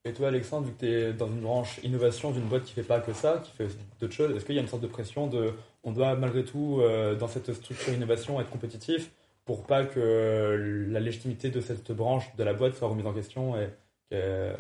Et 0.05 0.13
toi, 0.13 0.29
Alexandre, 0.29 0.67
vu 0.67 0.73
que 0.73 0.79
tu 0.79 0.87
es 0.89 1.11
dans 1.13 1.27
une 1.27 1.41
branche 1.41 1.79
innovation 1.83 2.31
d'une 2.31 2.47
boîte 2.47 2.63
qui 2.63 2.71
fait 2.73 2.83
pas 2.83 3.01
que 3.01 3.11
ça, 3.11 3.41
qui 3.43 3.51
fait 3.51 3.67
d'autres 3.99 4.13
choses, 4.13 4.33
est-ce 4.33 4.45
qu'il 4.45 4.55
y 4.55 4.57
a 4.57 4.61
une 4.61 4.67
sorte 4.69 4.81
de 4.81 4.87
pression 4.87 5.27
de 5.27 5.51
on 5.83 5.91
doit 5.91 6.15
malgré 6.15 6.45
tout, 6.45 6.79
euh, 6.79 7.15
dans 7.15 7.27
cette 7.27 7.53
structure 7.53 7.93
innovation, 7.93 8.39
être 8.39 8.49
compétitif 8.49 9.11
pour 9.43 9.65
pas 9.65 9.85
que 9.85 9.99
euh, 9.99 10.85
la 10.89 10.99
légitimité 11.01 11.49
de 11.49 11.59
cette 11.59 11.91
branche 11.91 12.33
de 12.37 12.43
la 12.43 12.53
boîte 12.53 12.75
soit 12.75 12.87
remise 12.87 13.05
en 13.07 13.13
question 13.13 13.59
et 13.59 13.67
que- 14.09 14.53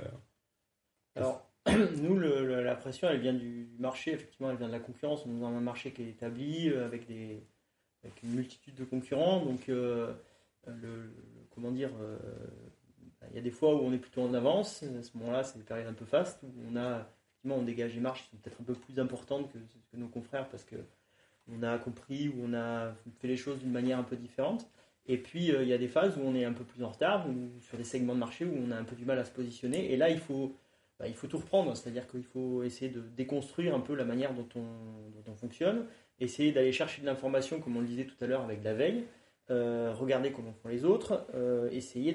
Alors, 1.15 1.48
nous, 2.01 2.19
la 2.19 2.75
pression, 2.75 3.09
elle 3.09 3.19
vient 3.19 3.33
du 3.33 3.69
marché, 3.79 4.13
effectivement, 4.13 4.49
elle 4.49 4.57
vient 4.57 4.67
de 4.67 4.73
la 4.73 4.79
concurrence. 4.79 5.25
On 5.25 5.35
est 5.35 5.39
dans 5.39 5.47
un 5.47 5.61
marché 5.61 5.91
qui 5.91 6.03
est 6.03 6.09
établi 6.09 6.69
euh, 6.69 6.85
avec, 6.85 7.07
des, 7.07 7.43
avec 8.03 8.23
une 8.23 8.31
multitude 8.31 8.75
de 8.75 8.85
concurrents. 8.85 9.43
Donc, 9.43 9.69
euh, 9.69 10.13
comment 11.53 11.71
dire, 11.71 11.91
euh, 12.01 12.17
il 13.29 13.35
y 13.35 13.39
a 13.39 13.41
des 13.41 13.51
fois 13.51 13.75
où 13.75 13.79
on 13.79 13.91
est 13.91 13.97
plutôt 13.97 14.21
en 14.21 14.33
avance. 14.33 14.83
À 14.83 15.03
ce 15.03 15.17
moment-là, 15.17 15.43
c'est 15.43 15.57
des 15.57 15.65
périodes 15.65 15.87
un 15.87 15.93
peu 15.93 16.05
fastes 16.05 16.41
où 16.43 16.53
on 16.71 16.75
a, 16.77 17.09
effectivement, 17.31 17.57
on 17.57 17.63
dégage 17.63 17.93
des 17.93 17.99
marches 17.99 18.23
qui 18.23 18.29
sont 18.29 18.37
peut-être 18.37 18.61
un 18.61 18.63
peu 18.63 18.73
plus 18.73 18.99
importantes 18.99 19.51
que, 19.51 19.57
que 19.57 19.97
nos 19.97 20.07
confrères 20.07 20.47
parce 20.49 20.63
que 20.63 20.77
on 21.51 21.63
a 21.63 21.79
compris 21.79 22.29
ou 22.29 22.43
on 22.43 22.53
a 22.53 22.93
fait 23.19 23.27
les 23.27 23.37
choses 23.37 23.59
d'une 23.59 23.71
manière 23.71 23.97
un 23.97 24.03
peu 24.03 24.15
différente. 24.15 24.69
Et 25.07 25.17
puis, 25.17 25.47
il 25.47 25.67
y 25.67 25.73
a 25.73 25.77
des 25.79 25.87
phases 25.87 26.15
où 26.17 26.21
on 26.21 26.35
est 26.35 26.45
un 26.45 26.53
peu 26.53 26.63
plus 26.63 26.83
en 26.83 26.89
retard 26.89 27.27
ou 27.27 27.59
sur 27.61 27.77
des 27.77 27.83
segments 27.83 28.13
de 28.13 28.19
marché 28.19 28.45
où 28.45 28.55
on 28.55 28.69
a 28.69 28.75
un 28.75 28.83
peu 28.83 28.95
du 28.95 29.05
mal 29.05 29.17
à 29.17 29.25
se 29.25 29.31
positionner. 29.31 29.91
Et 29.91 29.97
là, 29.97 30.11
il 30.11 30.19
faut 30.19 30.55
bah, 30.99 31.07
il 31.07 31.13
faut 31.13 31.27
tout 31.27 31.37
reprendre, 31.37 31.75
c'est-à-dire 31.77 32.07
qu'il 32.07 32.23
faut 32.23 32.61
essayer 32.63 32.91
de 32.91 33.01
déconstruire 33.15 33.73
un 33.73 33.79
peu 33.79 33.95
la 33.95 34.03
manière 34.03 34.33
dont 34.33 34.47
on, 34.55 35.33
fonctionne, 35.35 35.85
essayer 36.19 36.51
d'aller 36.51 36.73
chercher 36.73 37.01
de 37.01 37.05
l'information, 37.05 37.61
comme 37.61 37.77
on 37.77 37.81
le 37.81 37.87
disait 37.87 38.03
tout 38.03 38.15
à 38.19 38.27
l'heure 38.27 38.41
avec 38.41 38.63
la 38.63 38.73
veille, 38.73 39.05
euh, 39.51 39.93
regarder 39.93 40.31
comment 40.31 40.51
font 40.51 40.67
les 40.67 40.83
autres, 40.83 41.25
euh, 41.33 41.69
essayer 41.71 42.13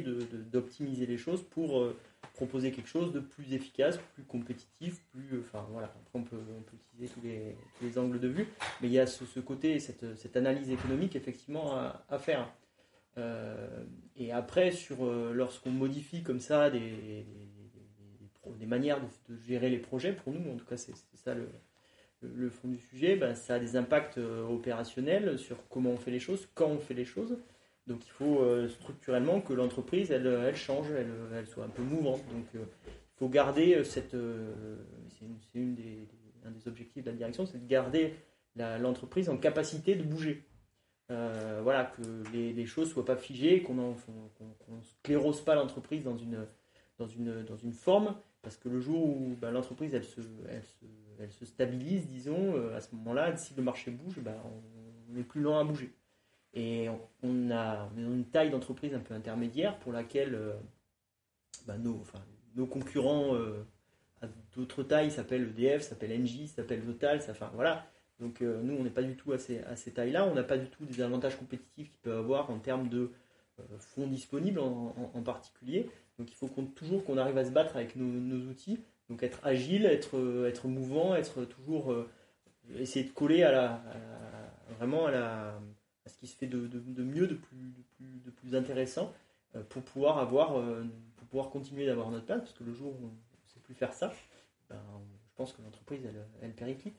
d'optimiser 0.53 1.07
les 1.07 1.17
choses 1.17 1.43
pour 1.43 1.81
euh, 1.81 1.97
proposer 2.35 2.73
quelque 2.73 2.89
chose 2.89 3.13
de 3.13 3.21
plus 3.21 3.55
efficace, 3.55 3.99
plus 4.15 4.25
compétitif, 4.25 5.01
plus. 5.13 5.41
Enfin 5.41 5.65
voilà, 5.71 5.87
après 5.87 6.19
on 6.19 6.23
peut, 6.23 6.37
on 6.37 6.63
peut 6.63 6.77
utiliser 6.77 7.15
tous 7.15 7.85
les, 7.87 7.99
angles 7.99 8.21
de 8.21 8.29
vue, 8.29 8.49
mais 8.83 8.89
il 8.89 8.93
y 8.93 8.99
a 8.99 9.07
ce, 9.07 9.41
côté, 9.41 9.79
cette, 9.79 10.37
analyse 10.37 10.71
économique 10.71 11.17
effectivement 11.17 11.75
à, 11.75 12.19
faire. 12.19 12.53
Et 14.17 14.33
après, 14.33 14.73
sur 14.73 15.05
lorsqu'on 15.33 15.71
modifie 15.71 16.23
comme 16.23 16.41
ça 16.41 16.69
des- 16.69 17.25
des 18.59 18.67
manières 18.67 19.01
de, 19.29 19.37
gérer 19.37 19.71
les 19.71 19.79
projets, 19.79 20.13
pour 20.13 20.33
nous, 20.33 20.53
en 20.53 20.57
tout 20.57 20.67
cas, 20.67 20.77
c'est 20.77 20.95
ça 21.15 21.35
le, 21.35 22.49
fond 22.49 22.69
du 22.69 22.79
sujet, 22.79 23.17
ben, 23.17 23.35
ça 23.35 23.57
a 23.57 23.59
des 23.59 23.77
impacts 23.77 24.17
euh, 24.17 24.47
opérationnels 24.47 25.39
sur 25.39 25.57
comment 25.69 25.91
on 25.91 25.97
fait 25.99 26.11
les 26.11 26.21
choses, 26.21 26.49
quand 26.55 26.69
on 26.69 26.79
fait 26.79 26.95
les 26.95 27.05
choses. 27.05 27.37
Donc 27.87 28.07
il 28.07 28.11
faut 28.11 28.41
euh, 28.41 28.69
structurellement 28.69 29.43
que 29.43 29.53
l'entreprise, 29.53 30.11
elle, 30.11 30.27
elle 30.27 30.57
change, 30.57 30.87
elle, 30.91 31.47
soit 31.47 31.65
un 31.65 31.69
peu 31.69 31.83
mouvante. 31.83 32.23
Donc 32.33 32.47
euh, 32.55 32.65
il 32.89 33.19
faut 33.19 33.29
garder 33.29 33.75
euh, 33.75 33.85
cette... 33.85 34.15
euh, 34.15 34.77
c'est 35.19 35.59
une, 35.59 35.75
des, 35.75 36.09
un 36.47 36.51
des 36.51 36.67
objectifs 36.67 37.05
de 37.05 37.11
la 37.11 37.17
direction, 37.17 37.47
c'est 37.47 37.59
de 37.59 37.69
garder 37.69 38.15
l'entreprise 38.57 39.29
en 39.29 39.37
capacité 39.37 39.95
de 39.95 40.03
bouger. 40.03 40.45
Euh, 41.11 41.61
voilà, 41.63 41.85
que 41.85 42.03
les, 42.33 42.67
choses 42.67 42.91
soient 42.91 43.05
pas 43.05 43.17
figées, 43.17 43.63
qu'on 43.63 43.75
ne 43.75 44.83
sclérose 44.83 45.43
pas 45.43 45.55
l'entreprise 45.55 46.05
dans 46.05 46.17
une, 46.17 46.47
dans, 46.99 47.07
une, 47.07 47.43
dans 47.43 47.57
une 47.57 47.73
forme, 47.73 48.15
parce 48.45 48.57
que 48.59 48.69
le 48.69 48.79
jour 48.79 49.03
où 49.05 49.37
ben, 49.41 49.51
l'entreprise 49.51 49.95
elle 49.95 50.05
se, 50.05 51.45
stabilise, 51.45 52.07
disons, 52.07 52.55
euh, 52.55 52.77
à 52.77 52.81
ce 52.81 52.95
moment-là, 52.95 53.37
si 53.37 53.55
le 53.55 53.63
marché 53.63 53.91
bouge, 53.91 54.21
ben, 54.21 54.37
on, 54.45 55.19
est 55.19 55.23
plus 55.23 55.41
lent 55.41 55.59
à 55.59 55.65
bouger. 55.65 55.93
Et 56.53 56.89
on, 56.89 57.01
on 57.23 57.51
a, 57.51 57.89
une 57.97 58.27
taille 58.27 58.51
d'entreprise 58.51 58.95
un 58.95 59.01
peu 59.01 59.15
intermédiaire 59.15 59.79
pour 59.79 59.93
laquelle 59.93 60.35
euh, 60.35 60.53
ben, 61.67 61.79
nos, 61.79 62.67
concurrents 62.67 63.35
euh, 63.35 63.65
à 64.21 64.29
d'autres 64.55 64.83
tailles 64.83 65.11
s'appellent 65.11 65.49
EDF, 65.49 65.83
s'appellent 65.83 66.21
Engie, 66.21 66.47
s'appellent 66.47 66.85
Total, 66.85 67.21
enfin, 67.29 67.51
voilà. 67.55 67.87
Donc 68.21 68.43
nous, 68.43 68.77
on 68.77 68.85
n'est 68.85 68.91
pas 68.91 69.03
du 69.03 69.17
tout 69.17 69.33
à 69.33 69.39
ces, 69.39 69.59
à 69.65 69.75
ces 69.75 69.93
tailles-là. 69.93 70.25
On 70.25 70.35
n'a 70.35 70.45
pas 70.45 70.57
du 70.57 70.69
tout 70.69 70.85
des 70.85 71.01
avantages 71.01 71.37
compétitifs 71.37 71.91
qu'ils 71.91 72.01
peuvent 72.01 72.21
avoir 72.21 72.49
en 72.49 72.61
termes 72.61 72.89
de 72.89 73.11
fonds 73.81 74.07
disponibles 74.07 74.61
en 74.61 75.23
particulier. 75.25 75.91
Donc 76.19 76.31
il 76.31 76.35
faut 76.35 76.47
qu'on- 76.47 76.67
toujours 76.67 77.05
qu'on 77.05 77.19
arrive 77.19 77.39
à 77.39 77.45
se 77.45 77.51
battre 77.51 77.77
avec 77.77 77.97
nos, 77.97 78.49
outils. 78.49 78.81
Donc 79.11 79.23
être 79.23 79.41
agile, 79.45 79.85
être, 79.87 80.17
euh, 80.19 80.49
être 80.49 80.69
mouvant, 80.69 81.15
être 81.15 81.45
toujours 81.45 81.93
euh, 81.93 82.09
essayer 82.77 83.05
de 83.05 83.11
coller 83.11 83.43
à 83.43 83.53
la, 83.53 83.83
vraiment 84.79 85.07
à 85.07 85.61
ce 86.07 86.17
qui 86.19 86.27
se 86.27 86.37
fait 86.37 86.47
de, 86.47 86.59
mieux, 87.03 87.27
de 87.27 87.35
plus, 87.35 87.75
de 88.01 88.31
plus, 88.31 88.57
intéressant, 88.57 89.13
euh, 89.57 89.63
pour 89.69 89.83
pouvoir 89.83 90.19
avoir, 90.19 90.55
pour 91.17 91.27
pouvoir 91.29 91.51
continuer 91.51 91.87
d'avoir 91.87 92.11
notre 92.11 92.27
place, 92.27 92.41
parce 92.41 92.53
que 92.53 92.65
le 92.65 92.73
jour 92.73 92.93
où 92.93 93.05
on 93.05 93.09
ne 93.09 93.49
sait 93.53 93.61
plus 93.61 93.75
faire 93.75 93.93
ça, 93.93 94.13
ben, 94.71 94.81
je 95.27 95.37
pense 95.37 95.53
que 95.53 95.63
l'entreprise, 95.63 96.01
elle, 96.07 96.27
elle 96.43 96.55
périclite. 96.55 96.97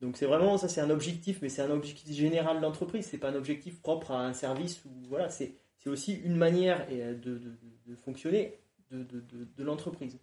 Donc 0.00 0.16
c'est 0.16 0.26
vraiment 0.26 0.58
ça, 0.58 0.68
c'est 0.68 0.80
un 0.80 0.90
objectif, 0.90 1.40
mais 1.40 1.48
c'est 1.48 1.62
un 1.62 1.70
objectif 1.70 2.14
général 2.14 2.58
de 2.58 2.62
l'entreprise. 2.62 3.06
C'est 3.06 3.18
pas 3.18 3.30
un 3.30 3.34
objectif 3.34 3.80
propre 3.80 4.10
à 4.10 4.26
un 4.26 4.34
service 4.34 4.84
ou 4.84 4.90
voilà, 5.08 5.30
c'est 5.30 5.54
c'est 5.84 5.90
aussi 5.90 6.14
une 6.14 6.36
manière 6.36 6.86
euh, 6.90 7.14
de, 7.14 7.38
de- 7.86 7.96
fonctionner 7.96 8.58
de, 8.90 9.64
l'entreprise. 9.64 10.18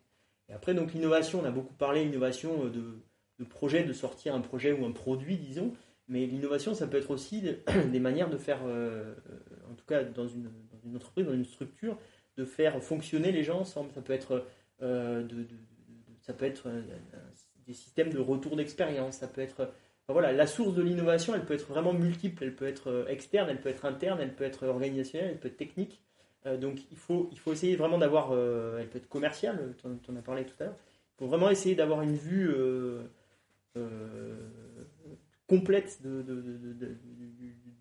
Et 0.50 0.54
après 0.54 0.74
donc 0.74 0.94
l'innovation, 0.94 1.42
on 1.42 1.46
a 1.46 1.52
beaucoup 1.52 1.74
parlé 1.74 2.04
innovation 2.04 2.66
euh, 2.66 2.70
de, 3.40 3.46
projet, 3.46 3.84
de 3.84 3.94
sortir 3.94 4.34
un 4.34 4.42
projet 4.42 4.72
ou 4.72 4.86
un 4.86 4.92
produit, 4.92 5.38
disons. 5.38 5.74
Mais 6.08 6.26
l'innovation, 6.26 6.74
ça 6.74 6.88
peut 6.88 6.98
être 6.98 7.12
aussi 7.12 7.44
des, 7.92 8.00
manières 8.00 8.30
de 8.30 8.38
faire, 8.38 8.60
euh, 8.66 9.14
en 9.70 9.76
tout 9.76 9.86
cas 9.86 10.04
dans 10.04 10.28
une, 10.28 10.50
entreprise, 10.96 11.28
dans 11.28 11.34
une 11.34 11.46
structure, 11.46 11.98
de 12.38 12.46
faire 12.46 12.82
fonctionner 12.82 13.32
les 13.32 13.44
gens 13.44 13.60
ensemble. 13.60 13.92
Ça 13.94 14.02
peut 14.02 14.14
être, 14.14 14.48
ça 14.80 16.34
peut 16.34 16.46
être 16.46 16.70
des 17.68 17.74
systèmes 17.74 18.10
de 18.10 18.20
retour 18.20 18.56
d'expérience. 18.56 19.18
Ça 19.18 19.28
peut 19.28 19.42
être, 19.42 19.72
voilà, 20.10 20.32
la 20.34 20.48
source 20.48 20.74
de 20.76 20.82
l'innovation, 20.82 21.34
elle 21.36 21.46
peut 21.46 21.54
être 21.54 21.68
vraiment 21.68 21.94
multiple. 21.94 22.44
Elle 22.44 22.56
peut 22.56 22.68
être 22.68 22.90
euh, 22.90 23.08
externe, 23.08 23.50
elle 23.50 23.62
peut 23.62 23.70
être 23.70 23.86
interne, 23.86 24.20
elle 24.22 24.36
peut 24.36 24.44
être 24.44 24.68
organisationnelle, 24.68 25.32
elle 25.32 25.40
peut 25.40 25.48
être 25.48 25.58
technique. 25.58 26.02
Euh, 26.46 26.58
donc 26.58 26.80
il 26.92 26.98
faut, 26.98 27.30
il 27.32 27.40
faut 27.40 27.54
essayer 27.54 27.76
vraiment 27.76 27.98
d'avoir, 27.98 28.32
euh, 28.34 28.80
elle 28.80 28.90
peut 28.90 28.98
être 28.98 29.10
commerciale. 29.10 29.74
Tu 29.78 30.12
en 30.12 30.16
as 30.16 30.22
parlé 30.22 30.44
tout 30.46 30.56
à 30.60 30.66
l'heure. 30.66 30.76
Il 31.18 31.20
faut 31.20 31.28
vraiment 31.28 31.50
essayer 31.50 31.76
d'avoir 31.76 32.02
une 32.02 32.16
vue. 32.16 32.52
complète 35.48 36.02
de- 36.04 36.22
de 36.22 36.98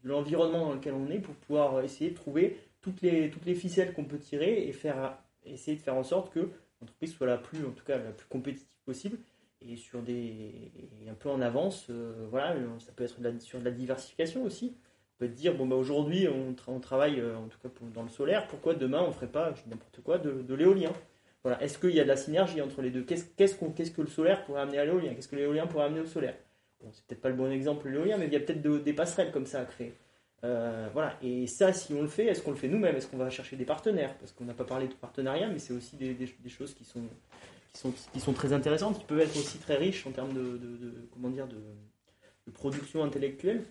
l'environnement 0.04 0.66
dans 0.66 0.74
lequel 0.74 0.94
on 0.94 1.10
est 1.10 1.18
pour 1.18 1.34
pouvoir 1.34 1.80
essayer 1.82 2.10
de 2.10 2.16
trouver 2.16 2.56
toutes 2.80 3.00
les, 3.02 3.30
toutes 3.30 3.44
les 3.44 3.54
ficelles 3.54 3.92
qu'on 3.92 4.04
peut 4.04 4.18
tirer 4.18 4.66
et 4.66 4.72
faire, 4.72 5.16
essayer 5.44 5.76
de 5.76 5.82
faire 5.82 5.94
en 5.94 6.02
sorte 6.02 6.32
que 6.32 6.48
l'entreprise 6.80 7.12
soit 7.12 7.26
la 7.26 7.36
plus, 7.38 7.64
en 7.64 7.70
tout 7.70 7.84
cas, 7.84 7.98
la 7.98 8.10
plus 8.12 8.26
compétitive 8.28 8.78
possible 8.84 9.18
et 9.62 9.76
sur 9.76 10.02
des 10.02 10.72
un 11.08 11.14
peu 11.14 11.28
en 11.28 11.40
avance. 11.40 11.86
euh, 11.90 12.26
voilà, 12.30 12.54
ça 12.78 12.92
peut 12.92 13.04
être 13.04 13.40
sur 13.42 13.58
de 13.58 13.64
la 13.64 13.70
diversification 13.70 14.44
aussi. 14.44 14.76
On 15.16 15.26
peut 15.26 15.28
dire 15.28 15.54
bon 15.54 15.66
bah 15.66 15.76
aujourd'hui 15.76 16.28
on, 16.28 16.52
tra- 16.52 16.68
on 16.70 16.80
travaille 16.80 17.20
euh, 17.20 17.36
en 17.36 17.48
tout 17.48 17.58
cas 17.62 17.68
dans 17.94 18.02
le 18.02 18.08
solaire. 18.08 18.46
Pourquoi 18.48 18.74
demain 18.74 19.02
on 19.06 19.12
ferait 19.12 19.26
pas 19.26 19.52
n'importe 19.66 20.00
quoi 20.02 20.18
de, 20.18 20.54
l'éolien? 20.54 20.92
Voilà, 21.42 21.62
est-ce 21.62 21.78
qu'il 21.78 21.90
y 21.90 22.00
a 22.00 22.04
de 22.04 22.08
la 22.08 22.16
synergie 22.16 22.60
entre 22.60 22.82
les 22.82 22.90
deux? 22.90 23.02
Qu'est-ce 23.02 23.24
qu'est-ce 23.36 23.90
que 23.90 24.02
le 24.02 24.08
solaire 24.08 24.44
pourrait 24.44 24.62
amener 24.62 24.78
à 24.78 24.84
l'éolien? 24.84 25.14
Qu'est-ce 25.14 25.28
que 25.28 25.36
l'éolien 25.36 25.66
pourrait 25.66 25.84
amener 25.86 26.00
au 26.00 26.06
solaire? 26.06 26.36
Bon, 26.82 26.90
c'est 26.92 27.04
peut-être 27.06 27.20
pas 27.20 27.28
le 27.28 27.34
bon 27.34 27.50
exemple 27.50 27.88
l'éolien, 27.88 28.16
mais 28.18 28.26
il 28.26 28.32
y 28.32 28.36
a 28.36 28.40
peut-être 28.40 28.62
de- 28.62 28.78
des 28.78 28.92
passerelles 28.94 29.32
comme 29.32 29.46
ça 29.46 29.60
à 29.60 29.64
créer. 29.64 29.94
Euh, 30.44 30.88
voilà, 30.94 31.18
et 31.22 31.46
ça, 31.46 31.72
si 31.74 31.92
on 31.92 32.00
le 32.00 32.08
fait, 32.08 32.26
est-ce 32.26 32.42
qu'on 32.42 32.52
le 32.52 32.56
fait 32.56 32.68
nous-mêmes? 32.68 32.96
Est-ce 32.96 33.06
qu'on 33.06 33.18
va 33.18 33.28
chercher 33.28 33.56
des 33.56 33.66
partenaires? 33.66 34.16
Parce 34.18 34.32
qu'on 34.32 34.44
n'a 34.44 34.54
pas 34.54 34.64
parlé 34.64 34.88
de 34.88 34.94
partenariat, 34.94 35.48
mais 35.48 35.58
c'est 35.58 35.74
aussi 35.74 35.96
des 35.96 36.48
choses 36.48 36.72
qui 36.72 36.84
sont, 36.84 37.02
qui, 37.72 37.80
sont, 37.80 37.92
qui 38.12 38.20
sont 38.20 38.32
très 38.32 38.52
intéressantes, 38.52 38.98
qui 38.98 39.04
peuvent 39.04 39.20
être 39.20 39.36
aussi 39.36 39.58
très 39.58 39.76
riches 39.76 40.06
en 40.06 40.10
termes 40.12 40.32
de, 40.32 40.58
comment 41.12 41.30
dire, 41.30 41.46
de, 41.46 41.56
production 42.52 43.04
intellectuelle. 43.04 43.64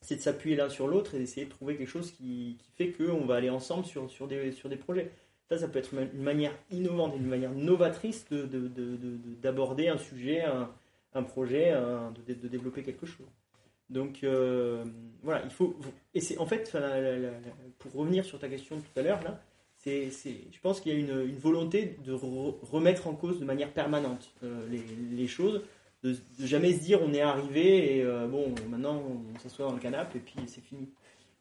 C'est 0.00 0.16
de 0.16 0.20
s'appuyer 0.20 0.54
l'un 0.56 0.68
sur 0.68 0.86
l'autre 0.86 1.14
et 1.14 1.18
d'essayer 1.18 1.44
de 1.44 1.50
trouver 1.50 1.76
quelque 1.76 1.88
chose 1.88 2.12
qui, 2.12 2.56
qui 2.58 2.70
fait 2.76 2.92
qu'on 2.92 3.26
va 3.26 3.34
aller 3.34 3.50
ensemble 3.50 3.84
sur, 3.84 4.08
sur, 4.10 4.28
des, 4.28 4.52
sur 4.52 4.68
des 4.68 4.76
projets. 4.76 5.10
Ça, 5.48 5.58
ça 5.58 5.66
peut 5.68 5.80
être 5.80 5.92
une 5.92 6.22
manière 6.22 6.56
innovante, 6.70 7.14
une 7.16 7.26
manière 7.26 7.50
novatrice 7.52 8.26
de- 8.30 8.46
de- 8.46 8.68
de- 8.68 8.96
de- 8.96 9.16
de- 9.16 9.34
d'aborder 9.42 9.88
un 9.88 9.98
sujet, 9.98 10.42
un, 10.42 10.70
un 11.14 11.22
projet, 11.24 11.72
de, 11.72 12.34
de 12.34 12.48
développer 12.48 12.82
quelque 12.84 13.04
chose. 13.06 13.26
Donc 13.90 14.22
euh, 14.22 14.84
voilà, 15.22 15.42
il 15.44 15.50
faut. 15.50 15.76
Et 16.14 16.20
c'est 16.20 16.38
en 16.38 16.46
fait, 16.46 16.74
pour 17.80 17.92
revenir 17.92 18.24
sur 18.24 18.38
ta 18.38 18.48
question 18.48 18.76
tout 18.80 19.00
à 19.00 19.02
l'heure, 19.02 19.20
là, 19.24 19.42
c'est, 19.82 20.10
je 20.10 20.60
pense 20.62 20.80
qu'il 20.80 20.92
y 20.92 20.96
a 20.96 20.98
une, 20.98 21.28
une 21.28 21.38
volonté 21.38 21.96
de 22.04 22.12
re- 22.12 22.54
remettre 22.70 23.06
en 23.06 23.14
cause 23.14 23.40
de 23.40 23.44
manière 23.44 23.72
permanente 23.72 24.30
euh, 24.42 24.66
les, 24.70 24.82
les 25.16 25.26
choses, 25.26 25.62
de, 26.02 26.12
de 26.12 26.46
jamais 26.46 26.72
se 26.72 26.80
dire 26.80 27.00
on 27.02 27.12
est 27.14 27.20
arrivé 27.20 27.96
et 27.96 28.02
euh, 28.02 28.26
bon, 28.26 28.54
maintenant 28.68 29.02
on 29.34 29.38
s'assoit 29.38 29.66
dans 29.66 29.74
le 29.74 29.80
canapé 29.80 30.18
et 30.18 30.20
puis 30.20 30.34
c'est 30.46 30.60
fini. 30.62 30.88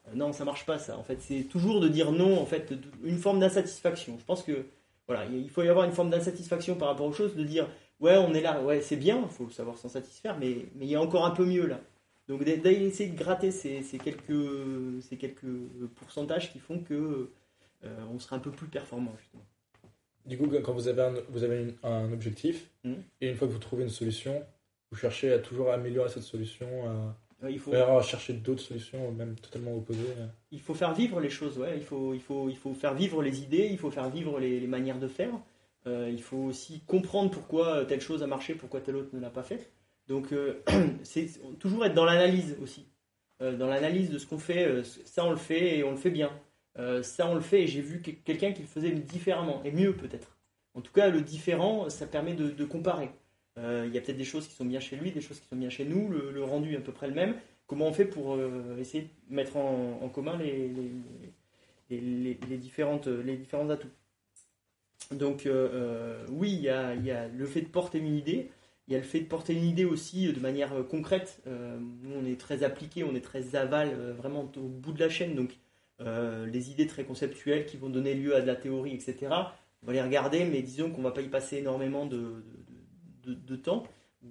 Euh, 0.08 0.16
non, 0.16 0.32
ça 0.34 0.46
marche 0.46 0.66
pas 0.66 0.80
ça. 0.80 0.98
En 0.98 1.04
fait, 1.04 1.22
c'est 1.22 1.44
toujours 1.44 1.80
de 1.82 1.90
dire 1.90 2.12
non, 2.12 2.40
en 2.40 2.46
fait, 2.46 2.74
une 3.04 3.18
forme 3.18 3.40
d'insatisfaction. 3.40 4.18
Je 4.20 4.26
pense 4.26 4.44
que 4.44 4.66
voilà, 5.08 5.26
il 5.26 5.50
faut 5.50 5.64
y 5.64 5.70
avoir 5.70 5.86
une 5.86 5.92
forme 5.92 6.10
d'insatisfaction 6.10 6.76
par 6.76 6.88
rapport 6.88 7.08
aux 7.08 7.14
choses, 7.14 7.36
de 7.36 7.44
dire 7.44 7.68
ouais, 8.00 8.16
on 8.18 8.34
est 8.34 8.42
là, 8.42 8.62
ouais, 8.64 8.80
c'est 8.82 8.96
bien, 8.96 9.22
il 9.24 9.30
faut 9.30 9.50
savoir 9.50 9.78
s'en 9.78 9.90
satisfaire, 9.90 10.38
mais 10.40 10.66
mais 10.76 10.86
il 10.86 10.92
y 10.92 10.96
a 10.96 11.02
encore 11.02 11.26
un 11.26 11.32
peu 11.32 11.46
mieux 11.46 11.66
là. 11.68 11.82
Donc 12.30 12.44
d'essayer 12.44 13.10
de 13.10 13.18
gratter 13.18 13.52
ces, 13.52 13.82
ces 13.82 13.98
quelques, 13.98 15.02
ces 15.02 15.18
quelques 15.18 15.48
pourcentages 15.96 16.54
qui 16.54 16.60
font 16.60 16.80
que 16.80 17.30
on 17.84 18.20
sera 18.20 18.36
un 18.36 18.40
peu 18.40 18.52
plus 18.52 18.68
performant 18.68 19.14
justement. 19.20 19.46
Du 20.26 20.38
coup, 20.38 20.48
quand 20.64 20.74
vous 20.74 20.88
avez 20.88 21.02
un, 21.02 21.14
vous 21.30 21.44
avez 21.44 21.62
une- 21.64 21.76
un 21.84 22.12
objectif, 22.12 22.70
Mhm. 22.84 23.02
et 23.22 23.30
une 23.30 23.36
fois 23.36 23.48
que 23.48 23.54
vous 23.54 23.60
trouvez 23.60 23.84
une 23.84 23.90
solution, 23.90 24.44
vous 24.92 24.98
cherchez 24.98 25.32
à 25.34 25.40
toujours 25.40 25.72
améliorer 25.72 26.10
cette 26.10 26.24
solution, 26.24 26.68
à, 26.90 27.16
Euh, 27.42 27.50
Il 27.50 27.58
faut, 27.58 27.74
à 27.74 28.02
chercher 28.02 28.34
d'autres 28.34 28.62
solutions, 28.62 29.14
même 29.14 29.34
totalement 29.38 29.74
opposées. 29.74 30.02
il 30.52 30.60
faut 30.60 30.74
faire 30.74 30.94
vivre 30.94 31.22
les 31.22 31.30
choses, 31.30 31.58
ouais. 31.58 31.78
Il 31.78 31.84
faut, 31.84 32.14
il 32.14 32.20
faut, 32.20 32.50
il 32.50 32.58
faut 32.58 32.74
faire 32.74 32.94
vivre 32.94 33.24
les 33.24 33.42
idées, 33.42 33.70
il 33.72 33.78
faut 33.78 33.90
faire 33.92 34.10
vivre 34.10 34.42
les, 34.42 34.60
les 34.60 34.68
manières 34.68 35.00
de 35.00 35.08
faire. 35.08 35.32
Euh, 35.88 36.10
il 36.12 36.22
faut 36.22 36.36
aussi 36.36 36.82
comprendre 36.82 37.32
pourquoi 37.32 37.86
telle 37.86 38.02
chose 38.02 38.24
a 38.24 38.28
marché, 38.28 38.56
pourquoi 38.56 38.82
telle 38.82 38.98
autre 38.98 39.16
ne 39.16 39.22
l'a 39.22 39.30
pas 39.30 39.44
fait. 39.44 39.72
Donc, 40.10 40.34
euh, 40.34 40.62
c'est 41.04 41.30
toujours 41.60 41.86
être 41.86 41.94
dans 41.94 42.04
l'analyse 42.04 42.58
aussi. 42.62 42.86
Euh, 43.42 43.56
dans 43.56 43.68
l'analyse 43.68 44.10
de 44.10 44.18
ce 44.18 44.28
qu'on 44.28 44.38
fait, 44.38 44.66
euh, 44.68 44.84
ça 44.84 45.24
on 45.24 45.30
le 45.32 45.38
fait 45.38 45.78
et 45.78 45.84
on 45.86 45.92
le 45.92 45.98
fait 45.98 46.12
bien. 46.12 46.32
Euh, 46.80 47.04
ça 47.04 47.28
on 47.28 47.36
le 47.36 47.42
fait 47.42 47.64
et 47.64 47.68
j'ai 47.68 47.82
vu 47.82 48.02
que- 48.02 48.12
quelqu'un 48.12 48.54
qui 48.54 48.62
le 48.62 48.68
faisait 48.68 48.92
différemment 48.92 49.62
et 49.66 49.72
mieux 49.72 49.94
peut-être. 49.96 50.38
En 50.76 50.82
tout 50.82 50.94
cas, 50.94 51.10
le 51.10 51.22
différent, 51.22 51.90
ça 51.90 52.08
permet 52.08 52.34
de, 52.34 52.66
comparer. 52.66 53.10
Euh, 53.58 53.86
Il 53.88 53.94
y 53.94 53.98
a 53.98 54.02
peut-être 54.02 54.18
des 54.18 54.24
choses 54.24 54.48
qui 54.48 54.54
sont 54.56 54.66
bien 54.66 54.80
chez 54.80 54.96
lui, 54.96 55.12
des 55.12 55.22
choses 55.22 55.40
qui 55.40 55.48
sont 55.48 55.56
bien 55.58 55.70
chez 55.70 55.86
nous, 55.86 56.08
le, 56.10 56.44
rendu 56.44 56.74
est 56.74 56.78
à 56.78 56.82
peu 56.82 56.94
près 56.94 57.08
le 57.08 57.16
même. 57.16 57.36
Comment 57.68 57.88
on 57.88 57.94
fait 57.94 58.06
pour 58.06 58.36
euh, 58.36 58.78
essayer 58.80 59.04
de 59.30 59.36
mettre 59.36 59.58
en, 59.58 60.10
commun 60.10 60.38
les, 60.38 60.72
différentes, 62.58 63.08
les 63.08 63.38
différents 63.38 63.70
atouts? 63.70 63.90
Donc 65.12 65.48
oui, 66.30 66.54
il 66.54 66.62
y, 66.62 66.70
a, 66.70 66.96
y 66.96 67.12
a 67.12 67.28
le 67.28 67.46
fait 67.46 67.62
de 67.62 67.68
porter 67.68 67.98
une 68.00 68.16
idée, 68.16 68.52
il 68.88 68.94
y 68.94 68.96
a 68.96 69.00
le 69.00 69.06
fait 69.06 69.20
de 69.22 69.26
porter 69.28 69.54
une 69.54 69.66
idée 69.66 69.86
aussi 69.86 70.32
de 70.32 70.40
manière 70.40 70.72
concrète. 70.90 71.42
Nous, 71.46 72.12
on 72.16 72.26
est 72.26 72.40
très 72.40 72.64
appliqué, 72.64 73.04
on 73.04 73.16
est 73.16 73.22
très 73.22 73.56
aval, 73.56 74.14
vraiment 74.18 74.50
au 74.58 74.68
bout 74.68 74.94
de 74.94 75.00
la 75.00 75.10
chaîne. 75.10 75.36
Donc 75.36 75.58
euh, 76.02 76.46
les 76.46 76.72
idées 76.72 76.88
très 76.88 77.04
conceptuelles 77.04 77.66
qui 77.66 77.78
vont 77.78 77.90
donner 77.90 78.14
lieu 78.14 78.36
à 78.36 78.42
de 78.42 78.48
la 78.48 78.56
théorie, 78.56 78.94
etc. 78.94 79.16
On 79.84 79.88
va 79.88 79.94
les 79.94 80.02
regarder, 80.02 80.46
mais 80.46 80.62
disons 80.62 80.92
qu'on 80.92 81.02
va 81.02 81.12
pas 81.12 81.22
y 81.22 81.28
passer 81.28 81.58
énormément 81.58 82.06
de, 82.06 82.44
temps. 83.56 83.84
Il 84.24 84.30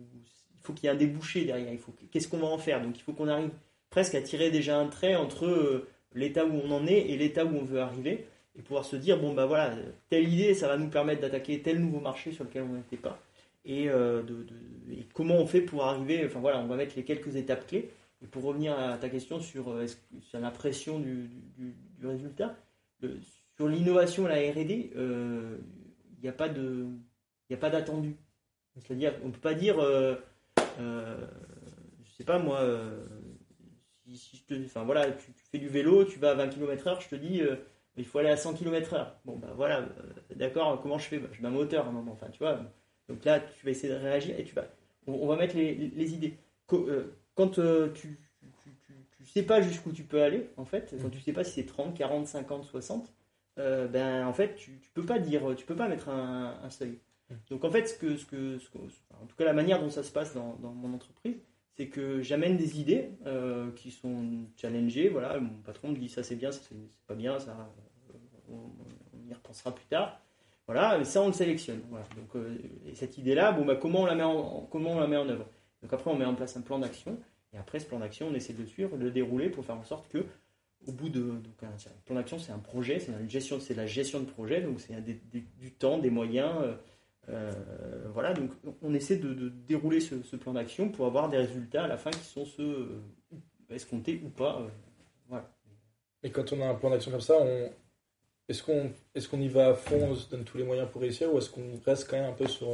faut 0.63 0.73
qu'il 0.73 0.85
y 0.85 0.87
ait 0.89 0.95
un 0.95 0.99
débouché 0.99 1.45
derrière. 1.45 1.73
Il 1.73 1.79
faut 1.79 1.95
qu'est-ce 2.11 2.29
qu'on 2.29 2.39
va 2.39 2.47
en 2.47 2.59
faire? 2.59 2.83
Donc 2.83 2.99
il 2.99 3.03
faut 3.03 3.13
qu'on 3.13 3.29
arrive 3.29 3.51
presque 3.91 4.15
à 4.15 4.21
tirer 4.23 4.51
déjà 4.51 4.79
un 4.79 4.87
trait 4.89 5.17
entre 5.17 5.47
euh, 5.47 5.89
l'état 6.15 6.45
où 6.45 6.53
on 6.53 6.71
en 6.71 6.87
est 6.87 6.99
et 7.11 7.17
l'état 7.17 7.45
où 7.45 7.57
on 7.57 7.65
veut 7.65 7.81
arriver 7.81 8.27
et 8.59 8.63
pouvoir 8.63 8.85
se 8.85 8.97
dire 8.97 9.19
bon 9.19 9.33
bah 9.35 9.47
voilà 9.47 9.75
telle 10.11 10.29
idée 10.29 10.53
ça 10.55 10.69
va 10.69 10.77
nous 10.77 10.89
permettre 10.89 11.21
d'attaquer 11.23 11.61
tel 11.63 11.79
nouveau 11.81 12.01
marché 12.01 12.33
sur 12.33 12.45
lequel 12.45 12.63
on 12.63 12.75
n'était 12.75 12.97
pas 12.97 13.19
et, 13.65 13.89
euh, 13.89 14.23
de- 14.23 14.47
et 14.91 15.07
comment 15.15 15.37
on 15.37 15.47
fait 15.47 15.61
pour 15.61 15.85
arriver 15.85 16.25
enfin 16.27 16.41
voilà 16.41 16.59
on 16.61 16.67
va 16.67 16.77
mettre 16.77 16.97
les 16.97 17.05
quelques 17.05 17.37
étapes 17.37 17.67
clés 17.67 17.89
et 18.23 18.27
pour 18.27 18.43
revenir 18.45 18.79
à 18.79 18.99
ta 18.99 19.09
question 19.09 19.41
sur, 19.41 19.71
euh, 19.71 19.87
sur 20.21 20.41
la 20.41 20.51
pression 20.51 20.99
du, 20.99 21.31
du- 21.57 21.77
résultat 22.03 22.57
sur 23.57 23.69
l'innovation 23.69 24.27
la 24.27 24.37
R&D 24.37 24.93
il 24.95 26.23
n'y 26.23 26.29
a 26.29 26.33
pas 26.33 26.49
d'attendu 27.71 28.17
c'est-à-dire 28.77 29.15
on 29.25 29.31
peut 29.31 29.41
pas 29.41 29.55
dire 29.55 29.79
euh, 29.79 30.17
euh, 30.81 31.27
je 32.05 32.13
sais 32.13 32.25
pas 32.25 32.39
moi 32.39 32.61
euh, 32.61 33.05
si, 34.15 34.43
tu, 34.47 34.55
fais 35.51 35.59
du 35.59 35.69
vélo, 35.69 36.05
tu 36.05 36.19
vas 36.19 36.31
à 36.31 36.35
20 36.35 36.49
km/h, 36.49 37.03
je 37.03 37.09
te 37.09 37.15
dis, 37.15 37.43
euh, 37.43 37.57
il 37.97 38.05
faut 38.05 38.19
aller 38.19 38.31
à 38.31 38.37
100 38.37 38.55
km/h. 38.55 39.07
Bon 39.25 39.37
bah 39.37 39.53
voilà, 39.55 39.87
d'accord, 40.35 40.81
comment 40.81 40.99
je 40.99 41.07
fais? 41.09 41.19
Bah, 41.19 41.29
Je 41.33 41.43
mets 41.43 41.49
un 41.49 41.53
moteur 41.53 41.87
à 41.87 41.89
un 41.89 41.93
moment, 41.93 42.13
enfin 42.13 42.29
tu 42.31 42.39
vois. 42.39 42.61
Donc 43.09 43.25
là, 43.25 43.41
tu 43.41 43.65
vas 43.65 43.71
essayer 43.71 43.93
de 43.93 43.99
réagir 43.99 44.39
et 44.39 44.45
tu 44.45 44.55
vas, 44.55 44.67
on, 45.07 45.27
va 45.27 45.37
mettre 45.37 45.57
les, 45.57 45.75
les 45.75 46.15
idées. 46.15 46.35
Quand 47.39 47.61
euh, 47.61 47.93
tu, 47.93 48.19
tu, 48.65 48.71
tu, 48.85 48.93
tu 49.17 49.25
sais 49.25 49.45
pas 49.45 49.61
jusqu'où 49.61 49.93
tu 49.93 50.03
peux 50.03 50.21
aller, 50.21 50.51
en 50.57 50.65
fait, 50.65 50.93
quand 51.01 51.09
tu 51.09 51.21
sais 51.21 51.33
pas 51.33 51.45
si 51.45 51.53
c'est 51.53 51.67
30, 51.67 51.97
40, 51.97 52.27
50, 52.27 52.65
60, 52.65 53.13
euh, 53.61 53.87
ben 53.87 54.27
en 54.27 54.33
fait, 54.33 54.57
tu, 54.57 54.73
peux 54.93 55.07
pas 55.07 55.21
dire, 55.21 55.55
tu 55.57 55.65
peux 55.65 55.77
pas 55.77 55.87
mettre 55.87 56.09
un, 56.09 56.69
seuil. 56.69 56.99
Donc 57.49 57.63
en 57.63 57.71
fait, 57.71 57.87
ce 57.87 57.95
que, 57.95 58.17
ce 58.17 58.27
que, 58.27 58.59
en 59.23 59.27
tout 59.27 59.37
cas 59.37 59.45
la 59.45 59.53
manière 59.53 59.81
dont 59.81 59.89
ça 59.89 60.03
se 60.03 60.11
passe 60.11 60.35
dans, 60.35 60.59
mon 60.59 60.93
entreprise, 60.93 61.37
c'est 61.77 61.87
que 61.87 62.23
j'amène 62.23 62.57
des 62.57 62.81
idées 62.81 63.11
euh, 63.25 63.71
qui 63.71 63.93
sont 63.93 64.49
challengées. 64.57 65.09
Voilà, 65.09 65.39
mon 65.39 65.63
patron 65.65 65.91
me 65.91 65.97
dit 65.97 66.09
ça 66.09 66.25
c'est 66.25 66.35
bien, 66.35 66.51
ça 66.51 66.59
c'est 66.69 67.07
pas 67.07 67.15
bien, 67.15 67.39
ça 67.39 67.53
euh, 68.11 68.17
on, 68.51 69.31
y 69.31 69.33
repensera 69.33 69.73
plus 69.73 69.87
tard. 69.87 70.21
Voilà, 70.67 70.99
mais 70.99 71.05
ça 71.05 71.23
on 71.23 71.29
le 71.29 71.33
sélectionne. 71.33 71.83
Donc 72.17 72.43
et 72.85 72.97
cette 72.97 73.17
idée-là, 73.17 73.53
bon 73.53 73.65
bah 73.65 73.77
comment 73.77 74.01
on 74.01 74.07
la 74.07 74.17
met 74.17 74.25
en 74.25 74.67
comment 74.69 74.95
on 74.95 74.99
la 74.99 75.07
met 75.07 75.17
en 75.17 75.29
œuvre? 75.29 75.47
Donc 75.83 75.93
après 75.93 76.11
on 76.11 76.17
met 76.17 76.25
en 76.25 76.35
place 76.35 76.57
un 76.57 76.63
plan 76.63 76.79
d'action 76.79 77.19
Et 77.53 77.59
après, 77.59 77.81
ce 77.81 77.87
plan 77.87 77.99
d'action, 77.99 78.29
on 78.29 78.35
essaie 78.35 78.53
de 78.53 78.63
le 78.63 78.67
suivre, 78.67 78.97
de 78.97 79.05
le 79.05 79.11
dérouler 79.11 79.49
pour 79.49 79.65
faire 79.65 79.77
en 79.77 79.85
sorte 79.85 80.09
que, 80.09 80.27
au 80.87 80.93
bout 80.93 81.09
de. 81.09 81.21
Donc, 81.21 81.63
un 81.63 81.75
plan 82.05 82.15
d'action, 82.15 82.39
c'est 82.39 82.53
un 82.53 82.59
projet, 82.59 82.99
c'est 83.01 83.75
la 83.75 83.87
gestion 83.87 84.21
de 84.21 84.27
projet, 84.27 84.61
donc 84.61 84.81
c'est 84.81 84.95
du 85.03 85.73
temps, 85.73 85.99
des 85.99 86.11
moyens. 86.11 86.55
Euh, 86.61 86.75
euh, 87.31 87.53
voilà, 88.15 88.33
donc 88.33 88.51
on 88.81 88.95
essaie 88.95 89.17
de, 89.17 89.49
dérouler 89.49 90.01
ce, 90.01 90.37
plan 90.37 90.55
d'action 90.55 90.89
pour 90.89 91.07
avoir 91.07 91.29
des 91.29 91.37
résultats 91.37 91.85
à 91.85 91.89
la 91.89 91.99
fin 91.99 92.11
qui 92.11 92.25
sont 92.25 92.47
ceux 92.47 93.03
euh, 93.33 93.75
escomptés 93.75 94.21
ou 94.25 94.31
pas. 94.31 94.67
voilà. 95.29 95.51
Et 96.23 96.31
quand 96.31 96.53
on 96.53 96.63
a 96.63 96.67
un 96.67 96.75
plan 96.75 96.91
d'action 96.91 97.11
comme 97.11 97.21
ça, 97.21 97.37
est-ce 98.49 98.63
qu'on 98.63 98.93
est 99.15 99.29
qu'on 99.29 99.41
y 99.41 99.49
va 99.49 99.69
à 99.69 99.75
fond, 99.75 100.01
on 100.11 100.15
se 100.15 100.29
donne 100.29 100.45
tous 100.45 100.57
les 100.57 100.65
moyens 100.65 100.89
pour 100.91 101.03
réussir, 101.03 101.33
ou 101.33 101.39
est-ce 101.39 101.51
qu'on 101.51 101.79
reste 101.85 102.09
quand 102.09 102.17
même 102.17 102.31
un 102.31 102.35
peu 102.35 102.49
sur 102.49 102.69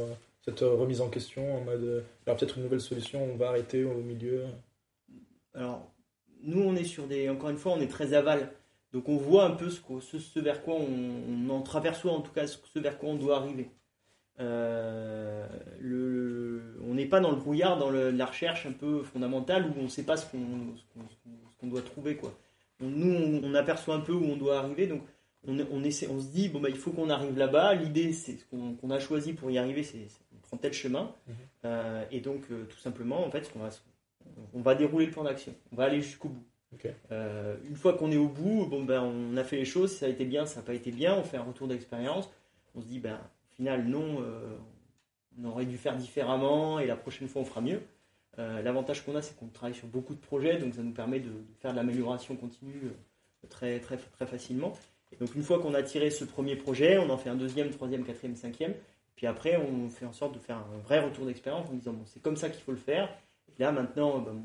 cette 0.47 0.59
remise 0.59 1.01
en 1.01 1.09
question 1.09 1.57
en 1.57 1.61
mode, 1.61 2.03
alors 2.25 2.37
peut-être 2.37 2.57
une 2.57 2.63
nouvelle 2.63 2.81
solution, 2.81 3.23
on 3.23 3.35
va 3.35 3.49
arrêter 3.49 3.83
au 3.83 3.95
milieu 3.95 4.45
alors, 5.55 5.89
nous, 6.43 6.61
on 6.61 6.75
est 6.75 6.83
sur 6.83 7.07
des. 7.07 7.29
Encore 7.29 7.49
une 7.49 7.57
fois, 7.57 7.73
on 7.73 7.79
est 7.79 7.87
très 7.87 8.13
aval. 8.13 8.51
Donc, 8.93 9.09
on 9.09 9.17
voit 9.17 9.45
un 9.45 9.51
peu 9.51 9.69
ce, 9.69 10.39
vers 10.39 10.61
quoi 10.63 10.75
on, 10.75 11.49
en 11.49 11.61
traverse, 11.61 12.05
en 12.05 12.21
tout 12.21 12.31
cas, 12.31 12.45
ce, 12.47 12.79
vers 12.79 12.97
quoi 12.97 13.09
on 13.09 13.15
doit 13.15 13.37
arriver. 13.37 13.69
Euh, 14.39 15.47
on 16.87 16.93
n'est 16.93 17.05
pas 17.05 17.21
dans 17.21 17.31
le 17.31 17.37
brouillard, 17.37 17.77
dans 17.77 17.89
la 17.89 18.25
recherche 18.25 18.65
un 18.65 18.73
peu 18.73 19.01
fondamentale 19.03 19.65
où 19.65 19.79
on 19.79 19.83
ne 19.83 19.87
sait 19.87 20.03
pas 20.03 20.17
ce 20.17 20.25
qu'on 20.29 21.67
doit 21.67 21.81
trouver. 21.81 22.19
Nous, 22.81 23.41
on, 23.43 23.53
aperçoit 23.53 23.95
un 23.95 24.01
peu 24.01 24.11
où 24.11 24.25
on 24.25 24.35
doit 24.35 24.59
arriver, 24.59 24.87
donc 24.87 25.03
on, 25.47 25.57
on, 25.57 25.81
on 25.81 26.19
se 26.19 26.31
dit 26.31 26.49
bon, 26.49 26.59
bah, 26.59 26.69
il 26.69 26.75
faut 26.75 26.91
qu'on 26.91 27.09
arrive 27.09 27.37
là-bas. 27.37 27.75
L'idée, 27.75 28.11
c'est 28.11 28.37
ce 28.37 28.45
qu'on 28.45 28.89
a 28.89 28.99
choisi 28.99 29.33
pour 29.33 29.49
y 29.51 29.57
arriver, 29.57 29.83
c'est 29.83 30.07
on 30.24 30.24
prend 30.47 30.57
tel 30.57 30.73
chemin. 30.73 31.11
Mhm. 31.27 31.35
Euh, 31.65 32.05
et 32.11 32.19
donc, 32.19 32.43
euh, 32.51 32.65
tout 32.65 32.77
simplement, 32.77 33.25
en 33.25 33.29
fait, 33.29 33.51
qu'on 33.51 33.59
va, 33.59 33.69
on 34.53 34.61
va 34.61 34.75
dérouler 34.75 35.07
le 35.07 35.11
plan 35.11 35.23
d'action. 35.23 35.53
On 35.71 35.75
va 35.75 35.85
aller 35.85 36.01
jusqu'au 36.01 36.29
bout. 36.29 36.43
Euh, 37.11 37.55
une 37.69 37.75
fois 37.77 37.93
qu'on 37.93 38.11
est 38.11 38.17
au 38.17 38.27
bout, 38.27 38.65
bon, 38.65 38.83
ben, 38.83 39.01
on 39.01 39.37
a 39.37 39.43
fait 39.45 39.55
les 39.55 39.65
choses, 39.65 39.95
ça 39.95 40.07
a 40.07 40.09
été 40.09 40.25
bien, 40.25 40.45
ça 40.45 40.59
n'a 40.59 40.65
pas 40.65 40.73
été 40.73 40.91
bien, 40.91 41.15
on 41.15 41.23
fait 41.23 41.37
un 41.37 41.43
retour 41.43 41.67
d'expérience. 41.67 42.29
On 42.75 42.81
se 42.81 42.85
dit, 42.85 42.99
ben, 42.99 43.15
au 43.15 43.55
final, 43.55 43.85
non, 43.85 44.21
on 45.39 45.45
aurait 45.45 45.65
dû 45.65 45.77
faire 45.77 45.95
différemment 45.95 46.79
et 46.79 46.85
la 46.85 46.97
prochaine 46.97 47.29
fois, 47.29 47.43
on 47.43 47.45
fera 47.45 47.61
mieux. 47.61 47.81
L'avantage 48.37 49.05
qu'on 49.05 49.15
a, 49.15 49.21
c'est 49.21 49.37
qu'on 49.37 49.47
travaille 49.47 49.73
sur 49.73 49.87
beaucoup 49.87 50.13
de 50.13 50.19
projets, 50.19 50.57
donc 50.57 50.73
ça 50.73 50.83
nous 50.83 50.91
permet 50.91 51.21
de, 51.21 51.31
faire 51.61 51.71
de 51.71 51.77
l'amélioration 51.77 52.35
continue 52.35 52.91
très, 53.49 53.79
très, 53.79 53.95
très 53.95 54.25
facilement. 54.25 54.73
Et 55.13 55.15
donc, 55.17 55.33
une 55.35 55.43
fois 55.43 55.59
qu'on 55.59 55.73
a 55.73 55.83
tiré 55.83 56.09
ce 56.09 56.25
premier 56.25 56.55
projet, 56.55 56.97
on 56.97 57.09
en 57.09 57.17
fait 57.17 57.29
un 57.29 57.35
deuxième, 57.35 57.69
troisième, 57.69 58.03
quatrième, 58.03 58.35
cinquième. 58.35 58.73
Puis 59.15 59.27
après, 59.27 59.57
on 59.57 59.89
fait 59.89 60.05
en 60.05 60.13
sorte 60.13 60.33
de 60.33 60.39
faire 60.39 60.57
un 60.57 60.77
vrai 60.79 60.99
retour 60.99 61.25
d'expérience 61.25 61.69
en 61.69 61.73
disant, 61.73 61.93
bon, 61.93 62.05
c'est 62.05 62.21
comme 62.21 62.35
ça 62.35 62.49
qu'il 62.49 62.61
faut 62.61 62.71
le 62.71 62.77
faire 62.77 63.09
là, 63.59 63.71
maintenant, 63.71 64.19
ben, 64.19 64.41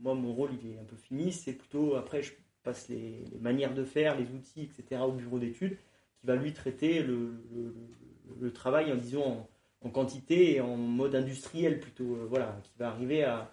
moi, 0.00 0.14
mon 0.14 0.32
rôle, 0.32 0.50
il 0.62 0.72
est 0.72 0.78
un 0.78 0.84
peu 0.84 0.96
fini. 0.96 1.32
C'est 1.32 1.52
plutôt, 1.52 1.96
après, 1.96 2.22
je 2.22 2.32
passe 2.62 2.88
les, 2.88 3.24
manières 3.40 3.74
de 3.74 3.84
faire, 3.84 4.18
les 4.18 4.30
outils, 4.32 4.62
etc., 4.64 5.02
au 5.02 5.12
bureau 5.12 5.38
d'études, 5.38 5.76
qui 6.20 6.26
va 6.26 6.36
lui 6.36 6.52
traiter 6.52 7.02
le, 7.02 8.52
travail 8.52 8.92
en, 8.92 9.48
en, 9.82 9.90
quantité 9.90 10.56
et 10.56 10.60
en 10.60 10.76
mode 10.76 11.14
industriel 11.14 11.80
plutôt. 11.80 12.16
Euh, 12.16 12.26
voilà, 12.28 12.58
qui 12.62 12.72
va 12.78 12.88
arriver 12.88 13.24
à, 13.24 13.52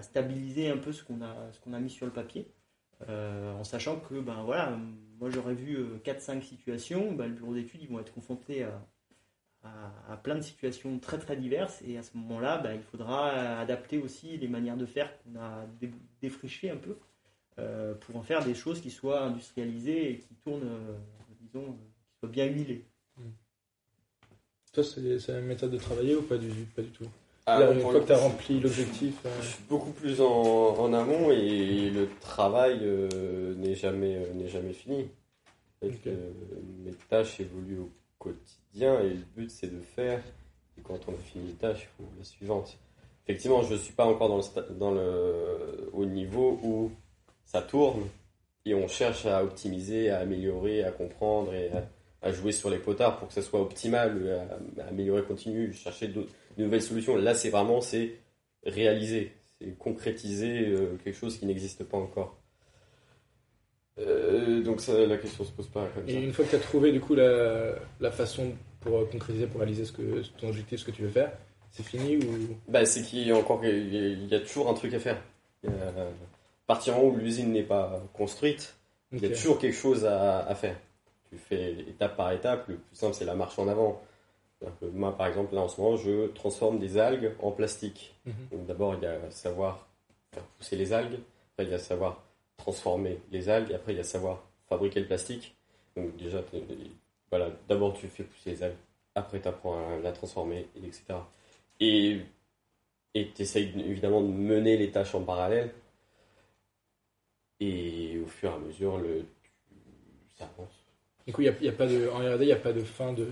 stabiliser 0.00 0.70
un 0.70 0.78
peu 0.78 0.92
ce 0.92 1.04
qu'on 1.04 1.20
a, 1.20 1.50
a 1.76 1.78
mis 1.78 1.90
sur 1.90 2.06
le 2.06 2.12
papier. 2.12 2.50
Euh, 3.08 3.52
en 3.52 3.64
sachant 3.64 3.98
que, 4.00 4.14
ben 4.14 4.42
voilà, 4.44 4.78
moi 5.18 5.28
j'aurais 5.28 5.54
vu 5.54 5.76
4-5 6.04 6.38
euh, 6.38 6.40
situations, 6.40 7.12
ben, 7.12 7.26
le 7.26 7.34
bureau 7.34 7.52
d'études, 7.52 7.82
ils 7.82 7.88
vont 7.88 7.98
être 7.98 8.14
confrontés 8.14 8.62
à, 8.62 8.82
à, 9.64 10.16
plein 10.16 10.34
de 10.34 10.40
situations 10.40 10.98
très 10.98 11.18
très 11.18 11.36
diverses 11.36 11.82
et 11.86 11.96
à 11.98 12.02
ce 12.02 12.16
moment-là, 12.16 12.58
bah, 12.58 12.74
il 12.74 12.82
faudra 12.82 13.58
adapter 13.58 13.98
aussi 13.98 14.36
les 14.36 14.48
manières 14.48 14.76
de 14.76 14.86
faire 14.86 15.10
qu'on 15.18 15.38
a 15.38 15.64
défrichées 16.20 16.70
un 16.70 16.76
peu 16.76 16.96
euh, 17.58 17.94
pour 17.94 18.16
en 18.16 18.22
faire 18.22 18.44
des 18.44 18.54
choses 18.54 18.80
qui 18.80 18.90
soient 18.90 19.22
industrialisées 19.22 20.10
et 20.10 20.18
qui 20.18 20.34
tournent, 20.44 20.62
euh, 20.64 20.96
disons, 21.40 21.72
qui 21.72 22.18
soient 22.18 22.28
bien 22.28 22.46
huilées. 22.46 22.84
Hmm. 23.16 23.30
Toi, 24.72 24.84
c'est 24.84 25.28
la 25.28 25.34
même 25.34 25.46
méthode 25.46 25.70
de 25.70 25.78
travailler 25.78 26.16
ou 26.16 26.22
pas 26.22 26.38
du, 26.38 26.48
pas 26.74 26.82
du 26.82 26.90
tout? 26.90 27.06
Ah, 27.46 27.60
Une 27.72 27.80
fois 27.80 28.00
que 28.00 28.06
tu 28.06 28.12
as 28.12 28.18
rempli 28.18 28.60
l'objectif. 28.60 29.16
Euh, 29.26 29.42
Je 29.42 29.48
suis 29.48 29.64
beaucoup 29.68 29.90
plus 29.90 30.20
en, 30.20 30.92
amont 30.92 31.30
et 31.30 31.90
le 31.90 32.08
travail 32.20 32.80
n'est 33.56 33.74
jamais, 33.74 34.26
n'est 34.34 34.48
jamais 34.48 34.72
fini. 34.72 35.08
mes 35.82 36.94
tâches 37.08 37.40
évoluent 37.40 37.80
au 37.80 37.90
quotidien 38.22 39.00
et 39.00 39.10
le 39.10 39.24
but 39.36 39.50
c'est 39.50 39.72
de 39.72 39.80
faire. 39.80 40.20
Et 40.78 40.80
quand 40.82 40.98
on 41.08 41.12
a 41.12 41.18
fini 41.18 41.48
les 41.48 41.54
tâches, 41.54 41.82
il 41.82 42.04
faut 42.04 42.10
la 42.18 42.24
suivante. 42.24 42.78
Effectivement, 43.26 43.62
je 43.62 43.74
ne 43.74 43.78
suis 43.78 43.92
pas 43.92 44.04
encore 44.06 44.28
dans 44.28 44.38
le, 44.38 44.74
dans 44.74 45.96
au 45.96 46.04
niveau 46.04 46.58
où 46.62 46.90
ça 47.44 47.62
tourne 47.62 48.08
et 48.64 48.74
on 48.74 48.88
cherche 48.88 49.26
à 49.26 49.44
optimiser, 49.44 50.10
à 50.10 50.20
améliorer, 50.20 50.82
à 50.84 50.90
comprendre 50.90 51.52
et 51.54 51.70
à, 52.22 52.32
jouer 52.32 52.52
sur 52.52 52.70
les 52.70 52.78
potards 52.78 53.18
pour 53.18 53.28
que 53.28 53.34
ça 53.34 53.42
soit 53.42 53.60
optimal, 53.60 54.46
à, 54.78 54.84
améliorer 54.88 55.24
continue, 55.24 55.72
chercher 55.72 56.08
de 56.08 56.26
nouvelles 56.56 56.82
solutions. 56.82 57.16
Là, 57.16 57.34
c'est 57.34 57.50
vraiment 57.50 57.80
c'est 57.80 58.14
réaliser, 58.64 59.32
c'est 59.58 59.76
concrétiser 59.76 60.68
euh, 60.68 60.96
quelque 61.02 61.16
chose 61.16 61.38
qui 61.38 61.46
n'existe 61.46 61.84
pas 61.84 61.96
encore. 61.96 62.41
Euh, 63.98 64.62
donc 64.62 64.80
ça, 64.80 65.06
la 65.06 65.18
question 65.18 65.44
se 65.44 65.52
pose 65.52 65.68
pas 65.68 65.86
comme 65.94 66.08
Et 66.08 66.14
une 66.14 66.32
fois 66.32 66.44
que 66.44 66.50
tu 66.50 66.56
as 66.56 66.60
trouvé 66.60 66.92
du 66.92 67.00
coup 67.00 67.14
la, 67.14 67.74
la 68.00 68.10
façon 68.10 68.52
pour 68.80 68.96
euh, 68.96 69.04
concrétiser, 69.04 69.46
pour 69.46 69.60
réaliser 69.60 69.84
ce 69.84 69.92
que, 69.92 70.22
ton 70.38 70.48
objectif, 70.48 70.80
ce 70.80 70.84
que 70.86 70.90
tu 70.90 71.02
veux 71.02 71.10
faire, 71.10 71.32
c'est 71.70 71.82
fini 71.82 72.16
ou? 72.16 72.56
Bah 72.68 72.84
c'est 72.86 73.02
qu'il 73.02 73.26
y 73.26 73.30
a 73.30 73.36
encore 73.36 73.64
il 73.64 74.26
y 74.26 74.34
a 74.34 74.40
toujours 74.40 74.68
un 74.68 74.74
truc 74.74 74.94
à 74.94 74.98
faire. 74.98 75.18
à 75.66 75.70
partir 76.66 76.94
du 76.94 77.00
moment 77.00 77.12
où 77.14 77.18
l'usine 77.18 77.52
n'est 77.52 77.62
pas 77.62 78.02
construite, 78.14 78.74
il 79.12 79.22
y 79.22 79.26
a 79.26 79.30
toujours 79.30 79.58
quelque 79.58 79.76
chose 79.76 80.06
à, 80.06 80.40
à, 80.40 80.54
faire. 80.54 80.76
Tu 81.30 81.36
fais 81.36 81.72
étape 81.72 82.16
par 82.16 82.32
étape. 82.32 82.68
Le 82.68 82.76
plus 82.76 82.96
simple 82.96 83.14
c'est 83.14 83.24
la 83.24 83.34
marche 83.34 83.58
en 83.58 83.68
avant. 83.68 84.02
Moi 84.92 85.16
par 85.16 85.26
exemple 85.26 85.54
là 85.54 85.60
en 85.60 85.68
ce 85.68 85.80
moment 85.80 85.96
je 85.96 86.28
transforme 86.28 86.78
des 86.78 86.96
algues 86.96 87.32
en 87.40 87.50
plastique. 87.50 88.14
Mhm. 88.24 88.66
D'abord 88.66 88.94
il 88.94 89.02
y 89.02 89.06
a 89.06 89.30
savoir 89.30 89.86
faire 90.32 90.44
pousser 90.44 90.76
les 90.76 90.92
algues. 90.94 91.18
Après 91.52 91.64
il 91.64 91.70
y 91.70 91.74
a 91.74 91.78
savoir 91.78 92.22
transformer 92.56 93.18
les 93.30 93.48
algues, 93.48 93.70
et 93.70 93.74
après 93.74 93.92
il 93.92 93.96
y 93.96 94.00
a 94.00 94.04
savoir 94.04 94.42
fabriquer 94.68 95.00
le 95.00 95.06
plastique. 95.06 95.54
Donc 95.96 96.16
déjà, 96.16 96.42
voilà, 97.30 97.50
d'abord 97.68 97.94
tu 97.94 98.08
fais 98.08 98.24
pousser 98.24 98.50
les 98.50 98.62
algues, 98.62 98.76
après 99.14 99.40
tu 99.40 99.48
apprends 99.48 99.78
à 99.78 99.98
la 99.98 100.12
transformer, 100.12 100.68
etc. 100.76 101.14
Et 101.80 102.20
tu 103.14 103.42
essayes 103.42 103.72
évidemment 103.78 104.22
de 104.22 104.28
mener 104.28 104.76
les 104.76 104.90
tâches 104.90 105.14
en 105.14 105.22
parallèle. 105.22 105.72
Et 107.60 108.18
au 108.18 108.26
fur 108.26 108.50
et 108.50 108.54
à 108.54 108.58
mesure, 108.58 108.98
le, 108.98 109.24
ça 110.36 110.44
avance. 110.44 110.72
Du 111.26 111.32
coup, 111.32 111.42
il 111.42 111.44
y 111.44 111.68
a, 111.68 111.72
pas 111.72 111.86
de, 111.86 112.08
en 112.08 112.22
il 112.40 112.46
n'y 112.46 112.52
a 112.52 112.56
pas 112.56 112.72
de 112.72 112.82
fin 112.82 113.12
de... 113.12 113.28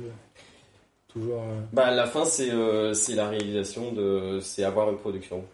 Toujours... 1.08 1.42
Euh, 1.42 1.60
bah, 1.72 1.90
la 1.90 2.06
fin, 2.06 2.24
c'est 2.24 2.50
euh, 2.50 2.94
c'est 2.94 3.16
la 3.16 3.28
réalisation 3.28 3.92
de... 3.92 4.38
C'est 4.40 4.62
avoir 4.62 4.90
une 4.90 4.98
production 4.98 5.44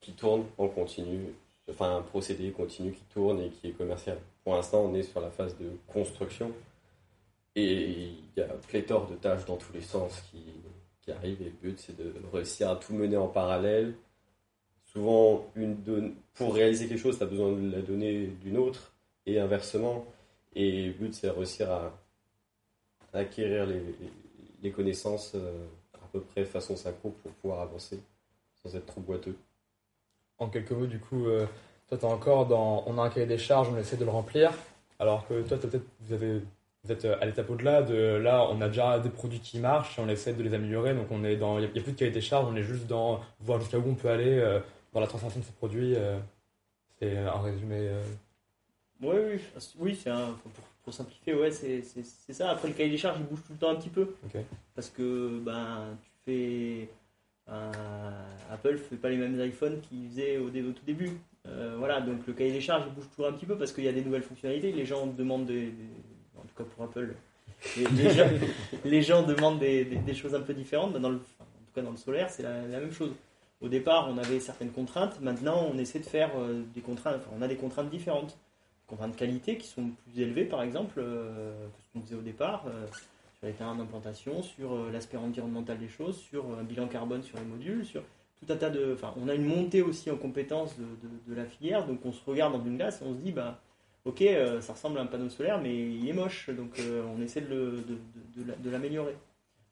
qui 0.00 0.12
tourne 0.12 0.44
en 0.58 0.68
continu 0.68 1.34
enfin 1.72 1.96
un 1.96 2.02
procédé 2.02 2.50
continu 2.50 2.92
qui 2.92 3.04
tourne 3.12 3.40
et 3.40 3.50
qui 3.50 3.68
est 3.68 3.72
commercial. 3.72 4.18
Pour 4.44 4.54
l'instant, 4.54 4.82
on 4.82 4.94
est 4.94 5.02
sur 5.02 5.20
la 5.20 5.30
phase 5.30 5.56
de 5.58 5.70
construction 5.86 6.52
et 7.54 7.74
il 7.74 8.16
y 8.36 8.40
a 8.40 8.48
pléthore 8.68 9.08
de 9.08 9.14
tâches 9.16 9.44
dans 9.46 9.56
tous 9.56 9.72
les 9.72 9.82
sens 9.82 10.22
qui, 10.30 10.42
arrivent 11.10 11.42
le 11.42 11.50
but 11.50 11.78
c'est 11.80 11.96
de 11.96 12.14
réussir 12.32 12.70
à 12.70 12.76
tout 12.76 12.94
mener 12.94 13.16
en 13.16 13.26
parallèle. 13.26 13.94
Souvent, 14.84 15.44
pour 16.34 16.54
réaliser 16.54 16.86
quelque 16.86 17.00
chose, 17.00 17.18
tu 17.18 17.24
as 17.24 17.26
besoin 17.26 17.52
de 17.52 17.70
la 17.70 17.82
donnée 17.82 18.28
d'une 18.40 18.56
autre 18.56 18.92
et 19.26 19.40
inversement. 19.40 20.06
Et 20.54 20.86
le 20.86 20.92
but 20.92 21.12
c'est 21.12 21.26
de 21.26 21.32
réussir 21.32 21.70
à, 21.70 21.92
acquérir 23.12 23.66
les, 23.66 23.82
les 24.62 24.70
connaissances 24.70 25.32
euh, 25.34 25.66
à 25.94 26.06
peu 26.12 26.20
près 26.20 26.44
façon 26.44 26.76
synchro 26.76 27.10
pour 27.10 27.32
pouvoir 27.32 27.60
avancer 27.60 28.00
sans 28.62 28.74
être 28.74 28.86
trop 28.86 29.00
boiteux 29.00 29.36
en 30.42 30.48
quelques 30.48 30.72
mots, 30.72 30.86
du 30.86 30.98
coup, 30.98 31.26
euh, 31.26 31.46
toi, 31.88 31.98
tu 31.98 32.04
encore 32.04 32.46
dans. 32.46 32.84
On 32.86 32.98
a 32.98 33.02
un 33.02 33.10
cahier 33.10 33.26
des 33.26 33.38
charges, 33.38 33.68
on 33.72 33.78
essaie 33.78 33.96
de 33.96 34.04
le 34.04 34.10
remplir. 34.10 34.52
Alors 34.98 35.26
que 35.26 35.42
toi, 35.42 35.56
peut-être, 35.56 35.84
vous, 36.00 36.12
avez, 36.12 36.40
vous 36.84 36.92
êtes 36.92 37.04
à 37.04 37.24
l'étape 37.24 37.48
au-delà 37.50 37.82
de. 37.82 37.94
Là, 37.94 38.46
on 38.50 38.60
a 38.60 38.68
déjà 38.68 38.98
des 38.98 39.08
produits 39.08 39.40
qui 39.40 39.58
marchent 39.58 39.98
et 39.98 40.02
on 40.02 40.08
essaie 40.08 40.32
de 40.32 40.42
les 40.42 40.54
améliorer. 40.54 40.94
Donc, 40.94 41.06
on 41.10 41.24
est 41.24 41.36
dans. 41.36 41.58
Il 41.58 41.62
n'y 41.62 41.78
a, 41.78 41.82
plus 41.82 41.92
de 41.92 41.98
cahier 41.98 42.10
des 42.10 42.20
charges, 42.20 42.46
on 42.50 42.56
est 42.56 42.62
juste 42.62 42.86
dans 42.86 43.20
voir 43.40 43.60
jusqu'à 43.60 43.78
où 43.78 43.84
on 43.88 43.94
peut 43.94 44.08
aller 44.08 44.38
euh, 44.38 44.60
dans 44.92 45.00
la 45.00 45.06
transformation 45.06 45.40
de 45.40 45.46
ces 45.46 45.52
produits. 45.52 45.94
Euh. 45.96 46.18
c'est 46.98 47.16
un 47.16 47.40
résumé. 47.40 47.90
Oui, 49.00 49.16
oui, 49.16 49.40
oui 49.78 49.98
c'est 50.00 50.10
un, 50.10 50.36
pour, 50.84 50.94
simplifier, 50.94 51.34
ouais, 51.34 51.50
c'est, 51.50 51.82
ça. 52.32 52.50
Après, 52.50 52.68
le 52.68 52.74
cahier 52.74 52.90
des 52.90 52.96
charges, 52.96 53.18
il 53.18 53.26
bouge 53.26 53.42
tout 53.46 53.52
le 53.52 53.58
temps 53.58 53.70
un 53.70 53.76
petit 53.76 53.88
peu. 53.88 54.14
Parce 54.74 54.90
que 54.90 55.40
ben, 55.40 55.96
tu 56.02 56.10
fais 56.24 56.88
Apple 57.48 58.78
fait 58.78 58.96
pas 58.96 59.08
les 59.08 59.16
mêmes 59.16 59.40
iPhones 59.40 59.80
qu'il 59.80 60.08
faisait 60.08 60.38
au, 60.38 60.48
tout 60.48 60.84
début. 60.86 61.10
Euh, 61.46 61.74
voilà, 61.78 62.00
donc 62.00 62.26
le 62.26 62.32
cahier 62.32 62.52
des 62.52 62.60
charges 62.60 62.88
bouge 62.90 63.08
toujours 63.10 63.26
un 63.26 63.32
petit 63.32 63.46
peu 63.46 63.56
parce 63.56 63.72
qu'il 63.72 63.84
y 63.84 63.88
a 63.88 63.92
des 63.92 64.02
nouvelles 64.04 64.22
fonctionnalités. 64.22 64.72
Les 64.72 64.86
gens 64.86 65.06
demandent 65.06 65.46
des, 65.46 65.72
en 66.38 66.42
tout 66.42 66.54
cas 66.56 66.64
pour 66.64 66.84
Apple, 66.84 67.14
les, 68.84 69.02
gens, 69.02 69.22
demandent 69.22 69.58
des, 69.58 70.14
choses 70.14 70.34
un 70.34 70.40
peu 70.40 70.54
différentes. 70.54 70.94
Dans 70.94 71.10
le, 71.10 71.16
en 71.16 71.18
tout 71.18 71.72
cas 71.74 71.82
dans 71.82 71.90
le 71.90 71.96
solaire, 71.96 72.30
c'est 72.30 72.42
la, 72.42 72.62
même 72.62 72.92
chose. 72.92 73.12
Au 73.60 73.68
départ, 73.68 74.08
on 74.10 74.18
avait 74.18 74.40
certaines 74.40 74.72
contraintes. 74.72 75.20
Maintenant, 75.20 75.68
on 75.72 75.78
essaie 75.78 76.00
de 76.00 76.04
faire 76.04 76.30
euh, 76.36 76.62
des 76.74 76.80
contraintes. 76.80 77.16
Enfin, 77.18 77.36
on 77.38 77.42
a 77.42 77.48
des 77.48 77.56
contraintes 77.56 77.90
différentes. 77.90 78.30
Des 78.30 78.88
contraintes 78.88 79.12
de 79.12 79.16
qualité 79.16 79.56
qui 79.56 79.68
sont 79.68 79.90
plus 80.04 80.20
élevées, 80.20 80.44
par 80.44 80.62
exemple, 80.62 80.94
euh, 80.98 81.52
que 81.68 81.82
ce 81.82 81.92
qu'on 81.92 82.04
faisait 82.04 82.16
au 82.16 82.22
départ, 82.22 82.64
euh, 82.66 82.86
sur 83.42 83.48
les 83.48 83.54
terrains 83.54 83.74
d'implantation, 83.74 84.40
sur 84.42 84.72
euh, 84.72 84.90
l'aspect 84.92 85.16
environnemental 85.16 85.76
des 85.78 85.88
choses, 85.88 86.16
sur 86.16 86.56
un 86.56 86.62
bilan 86.62 86.86
carbone 86.86 87.24
sur 87.24 87.38
les 87.38 87.44
modules, 87.44 87.84
sur 87.84 88.04
tout 88.40 88.52
un 88.52 88.56
tas 88.56 88.70
de. 88.70 88.92
Enfin, 88.94 89.12
on 89.20 89.28
a 89.28 89.34
une 89.34 89.44
montée 89.44 89.82
aussi 89.82 90.10
en 90.10 90.16
compétences 90.16 90.76
de, 90.78 91.34
la 91.34 91.44
filière. 91.44 91.86
Donc, 91.86 92.04
on 92.04 92.12
se 92.12 92.24
regarde 92.24 92.52
dans 92.52 92.64
une 92.64 92.76
glace 92.76 93.02
et 93.02 93.04
on 93.04 93.14
se 93.14 93.18
dit, 93.18 93.32
bah, 93.32 93.60
ok, 94.04 94.22
euh, 94.22 94.60
ça 94.60 94.74
ressemble 94.74 94.98
à 94.98 95.02
un 95.02 95.06
panneau 95.06 95.28
solaire, 95.28 95.60
mais 95.60 95.74
il 95.74 96.08
est 96.08 96.12
moche. 96.12 96.50
Donc, 96.50 96.78
euh, 96.78 97.04
on 97.16 97.20
essaie 97.20 97.40
de, 97.40 97.82
l'améliorer. 98.64 99.16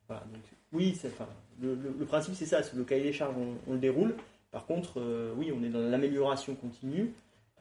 Voilà, 0.08 0.24
donc, 0.32 0.42
oui, 0.72 0.98
enfin, 1.06 1.28
le, 1.60 2.04
principe 2.04 2.34
c'est 2.34 2.46
ça, 2.46 2.60
le 2.74 2.84
cahier 2.84 3.04
des 3.04 3.12
charges, 3.12 3.34
on, 3.66 3.72
le 3.72 3.78
déroule. 3.78 4.16
Par 4.50 4.66
contre, 4.66 5.00
euh, 5.00 5.32
oui, 5.36 5.52
on 5.56 5.62
est 5.62 5.68
dans 5.68 5.80
l'amélioration 5.80 6.56
continue, 6.56 7.12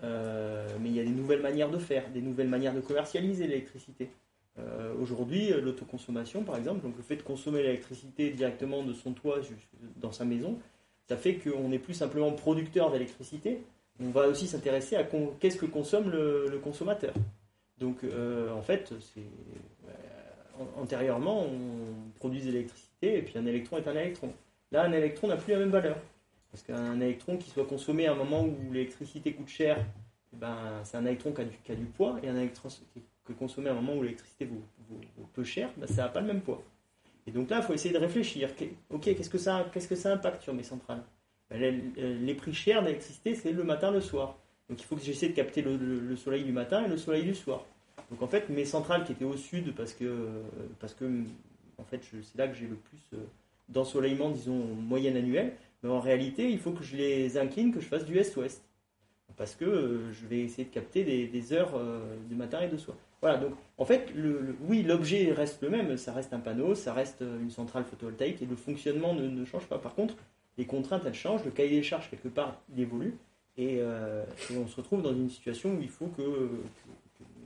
euh, 0.03 0.67
mais 0.79 0.89
il 0.89 0.95
y 0.95 0.99
a 0.99 1.03
des 1.03 1.09
nouvelles 1.09 1.41
manières 1.41 1.69
de 1.69 1.77
faire, 1.77 2.09
des 2.09 2.21
nouvelles 2.21 2.47
manières 2.47 2.73
de 2.73 2.81
commercialiser 2.81 3.45
l'électricité. 3.45 4.09
Euh, 4.59 4.93
Aujourd'hui, 5.01 5.51
euh, 5.51 5.61
l'autoconsommation, 5.61 6.43
par 6.43 6.57
exemple, 6.57 6.81
donc 6.81 6.97
le 6.97 7.03
fait 7.03 7.15
de 7.15 7.21
consommer 7.21 7.63
l'électricité 7.63 8.31
directement 8.31 8.83
de 8.83 8.93
son 8.93 9.13
toit 9.13 9.39
dans 9.97 10.11
sa 10.11 10.25
maison, 10.25 10.57
ça 11.07 11.17
fait 11.17 11.35
qu'on 11.35 11.69
n'est 11.69 11.79
plus 11.79 11.93
simplement 11.93 12.31
producteur 12.31 12.91
d'électricité, 12.91 13.63
on 14.01 14.09
va 14.09 14.27
aussi 14.27 14.47
s'intéresser 14.47 14.95
à 14.95 15.03
qu'est-ce 15.39 15.57
que 15.57 15.65
consomme 15.65 16.09
le, 16.09 16.59
consommateur. 16.63 17.13
Donc, 17.79 18.03
euh, 18.03 18.51
en 18.53 18.61
fait, 18.61 18.93
antérieurement, 20.77 21.43
on 21.43 22.09
produisait 22.19 22.51
l'électricité 22.51 23.17
et 23.17 23.21
puis 23.21 23.37
un 23.37 23.45
électron 23.45 23.77
est 23.77 23.87
un 23.87 23.95
électron. 23.95 24.31
Là, 24.71 24.83
un 24.83 24.91
électron 24.91 25.27
n'a 25.27 25.37
plus 25.37 25.53
la 25.53 25.59
même 25.59 25.69
valeur. 25.69 25.97
Parce 26.51 26.63
qu'un 26.63 26.99
électron 26.99 27.37
qui 27.37 27.49
soit 27.49 27.65
consommé 27.65 28.07
à 28.07 28.13
un 28.13 28.15
moment 28.15 28.43
où 28.43 28.71
l'électricité 28.71 29.33
coûte 29.33 29.49
cher, 29.49 29.77
eh 30.33 30.37
ben, 30.37 30.81
c'est 30.83 30.97
un 30.97 31.05
électron 31.05 31.31
qui 31.31 31.41
a, 31.41 31.45
du, 31.45 31.57
qui 31.63 31.71
a 31.71 31.75
du 31.75 31.85
poids, 31.85 32.19
et 32.23 32.29
un 32.29 32.35
électron 32.35 32.69
qui 32.69 33.01
est 33.31 33.35
consommé 33.35 33.69
à 33.69 33.73
un 33.73 33.75
moment 33.75 33.95
où 33.95 34.03
l'électricité 34.03 34.45
vaut- 34.45 34.61
vaut 34.89 35.27
peu 35.33 35.43
cher, 35.43 35.69
ben, 35.77 35.87
ça 35.87 36.03
n'a 36.03 36.09
pas 36.09 36.21
le 36.21 36.27
même 36.27 36.41
poids. 36.41 36.61
Et 37.27 37.31
donc 37.31 37.49
là, 37.49 37.57
il 37.57 37.63
faut 37.63 37.73
essayer 37.73 37.93
de 37.93 37.99
réfléchir. 37.99 38.49
Ok, 38.89 39.03
qu'est-ce 39.03 39.29
que 39.29 39.37
ça, 39.37 39.69
qu'est-ce 39.73 39.87
que 39.87 39.95
ça 39.95 40.13
impacte 40.13 40.41
sur 40.41 40.53
mes 40.53 40.63
centrales? 40.63 41.03
Ben, 41.49 41.59
les, 41.59 42.15
les 42.15 42.33
prix 42.33 42.53
chers 42.53 42.81
d'électricité, 42.83 43.35
c'est 43.35 43.51
le 43.51 43.63
matin, 43.63 43.91
le 43.91 44.01
soir. 44.01 44.37
Donc 44.69 44.81
il 44.81 44.85
faut 44.85 44.95
que 44.95 45.03
j'essaie 45.03 45.29
de 45.29 45.33
capter 45.33 45.61
le, 45.61 45.77
le- 45.77 45.99
le 45.99 46.15
soleil 46.15 46.43
du 46.43 46.51
matin 46.51 46.83
et 46.85 46.87
le 46.87 46.97
soleil 46.97 47.23
du 47.23 47.33
soir. 47.35 47.65
Donc 48.11 48.21
en 48.21 48.27
fait, 48.27 48.49
mes 48.49 48.65
centrales 48.65 49.03
qui 49.03 49.11
étaient 49.11 49.25
au 49.25 49.35
sud, 49.37 49.73
parce 49.75 49.93
que, 49.93 50.27
parce 50.79 50.93
que 50.93 51.05
en 51.77 51.83
fait, 51.85 52.01
c'est 52.03 52.37
là 52.37 52.47
que 52.47 52.55
j'ai 52.55 52.67
le 52.67 52.75
plus 52.75 52.99
euh, 53.13 53.17
d'ensoleillement, 53.67 54.29
disons, 54.29 54.61
en 54.61 54.75
moyenne 54.75 55.15
annuelle, 55.17 55.53
mais 55.83 55.89
en 55.89 55.99
réalité, 55.99 56.49
il 56.51 56.59
faut 56.59 56.71
que 56.71 56.83
je 56.83 56.95
les 56.97 57.37
incline, 57.37 57.71
que 57.73 57.79
je 57.79 57.87
fasse 57.87 58.05
du 58.05 58.17
est-ouest. 58.17 58.61
Parce 59.39 59.55
que 59.55 59.63
euh, 59.63 60.11
je 60.11 60.27
vais 60.27 60.41
essayer 60.41 60.65
de 60.65 60.69
capter 60.69 61.05
des, 61.05 61.53
heures 61.53 61.71
euh, 61.75 62.01
du 62.27 62.35
matin 62.35 62.59
et 62.59 62.67
de 62.67 62.75
soir. 62.75 62.97
Voilà, 63.21 63.37
donc 63.37 63.53
en 63.77 63.85
fait, 63.85 64.13
oui, 64.67 64.83
l'objet 64.83 65.31
reste 65.31 65.61
le 65.61 65.69
même, 65.69 65.95
ça 65.95 66.11
reste 66.11 66.33
un 66.33 66.39
panneau, 66.39 66.75
ça 66.75 66.93
reste 66.93 67.21
euh, 67.21 67.39
une 67.39 67.49
centrale 67.49 67.85
photovoltaïque 67.85 68.41
et 68.41 68.45
le 68.45 68.57
fonctionnement 68.57 69.13
ne, 69.13 69.45
change 69.45 69.65
pas. 69.67 69.77
Par 69.77 69.95
contre, 69.95 70.15
les 70.57 70.65
contraintes, 70.65 71.03
elles 71.05 71.13
changent, 71.13 71.45
le 71.45 71.51
cahier 71.51 71.77
des 71.77 71.83
charges, 71.83 72.09
quelque 72.09 72.27
part, 72.27 72.59
il 72.75 72.81
évolue. 72.81 73.15
Et, 73.57 73.77
et 73.77 74.57
on 74.57 74.67
se 74.67 74.77
retrouve 74.77 75.01
dans 75.01 75.11
une 75.11 75.29
situation 75.29 75.75
où 75.75 75.81
il 75.81 75.89
faut 75.89 76.07
que, 76.07 76.49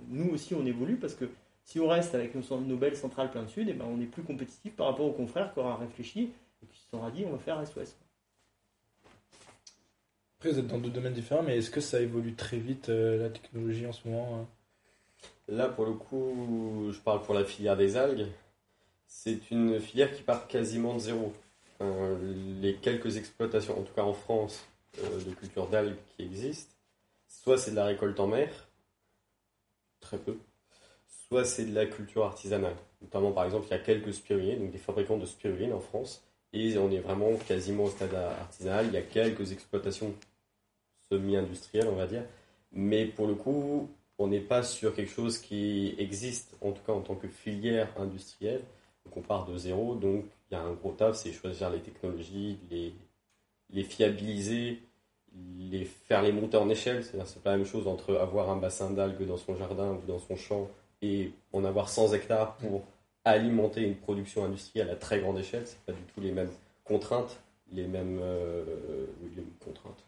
nous 0.09 0.29
aussi 0.29 0.53
on 0.53 0.63
évolue 0.63 0.97
parce 0.97 1.15
que 1.15 1.25
si 1.63 1.79
on 1.79 1.87
reste 1.87 2.13
avec 2.13 2.35
nos, 2.35 2.75
belles 2.75 2.95
centrales 2.95 3.31
plein 3.31 3.47
sud, 3.47 3.67
eh 3.69 3.73
ben, 3.73 3.85
on 3.89 3.99
est 3.99 4.05
plus 4.05 4.21
compétitif 4.21 4.75
par 4.75 4.87
rapport 4.87 5.07
aux 5.07 5.13
confrères 5.13 5.51
qui 5.53 5.59
aura 5.59 5.77
réfléchi 5.77 6.31
et 6.61 6.67
qui 6.67 6.77
se 6.77 6.87
sera 6.91 7.09
dit 7.09 7.23
on 7.25 7.31
va 7.31 7.39
faire 7.39 7.65
SOS. 7.65 7.95
Vous 10.43 10.59
êtes 10.59 10.67
dans 10.67 10.77
deux 10.77 10.89
domaines 10.89 11.13
différents, 11.13 11.41
mais 11.41 11.57
est-ce 11.57 11.71
que 11.71 11.79
ça 11.79 12.01
évolue 12.01 12.33
très 12.33 12.57
vite, 12.57 12.89
euh, 12.89 13.17
la 13.17 13.29
technologie 13.29 13.87
en 13.87 13.93
ce 13.93 14.05
moment 14.07 14.41
hein? 14.41 14.47
Là, 15.47 15.69
pour 15.69 15.85
le 15.85 15.93
coup, 15.93 16.89
je 16.91 16.99
parle 16.99 17.21
pour 17.21 17.33
la 17.33 17.45
filière 17.45 17.77
des 17.77 17.95
algues. 17.95 18.27
C'est 19.07 19.51
une 19.51 19.79
filière 19.79 20.13
qui 20.13 20.21
part 20.21 20.47
quasiment 20.47 20.95
de 20.95 20.99
zéro. 20.99 21.33
Euh, 21.79 22.17
les 22.61 22.75
quelques 22.75 23.15
exploitations, 23.15 23.79
en 23.79 23.83
tout 23.83 23.93
cas 23.93 24.03
en 24.03 24.13
France, 24.13 24.65
euh, 25.01 25.23
de 25.23 25.33
culture 25.33 25.67
d'algues 25.67 25.95
qui 26.15 26.23
existent, 26.23 26.73
soit 27.29 27.57
c'est 27.57 27.71
de 27.71 27.77
la 27.77 27.85
récolte 27.85 28.19
en 28.19 28.27
mer, 28.27 28.49
très 30.01 30.17
peu, 30.17 30.37
soit 31.27 31.45
c'est 31.45 31.65
de 31.65 31.73
la 31.73 31.85
culture 31.85 32.25
artisanale. 32.25 32.75
Notamment, 33.01 33.31
par 33.31 33.45
exemple, 33.45 33.67
il 33.67 33.71
y 33.71 33.75
a 33.75 33.79
quelques 33.79 34.13
spiruliers, 34.13 34.57
donc 34.57 34.71
des 34.71 34.77
fabricants 34.77 35.17
de 35.17 35.25
spiruline 35.25 35.71
en 35.71 35.79
France, 35.79 36.21
et 36.51 36.77
on 36.77 36.91
est 36.91 36.99
vraiment 36.99 37.33
quasiment 37.47 37.85
au 37.85 37.89
stade 37.89 38.13
artisanal. 38.13 38.87
Il 38.87 38.93
y 38.93 38.97
a 38.97 39.01
quelques 39.01 39.53
exploitations 39.53 40.13
semi-industrielles, 41.13 41.87
on 41.87 41.95
va 41.95 42.07
dire, 42.07 42.23
mais 42.71 43.05
pour 43.05 43.27
le 43.27 43.35
coup, 43.35 43.89
on 44.17 44.27
n'est 44.27 44.39
pas 44.39 44.63
sur 44.63 44.95
quelque 44.95 45.11
chose 45.11 45.39
qui 45.39 45.95
existe, 45.97 46.55
en 46.61 46.71
tout 46.71 46.81
cas 46.85 46.93
en 46.93 47.01
tant 47.01 47.15
que 47.15 47.27
filière 47.27 47.89
industrielle. 47.97 48.61
Donc 49.05 49.17
on 49.17 49.21
part 49.21 49.45
de 49.45 49.57
zéro, 49.57 49.95
donc 49.95 50.25
il 50.49 50.53
y 50.53 50.57
a 50.57 50.61
un 50.61 50.73
gros 50.73 50.91
taf, 50.91 51.15
c'est 51.15 51.31
choisir 51.31 51.69
les 51.69 51.79
technologies, 51.79 52.57
les, 52.71 52.93
les 53.71 53.83
fiabiliser, 53.83 54.81
les 55.59 55.85
faire 55.85 56.21
les 56.21 56.31
monter 56.31 56.57
en 56.57 56.69
échelle. 56.69 57.03
C'est 57.03 57.43
pas 57.43 57.51
la 57.51 57.57
même 57.57 57.65
chose 57.65 57.87
entre 57.87 58.15
avoir 58.15 58.49
un 58.49 58.55
bassin 58.57 58.91
d'algues 58.91 59.25
dans 59.25 59.37
son 59.37 59.55
jardin 59.55 59.93
ou 59.93 60.01
dans 60.07 60.19
son 60.19 60.35
champ 60.35 60.69
et 61.01 61.31
en 61.51 61.65
avoir 61.65 61.89
100 61.89 62.13
hectares 62.13 62.55
pour 62.57 62.83
alimenter 63.25 63.81
une 63.81 63.95
production 63.95 64.45
industrielle 64.45 64.89
à 64.89 64.95
très 64.95 65.19
grande 65.19 65.39
échelle. 65.39 65.63
C'est 65.65 65.79
pas 65.85 65.91
du 65.91 66.03
tout 66.13 66.21
les 66.21 66.31
mêmes 66.31 66.51
contraintes, 66.85 67.39
les 67.71 67.87
mêmes, 67.87 68.19
euh, 68.21 68.63
oui, 69.21 69.31
les 69.35 69.41
mêmes 69.41 69.51
contraintes. 69.63 70.03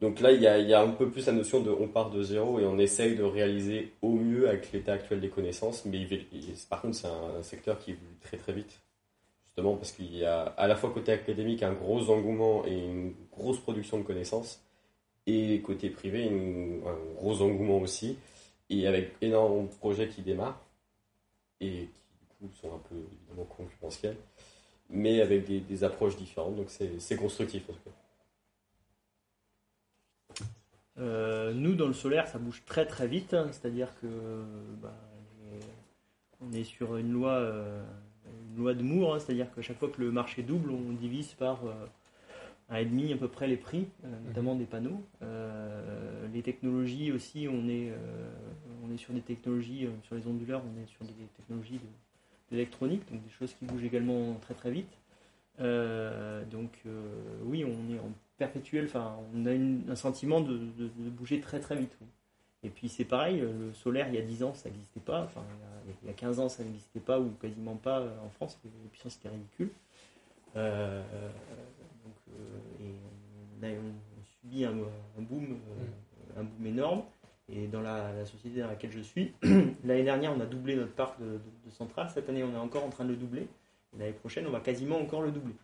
Donc 0.00 0.20
là, 0.20 0.30
il 0.32 0.42
y, 0.42 0.46
a, 0.46 0.80
un 0.82 0.90
peu 0.90 1.08
plus 1.10 1.26
la 1.26 1.32
notion 1.32 1.60
de 1.60 1.70
on 1.70 1.88
part 1.88 2.10
de 2.10 2.22
zéro 2.22 2.60
et 2.60 2.66
on 2.66 2.78
essaye 2.78 3.16
de 3.16 3.22
réaliser 3.22 3.94
au 4.02 4.10
mieux 4.10 4.46
avec 4.48 4.70
l'état 4.72 4.92
actuel 4.92 5.20
des 5.20 5.30
connaissances. 5.30 5.86
Mais 5.86 6.06
par 6.68 6.82
contre, 6.82 6.96
c'est 6.96 7.06
un, 7.06 7.42
secteur 7.42 7.78
qui 7.78 7.92
évolue 7.92 8.16
très 8.20 8.36
très 8.36 8.52
vite. 8.52 8.82
Justement 9.46 9.76
parce 9.76 9.92
qu'il 9.92 10.14
y 10.14 10.24
a 10.24 10.42
à 10.42 10.66
la 10.66 10.76
fois 10.76 10.90
côté 10.90 11.12
académique 11.12 11.62
un 11.62 11.72
gros 11.72 12.10
engouement 12.10 12.66
et 12.66 12.76
une 12.78 13.14
grosse 13.32 13.58
production 13.58 13.98
de 13.98 14.02
connaissances. 14.02 14.62
Et 15.26 15.60
côté 15.62 15.88
privé, 15.88 16.28
un 16.28 17.14
gros 17.16 17.40
engouement 17.40 17.78
aussi. 17.78 18.18
Et 18.68 18.86
avec 18.86 19.14
énormément 19.22 19.62
de 19.62 19.68
projets 19.68 20.08
qui 20.08 20.20
démarrent. 20.20 20.60
Et 21.60 21.70
qui 21.70 22.16
du 22.20 22.48
coup 22.48 22.50
sont 22.60 22.74
un 22.74 22.80
peu 22.90 22.96
évidemment 22.96 23.46
concurrentiels. 23.48 24.16
Mais 24.90 25.22
avec 25.22 25.46
des, 25.46 25.60
des 25.60 25.84
approches 25.84 26.16
différentes. 26.16 26.56
Donc 26.56 26.66
c'est 26.68 27.16
constructif 27.16 27.62
en 27.70 27.72
tout 27.72 27.80
cas. 27.86 28.05
Euh, 30.98 31.52
nous, 31.52 31.74
dans 31.74 31.86
le 31.86 31.92
solaire, 31.92 32.26
ça 32.26 32.38
bouge 32.38 32.62
très 32.64 32.86
très 32.86 33.06
vite, 33.06 33.34
hein. 33.34 33.48
c'est-à-dire 33.52 33.88
que 34.00 34.06
bah, 34.82 34.94
on 36.40 36.52
est 36.52 36.64
sur 36.64 36.96
une 36.96 37.12
loi, 37.12 37.32
euh, 37.32 37.82
une 38.50 38.62
loi 38.62 38.74
de 38.74 38.82
Moore, 38.82 39.14
hein. 39.14 39.18
c'est-à-dire 39.20 39.52
que 39.54 39.60
chaque 39.60 39.78
fois 39.78 39.90
que 39.90 40.00
le 40.00 40.10
marché 40.10 40.42
double, 40.42 40.70
on 40.70 40.92
divise 40.92 41.34
par 41.34 41.64
euh, 41.66 41.74
un 42.70 42.76
et 42.76 42.84
demi 42.86 43.12
à 43.12 43.16
peu 43.16 43.28
près 43.28 43.46
les 43.46 43.56
prix, 43.56 43.86
euh, 44.04 44.08
notamment 44.26 44.54
des 44.54 44.64
panneaux. 44.64 45.02
Euh, 45.22 46.26
les 46.32 46.42
technologies 46.42 47.12
aussi, 47.12 47.46
on 47.50 47.68
est, 47.68 47.90
euh, 47.90 48.30
on 48.84 48.92
est 48.92 48.96
sur 48.96 49.12
des 49.12 49.20
technologies, 49.20 49.86
euh, 49.86 49.90
sur 50.04 50.14
les 50.14 50.26
onduleurs, 50.26 50.62
on 50.64 50.82
est 50.82 50.86
sur 50.86 51.04
des 51.04 51.12
technologies 51.36 51.78
de- 51.78 52.50
d'électronique, 52.50 53.02
donc 53.12 53.22
des 53.22 53.30
choses 53.30 53.52
qui 53.54 53.66
bougent 53.66 53.84
également 53.84 54.34
très 54.40 54.54
très 54.54 54.70
vite. 54.70 54.90
Donc 55.58 56.70
oui, 57.44 57.64
on 57.64 57.92
est 57.92 57.98
en 57.98 58.12
perpétuel, 58.36 58.86
enfin 58.86 59.16
on 59.34 59.46
a 59.46 59.52
un 59.92 59.96
sentiment 59.96 60.40
de, 60.40 60.58
bouger 61.10 61.40
très 61.40 61.60
très 61.60 61.76
vite. 61.76 61.96
Et 62.62 62.70
puis 62.70 62.88
c'est 62.88 63.04
pareil, 63.04 63.40
euh, 63.40 63.52
le 63.68 63.72
solaire 63.74 64.08
il 64.08 64.14
y 64.14 64.18
a 64.18 64.22
10 64.22 64.42
ans 64.42 64.54
ça 64.54 64.68
n'existait 64.68 65.00
pas, 65.00 65.22
enfin 65.22 65.42
il 65.84 65.90
y, 65.90 65.92
a, 65.92 65.96
il 66.02 66.08
y 66.08 66.10
a 66.10 66.14
15 66.14 66.40
ans 66.40 66.48
ça 66.48 66.64
n'existait 66.64 67.00
pas 67.00 67.20
ou 67.20 67.30
quasiment 67.40 67.76
pas 67.76 68.00
euh, 68.00 68.10
en 68.24 68.30
France, 68.30 68.58
les 68.64 68.88
puissances 68.90 69.16
étaient 69.16 69.28
ridicules. 69.28 69.70
Euh, 70.56 71.02
donc, 72.04 72.14
et 72.80 72.94
on, 73.60 73.66
a, 73.66 73.70
on 73.70 74.24
subit 74.24 74.64
un, 74.64 74.72
boom, 75.18 75.58
un 76.36 76.44
boom 76.44 76.66
énorme. 76.66 77.02
Et 77.48 77.68
dans 77.68 77.80
la, 77.80 78.24
société 78.26 78.60
dans 78.60 78.66
laquelle 78.66 78.90
je 78.90 79.00
suis, 79.00 79.32
l'année 79.84 80.02
dernière 80.02 80.32
on 80.36 80.40
a 80.40 80.46
doublé 80.46 80.74
notre 80.74 80.94
parc 80.94 81.20
de, 81.20 81.38
de, 81.64 81.70
centrales, 81.70 82.10
cette 82.12 82.28
année 82.28 82.42
on 82.42 82.52
est 82.52 82.58
encore 82.58 82.84
en 82.84 82.90
train 82.90 83.04
de 83.04 83.10
le 83.10 83.16
doubler. 83.16 83.46
L'année 83.98 84.12
prochaine, 84.12 84.46
on 84.46 84.50
va 84.50 84.60
quasiment 84.60 84.98
encore 84.98 85.22
le 85.22 85.30
doubler. 85.30 85.54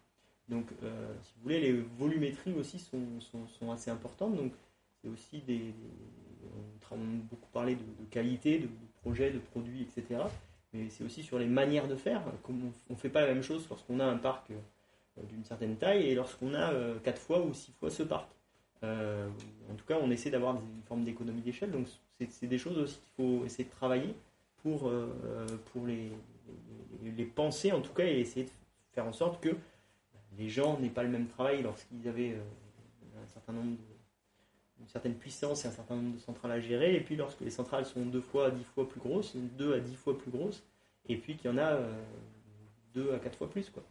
Donc, 0.52 0.66
euh, 0.82 1.12
si 1.22 1.32
vous 1.36 1.42
voulez, 1.44 1.60
les 1.60 1.72
volumétries 1.98 2.52
aussi 2.52 2.78
sont, 2.78 3.00
sont, 3.20 3.46
sont 3.48 3.72
assez 3.72 3.90
importantes. 3.90 4.36
Donc, 4.36 4.52
c'est 5.00 5.08
aussi 5.08 5.38
des. 5.40 5.58
des- 5.58 5.74
on 6.90 6.96
a 6.96 6.98
beaucoup 7.30 7.48
parlé 7.54 7.74
de, 7.74 7.80
qualité, 8.10 8.58
de, 8.58 8.66
de 8.66 8.68
projets, 9.00 9.30
de 9.30 9.38
produits, 9.38 9.80
etc. 9.80 10.20
Mais 10.74 10.90
c'est 10.90 11.04
aussi 11.04 11.22
sur 11.22 11.38
les 11.38 11.46
manières 11.46 11.88
de 11.88 11.96
faire. 11.96 12.22
Comme 12.42 12.70
on 12.90 12.92
ne 12.92 12.98
fait 12.98 13.08
pas 13.08 13.22
la 13.22 13.28
même 13.28 13.42
chose 13.42 13.66
lorsqu'on 13.70 13.98
a 13.98 14.04
un 14.04 14.18
parc 14.18 14.50
euh, 14.50 15.22
d'une 15.30 15.42
certaine 15.44 15.76
taille 15.76 16.06
et 16.08 16.14
lorsqu'on 16.14 16.52
a 16.52 16.70
euh, 16.74 16.98
4 17.02 17.18
fois 17.18 17.40
ou 17.40 17.54
6 17.54 17.72
fois 17.80 17.88
ce 17.88 18.02
parc. 18.02 18.28
Euh, 18.84 19.26
en 19.70 19.74
tout 19.74 19.86
cas, 19.86 19.96
on 20.02 20.10
essaie 20.10 20.28
d'avoir 20.30 20.56
une 20.56 20.82
forme 20.86 21.02
d'économie 21.04 21.40
d'échelle. 21.40 21.70
Donc, 21.70 21.86
c'est 22.28 22.46
des 22.46 22.58
choses 22.58 22.76
aussi 22.76 22.98
qu'il 22.98 23.24
faut 23.24 23.44
essayer 23.46 23.64
de 23.64 23.70
travailler 23.70 24.14
pour, 24.62 24.92
pour 25.72 25.86
les, 25.86 26.12
les 27.02 27.24
penser 27.24 27.72
en 27.72 27.80
tout 27.80 27.92
cas 27.94 28.04
et 28.04 28.20
essayer 28.20 28.44
de 28.44 28.50
faire 28.92 29.06
en 29.06 29.12
sorte 29.12 29.42
que 29.42 29.56
les 30.38 30.48
gens 30.48 30.78
n'aient 30.78 30.88
pas 30.88 31.02
le 31.02 31.10
même 31.10 31.28
travail 31.28 31.62
lorsqu'ils 31.62 32.08
avaient 32.08 32.36
un 33.22 33.28
certain 33.28 33.52
nombre 33.52 33.72
de 33.72 33.92
une 34.80 34.88
certaine 34.88 35.14
puissance 35.14 35.64
et 35.64 35.68
un 35.68 35.72
certain 35.72 35.94
nombre 35.94 36.14
de 36.14 36.18
centrales 36.18 36.50
à 36.50 36.60
gérer, 36.60 36.96
et 36.96 37.00
puis 37.00 37.16
lorsque 37.16 37.40
les 37.40 37.50
centrales 37.50 37.86
sont 37.86 38.04
deux 38.04 38.20
fois 38.20 38.46
à 38.46 38.50
dix 38.50 38.64
fois 38.64 38.88
plus 38.88 39.00
grosses, 39.00 39.36
deux 39.36 39.74
à 39.74 39.78
dix 39.78 39.94
fois 39.94 40.18
plus 40.18 40.30
grosses, 40.30 40.62
et 41.08 41.16
puis 41.16 41.36
qu'il 41.36 41.50
y 41.50 41.54
en 41.54 41.58
a 41.58 41.78
deux 42.92 43.14
à 43.14 43.18
quatre 43.18 43.38
fois 43.38 43.48
plus. 43.48 43.70
Quoi. 43.70 43.82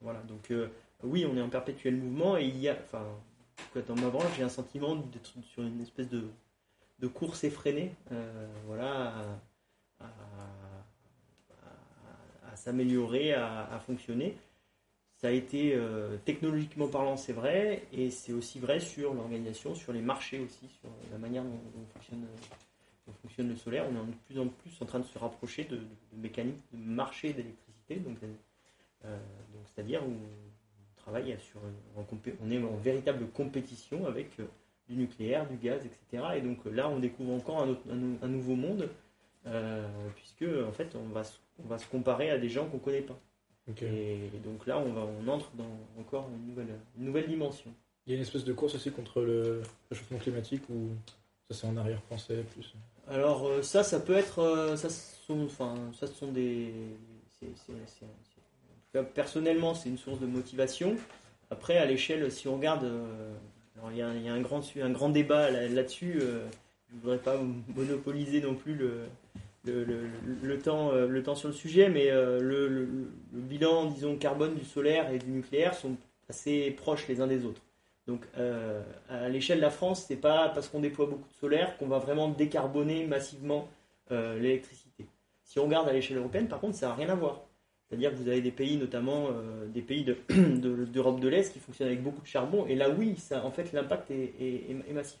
Voilà, 0.00 0.20
donc 0.20 0.52
oui, 1.02 1.26
on 1.26 1.36
est 1.36 1.40
en 1.40 1.48
perpétuel 1.48 1.96
mouvement, 1.96 2.36
et 2.36 2.44
il 2.44 2.58
y 2.58 2.68
a, 2.68 2.74
enfin, 2.74 3.04
dans 3.86 3.96
ma 3.96 4.10
branche, 4.10 4.32
j'ai 4.36 4.42
un 4.42 4.48
sentiment 4.48 4.96
d'être 4.96 5.32
sur 5.42 5.62
une 5.62 5.80
espèce 5.80 6.08
de, 6.08 6.24
de 6.98 7.06
course 7.06 7.44
effrénée, 7.44 7.94
voilà, 8.66 9.14
à, 10.00 10.06
s'améliorer, 12.56 13.32
à, 13.32 13.80
fonctionner. 13.86 14.36
Ça 15.18 15.26
a 15.26 15.30
été 15.32 15.74
euh, 15.74 16.16
technologiquement 16.24 16.86
parlant, 16.86 17.16
c'est 17.16 17.32
vrai, 17.32 17.82
et 17.92 18.08
c'est 18.08 18.32
aussi 18.32 18.60
vrai 18.60 18.78
sur 18.78 19.14
l'organisation, 19.14 19.74
sur 19.74 19.92
les 19.92 20.00
marchés 20.00 20.38
aussi, 20.38 20.68
sur 20.80 20.88
la 21.10 21.18
manière 21.18 21.42
dont, 21.42 21.58
fonctionne, 23.22 23.48
le 23.48 23.56
solaire. 23.56 23.84
On 23.90 23.96
est 23.96 24.06
de 24.06 24.16
plus 24.26 24.38
en 24.38 24.46
plus 24.46 24.80
en 24.80 24.86
train 24.86 25.00
de 25.00 25.04
se 25.04 25.18
rapprocher 25.18 25.64
de, 25.64 25.80
mécaniques 26.16 26.62
de 26.72 26.78
marché 26.78 27.32
d'électricité, 27.32 28.00
euh, 29.04 29.18
donc 29.52 29.62
c'est-à-dire 29.74 30.04
où 30.06 30.12
on 30.12 31.00
travaille 31.00 31.36
sur, 31.40 31.60
on 32.40 32.50
est 32.52 32.62
en 32.62 32.76
véritable 32.76 33.26
compétition 33.30 34.06
avec 34.06 34.38
euh, 34.38 34.44
du 34.88 34.94
nucléaire, 34.94 35.48
du 35.48 35.56
gaz, 35.56 35.84
etc. 35.84 36.26
Et 36.36 36.42
donc 36.42 36.64
là, 36.66 36.88
on 36.88 37.00
découvre 37.00 37.32
encore 37.32 37.64
un, 37.64 37.76
un 38.22 38.28
nouveau 38.28 38.54
monde, 38.54 38.88
puisque 40.14 40.44
en 40.64 40.70
fait, 40.70 40.94
on 40.94 41.08
va, 41.08 41.22
on 41.64 41.66
va 41.66 41.78
se 41.78 41.86
comparer 41.88 42.30
à 42.30 42.38
des 42.38 42.48
gens 42.48 42.66
qu'on 42.66 42.76
ne 42.76 42.82
connaît 42.82 43.00
pas. 43.00 43.18
Et, 43.82 44.30
donc 44.44 44.66
là, 44.66 44.78
on, 44.78 44.92
va, 44.92 45.02
on 45.02 45.28
entre 45.28 45.50
dans 45.56 46.00
encore 46.00 46.28
une 46.34 46.48
nouvelle, 46.48 46.78
nouvelle 46.96 47.28
dimension. 47.28 47.70
Il 48.06 48.10
y 48.10 48.12
a 48.14 48.16
une 48.16 48.22
espèce 48.22 48.44
de 48.44 48.52
course 48.52 48.74
aussi 48.74 48.90
contre 48.90 49.20
le 49.20 49.62
réchauffement 49.90 50.18
climatique 50.18 50.62
ou 50.70 50.88
ça 51.50 51.58
c'est 51.60 51.66
en 51.66 51.76
arrière-pensée 51.76 52.44
plus? 52.54 52.74
Alors 53.10 53.46
euh, 53.46 53.62
ça, 53.62 53.82
ça 53.82 54.00
peut 54.00 54.16
être, 54.16 54.40
euh, 54.40 54.76
ça 54.76 54.88
sont, 54.88 55.44
enfin, 55.44 55.74
ça 55.98 56.06
sont 56.06 56.28
des, 56.32 56.72
personnellement, 59.14 59.74
c'est 59.74 59.88
une 59.88 59.98
source 59.98 60.20
de 60.20 60.26
motivation. 60.26 60.96
Après, 61.50 61.76
à 61.76 61.84
l'échelle, 61.84 62.30
si 62.32 62.48
on 62.48 62.56
regarde, 62.56 62.84
euh, 62.84 63.32
il 63.90 63.96
y, 63.96 64.02
a, 64.02 64.08
un 64.08 64.40
grand, 64.40 64.62
un 64.82 64.90
grand 64.90 65.08
débat 65.08 65.50
là-dessus. 65.50 66.20
je 66.20 66.94
ne 66.94 67.00
voudrais 67.00 67.18
pas 67.18 67.38
monopoliser 67.74 68.40
non 68.40 68.54
plus 68.54 68.74
le, 68.74 69.02
le, 69.64 70.58
temps, 70.58 70.92
euh, 70.92 71.06
le 71.06 71.22
temps 71.22 71.34
sur 71.34 71.48
le 71.48 71.54
sujet, 71.54 71.88
mais 71.88 72.10
euh, 72.10 72.40
le, 72.40 72.88
bilan, 73.32 73.86
disons, 73.86 74.16
carbone 74.16 74.54
du 74.54 74.64
solaire 74.64 75.12
et 75.12 75.18
du 75.18 75.30
nucléaire 75.30 75.74
sont 75.74 75.96
assez 76.28 76.70
proches 76.72 77.08
les 77.08 77.20
uns 77.20 77.26
des 77.26 77.44
autres. 77.44 77.62
Donc, 78.06 78.26
euh, 78.38 78.82
à 79.08 79.28
l'échelle 79.28 79.58
de 79.58 79.62
la 79.62 79.70
France, 79.70 80.06
c'est 80.08 80.16
pas 80.16 80.48
parce 80.48 80.68
qu'on 80.68 80.80
déploie 80.80 81.06
beaucoup 81.06 81.28
de 81.28 81.34
solaire 81.34 81.76
qu'on 81.76 81.88
va 81.88 81.98
vraiment 81.98 82.28
décarboner 82.28 83.06
massivement 83.06 83.68
l'électricité. 84.10 85.04
Si 85.44 85.58
on 85.58 85.66
regarde 85.66 85.86
à 85.86 85.92
l'échelle 85.92 86.16
européenne, 86.16 86.48
par 86.48 86.60
contre, 86.60 86.76
ça 86.76 86.88
n'a 86.88 86.94
rien 86.94 87.10
à 87.10 87.14
voir. 87.14 87.42
C'est-à-dire 87.86 88.10
que 88.10 88.16
vous 88.16 88.28
avez 88.28 88.40
des 88.40 88.50
pays, 88.50 88.78
notamment 88.78 89.28
des 89.66 89.82
pays 89.82 90.02
d'Europe 90.30 91.20
de, 91.20 91.28
l'Est, 91.28 91.52
qui 91.52 91.58
fonctionnent 91.58 91.88
avec 91.88 92.02
beaucoup 92.02 92.22
de 92.22 92.26
charbon, 92.26 92.64
et 92.66 92.74
là, 92.74 92.88
oui, 92.88 93.16
ça, 93.18 93.44
en 93.44 93.50
fait, 93.50 93.70
l'impact 93.74 94.10
est 94.10 94.94
massif. 94.94 95.20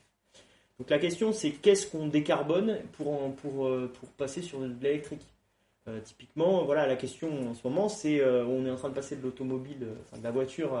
Donc 0.78 0.90
la 0.90 0.98
question 0.98 1.32
c'est 1.32 1.50
qu'est-ce 1.50 1.86
qu'on 1.88 2.06
décarbone 2.06 2.78
pour, 2.92 3.66
euh, 3.66 3.92
passer 4.16 4.42
sur 4.42 4.60
de 4.60 4.72
l'électrique? 4.80 5.26
Euh, 5.88 6.00
Typiquement, 6.00 6.64
voilà, 6.64 6.86
la 6.86 6.96
question 6.96 7.50
en 7.50 7.54
ce 7.54 7.66
moment 7.66 7.88
c'est 7.88 8.20
euh, 8.20 8.44
on 8.46 8.64
est 8.64 8.70
en 8.70 8.76
train 8.76 8.90
de 8.90 8.94
passer 8.94 9.16
de 9.16 9.22
l'automobile, 9.22 9.80
de 9.80 10.22
la 10.22 10.30
voiture 10.30 10.80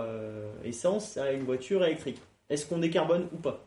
essence 0.64 1.16
à 1.16 1.32
une 1.32 1.42
voiture 1.44 1.84
électrique. 1.84 2.20
Est-ce 2.48 2.66
qu'on 2.66 2.78
décarbone 2.78 3.28
ou 3.32 3.36
pas? 3.36 3.64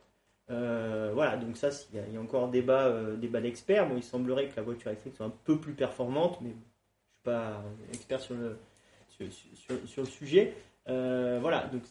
Voilà, 1.14 1.38
donc 1.38 1.56
ça, 1.56 1.70
il 1.94 2.14
y, 2.14 2.18
a 2.18 2.22
encore 2.22 2.50
débat, 2.50 2.92
débat 3.18 3.40
d'experts. 3.42 3.88
Bon, 3.88 3.96
il 3.96 4.04
semblerait 4.04 4.48
que 4.48 4.56
la 4.58 4.64
voiture 4.64 4.88
électrique 4.88 5.16
soit 5.16 5.26
un 5.26 5.34
peu 5.46 5.58
plus 5.58 5.74
performante, 5.74 6.40
mais 6.42 6.50
je 6.50 6.56
ne 6.56 6.60
suis 6.60 7.24
pas 7.24 7.64
expert 7.94 8.20
sur 8.20 8.36
le, 8.36 10.06
sujet. 10.06 10.54
voilà, 10.86 11.68
donc 11.68 11.84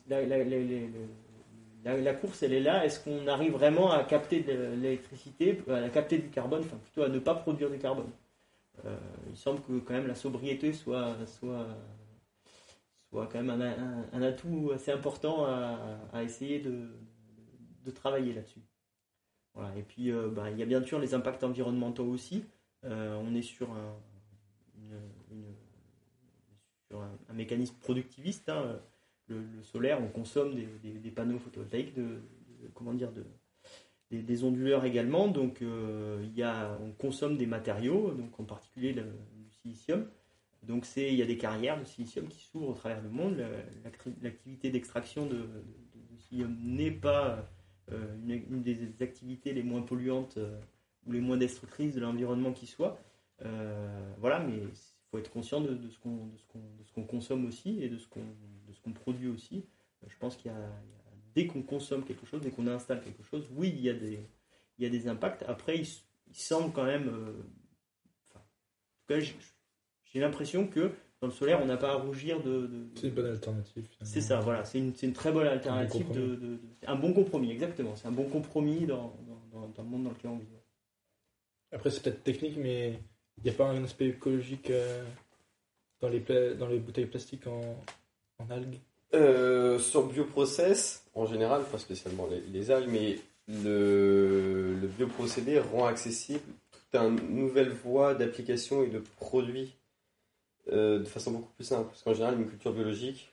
course, 2.21 2.43
elle 2.43 2.53
est 2.53 2.61
là. 2.61 2.85
Est-ce 2.85 3.01
qu'on 3.01 3.27
arrive 3.27 3.53
vraiment 3.53 3.91
à 3.91 4.05
capter 4.05 4.41
de 4.41 4.75
l'électricité, 4.75 5.59
à 5.69 5.89
capter 5.89 6.19
du 6.19 6.29
carbone, 6.29 6.63
enfin 6.65 6.77
plutôt 6.77 7.03
à 7.03 7.09
ne 7.09 7.19
pas 7.19 7.35
produire 7.35 7.71
du 7.71 7.79
carbone? 7.79 8.11
Euh, 8.85 8.97
Il 9.29 9.37
semble 9.37 9.61
que 9.63 9.79
quand 9.81 9.95
même 9.95 10.07
la 10.07 10.15
sobriété 10.15 10.73
soit, 10.73 11.17
soit, 11.27 11.67
soit 13.09 13.27
quand 13.27 13.43
même 13.43 14.07
un, 14.13 14.23
atout 14.23 14.71
assez 14.75 14.93
important 14.93 15.47
à, 15.47 16.23
essayer 16.23 16.61
de, 16.61 16.89
travailler 17.95 18.33
là-dessus. 18.33 18.61
Voilà. 19.55 19.77
Et 19.77 19.83
puis, 19.83 20.13
euh, 20.13 20.29
bah, 20.29 20.49
il 20.51 20.59
y 20.59 20.63
a 20.63 20.67
bien 20.67 20.83
sûr 20.85 21.01
les 21.01 21.13
impacts 21.13 21.43
environnementaux 21.43 22.07
aussi. 22.07 22.45
Euh, 22.85 23.21
on 23.21 23.35
est 23.35 23.43
sur 23.43 23.69
un, 23.73 23.97
sur 26.89 27.01
un, 27.01 27.33
mécanisme 27.33 27.75
productiviste. 27.81 28.49
Hein 28.49 28.81
le, 29.31 29.63
solaire, 29.63 30.03
on 30.03 30.09
consomme 30.09 30.55
des, 30.55 31.11
panneaux 31.11 31.39
photovoltaïques, 31.39 31.95
comment 32.75 32.93
dire, 32.93 33.13
de, 33.13 33.25
des, 34.11 34.45
onduleurs 34.45 34.85
également. 34.85 35.29
Donc, 35.29 35.63
euh, 35.63 36.21
il 36.25 36.37
y 36.37 36.43
a, 36.43 36.79
on 36.83 36.93
consomme 36.93 37.37
des 37.37 37.47
matériaux, 37.47 38.13
donc 38.13 38.39
en 38.39 38.45
particulier 38.45 38.93
le, 38.93 39.05
silicium. 39.63 40.07
Donc, 40.63 40.87
il 40.97 41.15
y 41.15 41.23
a 41.23 41.27
des 41.27 41.37
carrières 41.37 41.79
de 41.79 41.85
silicium 41.85 42.27
qui 42.29 42.45
s'ouvrent 42.45 42.69
au 42.69 42.75
travers 42.75 43.03
du 43.03 43.09
monde. 43.09 43.43
L'activité 44.23 44.71
d'extraction 44.71 45.27
de, 45.27 45.47
silicium 46.09 46.57
n'est 46.63 46.91
pas 46.91 47.49
euh, 47.93 48.17
une, 48.27 48.63
des 48.63 49.03
activités 49.03 49.53
les 49.53 49.63
moins 49.63 49.83
polluantes 49.83 50.37
euh, 50.39 50.59
ou 51.07 51.13
les 51.13 51.21
moins 51.21 51.37
destructrices 51.37 51.95
de 51.95 52.01
l'environnement 52.01 52.53
qui 52.53 52.67
soit. 52.67 52.99
voilà, 54.19 54.39
mais 54.41 54.57
il 54.57 54.69
faut 55.11 55.19
être 55.19 55.31
conscient 55.31 55.61
de, 55.61 55.79
ce 55.89 55.99
qu'on 56.95 57.05
consomme 57.05 57.47
aussi 57.47 57.83
et 57.83 57.89
de 57.89 57.99
ce 57.99 58.07
qu'on 58.09 58.25
qu'on 58.81 58.93
produit 58.93 59.29
aussi. 59.29 59.65
Euh, 60.03 60.07
je 60.09 60.17
pense 60.19 60.37
qu'il 60.37 60.51
y, 60.51 60.55
a, 60.55 60.73
dès 61.35 61.47
qu'on 61.47 61.63
consomme 61.63 62.05
quelque 62.05 62.27
chose, 62.27 62.41
dès 62.41 62.51
qu'on 62.51 62.67
installe 62.67 63.03
quelque 63.03 63.23
chose, 63.23 63.47
oui, 63.53 63.73
il 63.75 63.81
y 63.81 63.91
a 63.91 63.95
des, 63.95 64.21
il 64.79 64.85
y 64.85 64.87
a 64.87 64.91
des 64.91 65.09
impacts. 65.09 65.45
Après, 65.47 65.79
il, 65.79 65.87
semble 66.33 66.73
quand 66.73 66.85
même. 66.85 67.09
Euh, 67.09 67.33
en 68.35 68.39
tout 68.39 69.07
cas, 69.09 69.19
j'ai 69.19 70.21
l'impression 70.21 70.67
que 70.67 70.93
dans 71.21 71.27
le 71.27 71.33
solaire, 71.33 71.61
on 71.63 71.67
n'a 71.67 71.77
pas 71.77 71.91
à 71.91 71.97
rougir 71.97 72.43
de. 72.43 72.89
c'est 72.95 73.09
une 73.09 73.15
bonne 73.15 73.27
alternative. 73.27 73.89
C'est 74.03 74.21
ça, 74.21 74.41
voilà. 74.41 74.65
C'est 74.65 74.79
une, 74.79 74.95
une, 75.03 75.13
très 75.13 75.33
bonne 75.33 75.47
alternative. 75.47 76.07
Un 76.07 76.15
bon, 76.15 76.15
de, 76.15 76.61
un 76.87 76.97
bon 76.97 77.13
compromis, 77.13 77.51
exactement. 77.51 77.97
C'est 77.97 78.09
un 78.09 78.13
bon 78.13 78.25
compromis 78.25 78.87
dans, 78.87 79.17
dans, 79.53 79.69
dans, 79.69 79.83
le 79.83 79.89
monde 79.89 80.05
dans 80.05 80.11
lequel 80.11 80.31
on 80.31 80.39
vit. 80.39 80.47
Après, 81.73 81.91
c'est 81.91 82.03
peut-être 82.03 82.23
technique, 82.23 82.57
mais 82.57 83.01
il 83.39 83.45
n'y 83.45 83.51
a 83.51 83.53
pas 83.53 83.69
un 83.69 83.85
aspect 83.85 84.09
écologique 84.09 84.71
euh, 84.71 85.05
dans, 86.01 86.09
les 86.09 86.21
dans 86.57 86.69
les 86.69 86.79
bouteilles 86.79 87.07
plastiques 87.07 87.47
en, 87.47 87.77
algues 88.49 88.79
euh, 89.15 89.79
Sur 89.79 90.07
bioprocess, 90.07 91.05
en 91.15 91.27
général, 91.27 91.65
pas 91.65 91.79
spécialement 91.79 92.29
les, 92.53 92.71
algues, 92.71 92.91
mais 92.91 93.19
le, 93.49 94.75
le, 94.75 94.87
bioprocédé 94.87 95.59
rend 95.59 95.87
accessible 95.87 96.45
toute 96.71 97.01
une 97.01 97.17
nouvelle 97.37 97.71
voie 97.71 98.15
d'application 98.15 98.83
et 98.85 98.89
de 98.89 99.01
produits 99.19 99.75
euh, 100.73 101.01
de 101.01 101.05
façon 101.05 101.33
beaucoup 101.33 101.53
plus 101.57 101.65
simple. 101.65 101.89
Parce 101.89 102.03
qu'en 102.03 102.15
général, 102.15 102.41
une 102.41 102.49
culture 102.49 102.73
biologique, 102.73 103.33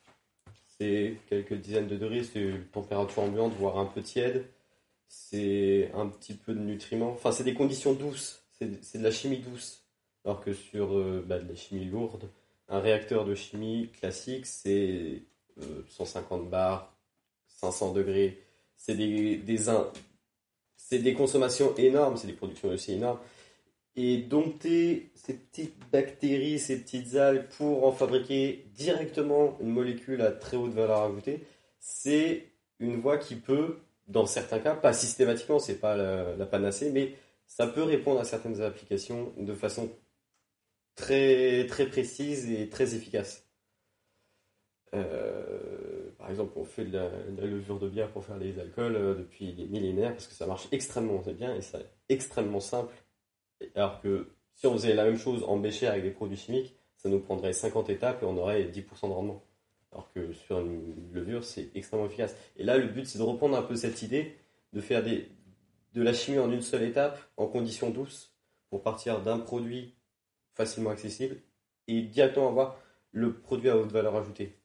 c'est 0.80 1.18
quelques 1.30 1.53
dizaines 1.53 1.88
de 1.88 1.95
degrés, 1.95 2.24
c'est 2.24 2.39
une 2.39 2.64
température 2.66 3.24
ambiante, 3.24 3.53
voire 3.53 3.78
un 3.78 3.86
peu 3.86 4.01
tiède. 4.01 4.45
C'est 5.08 5.91
un 5.93 6.08
petit 6.08 6.34
peu 6.34 6.53
de 6.53 6.60
nutriments. 6.60 7.12
Enfin, 7.12 7.32
c'est 7.32 7.43
des 7.43 7.53
conditions 7.53 7.93
douces. 7.93 8.43
C'est 8.51 8.97
de 8.97 9.03
la 9.03 9.12
chimie 9.12 9.39
douce. 9.39 9.84
Alors 10.26 10.41
que 10.43 10.53
sur 10.53 10.97
euh, 10.97 11.24
bah, 11.26 11.39
de 11.39 11.47
la 11.47 11.55
chimie 11.55 11.86
lourde, 11.86 12.28
un 12.70 12.80
réacteur 12.80 13.26
de 13.26 13.36
chimie 13.36 13.89
classique, 13.99 14.45
c'est 14.45 15.24
150 15.89 16.41
euh, 16.41 16.49
bars, 16.49 16.95
500 17.47 17.93
degrés. 17.93 18.41
C'est 18.76 18.95
des, 18.95 19.41
consommations 21.13 21.76
énormes, 21.76 22.18
c'est 22.18 22.28
des 22.28 22.34
productions 22.34 22.70
aussi 22.70 22.93
énormes. 22.93 23.20
Et 23.95 24.18
dompter 24.18 25.09
ces 25.15 25.34
petites 25.34 25.76
bactéries, 25.91 26.59
ces 26.59 26.80
petites 26.80 27.15
algues 27.15 27.47
pour 27.57 27.86
en 27.86 27.91
fabriquer 27.91 28.65
directement 28.76 29.57
une 29.59 29.70
molécule 29.70 30.22
à 30.22 30.32
très 30.32 30.55
haute 30.55 30.74
valeur 30.74 31.01
ajoutée, 31.01 31.43
c'est 31.80 32.45
une 32.80 32.97
voie 32.97 33.18
qui 33.18 33.36
peut, 33.36 33.80
dans 34.07 34.28
certains 34.28 34.59
cas, 34.59 34.76
pas 34.76 34.93
systématiquement, 34.93 35.57
c'est 35.57 35.80
pas 35.80 35.95
la 35.95 36.45
panacée, 36.45 36.91
mais 36.91 37.15
ça 37.47 37.65
peut 37.65 37.82
répondre 37.82 38.20
à 38.20 38.26
certaines 38.26 38.61
applications 38.61 39.34
de 39.38 39.53
façon 39.55 39.89
très, 40.97 41.65
très 41.67 41.85
précise 41.85 42.51
et 42.51 42.67
très 42.67 42.95
efficace. 42.95 43.47
Euh, 44.93 46.11
par 46.17 46.29
exemple, 46.29 46.53
on 46.57 46.65
fait 46.65 46.85
de 46.85 46.97
la, 46.97 47.09
levure 47.45 47.79
de 47.79 47.87
bière 47.87 48.11
pour 48.11 48.25
faire 48.25 48.39
des 48.39 48.59
alcools 48.59 48.95
euh, 48.95 49.15
depuis 49.15 49.53
des 49.53 49.65
millénaires 49.65 50.11
parce 50.11 50.27
que 50.27 50.33
ça 50.33 50.47
marche 50.47 50.67
extrêmement 50.71 51.21
bien 51.27 51.55
et 51.55 51.61
c'est 51.61 51.85
extrêmement 52.09 52.59
simple. 52.59 52.93
Alors 53.75 54.01
que 54.01 54.29
si 54.55 54.65
on 54.67 54.73
faisait 54.73 54.93
la 54.93 55.05
même 55.05 55.17
chose 55.17 55.43
en 55.47 55.57
bécher 55.57 55.87
avec 55.87 56.03
des 56.03 56.11
produits 56.11 56.37
chimiques, 56.37 56.75
ça 56.97 57.09
nous 57.09 57.19
prendrait 57.19 57.53
50 57.53 57.89
étapes 57.89 58.23
et 58.23 58.25
on 58.25 58.37
aurait 58.37 58.63
10% 58.63 59.07
de 59.07 59.13
rendement. 59.13 59.43
Alors 59.91 60.11
que 60.13 60.33
sur 60.33 60.59
une 60.59 61.11
levure, 61.13 61.43
c'est 61.43 61.69
extrêmement 61.75 62.07
efficace. 62.07 62.35
Et 62.57 62.63
là, 62.63 62.77
le 62.77 62.87
but, 62.87 63.05
c'est 63.05 63.19
de 63.19 63.23
reprendre 63.23 63.55
un 63.55 63.61
peu 63.61 63.75
cette 63.75 64.01
idée, 64.01 64.35
de 64.73 64.81
faire 64.81 65.03
des, 65.03 65.29
de 65.93 66.01
la 66.01 66.13
chimie 66.13 66.39
en 66.39 66.51
une 66.51 66.61
seule 66.61 66.83
étape, 66.83 67.19
en 67.37 67.47
conditions 67.47 67.91
douces, 67.91 68.33
pour 68.69 68.81
partir 68.81 69.21
d'un 69.21 69.39
produit 69.39 69.96
facilement 70.58 70.89
accessible 70.89 71.38
et 71.88 72.01
directement 72.01 72.49
avoir 72.49 72.78
le 73.12 73.32
produit 73.34 73.70
à 73.70 73.78
haute 73.78 73.91
valeur 73.91 74.16
ajoutée. 74.16 74.58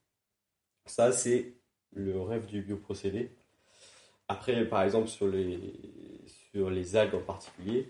Ça, 0.86 1.12
c'est 1.12 1.52
le 1.92 2.20
rêve 2.20 2.46
du 2.46 2.62
bioprocédé. 2.62 3.30
Après, 4.26 4.64
par 4.64 4.82
exemple, 4.82 5.08
sur 5.08 5.28
les, 5.28 5.58
sur 6.50 6.70
les 6.70 6.96
algues 6.96 7.14
en 7.14 7.20
particulier, 7.20 7.88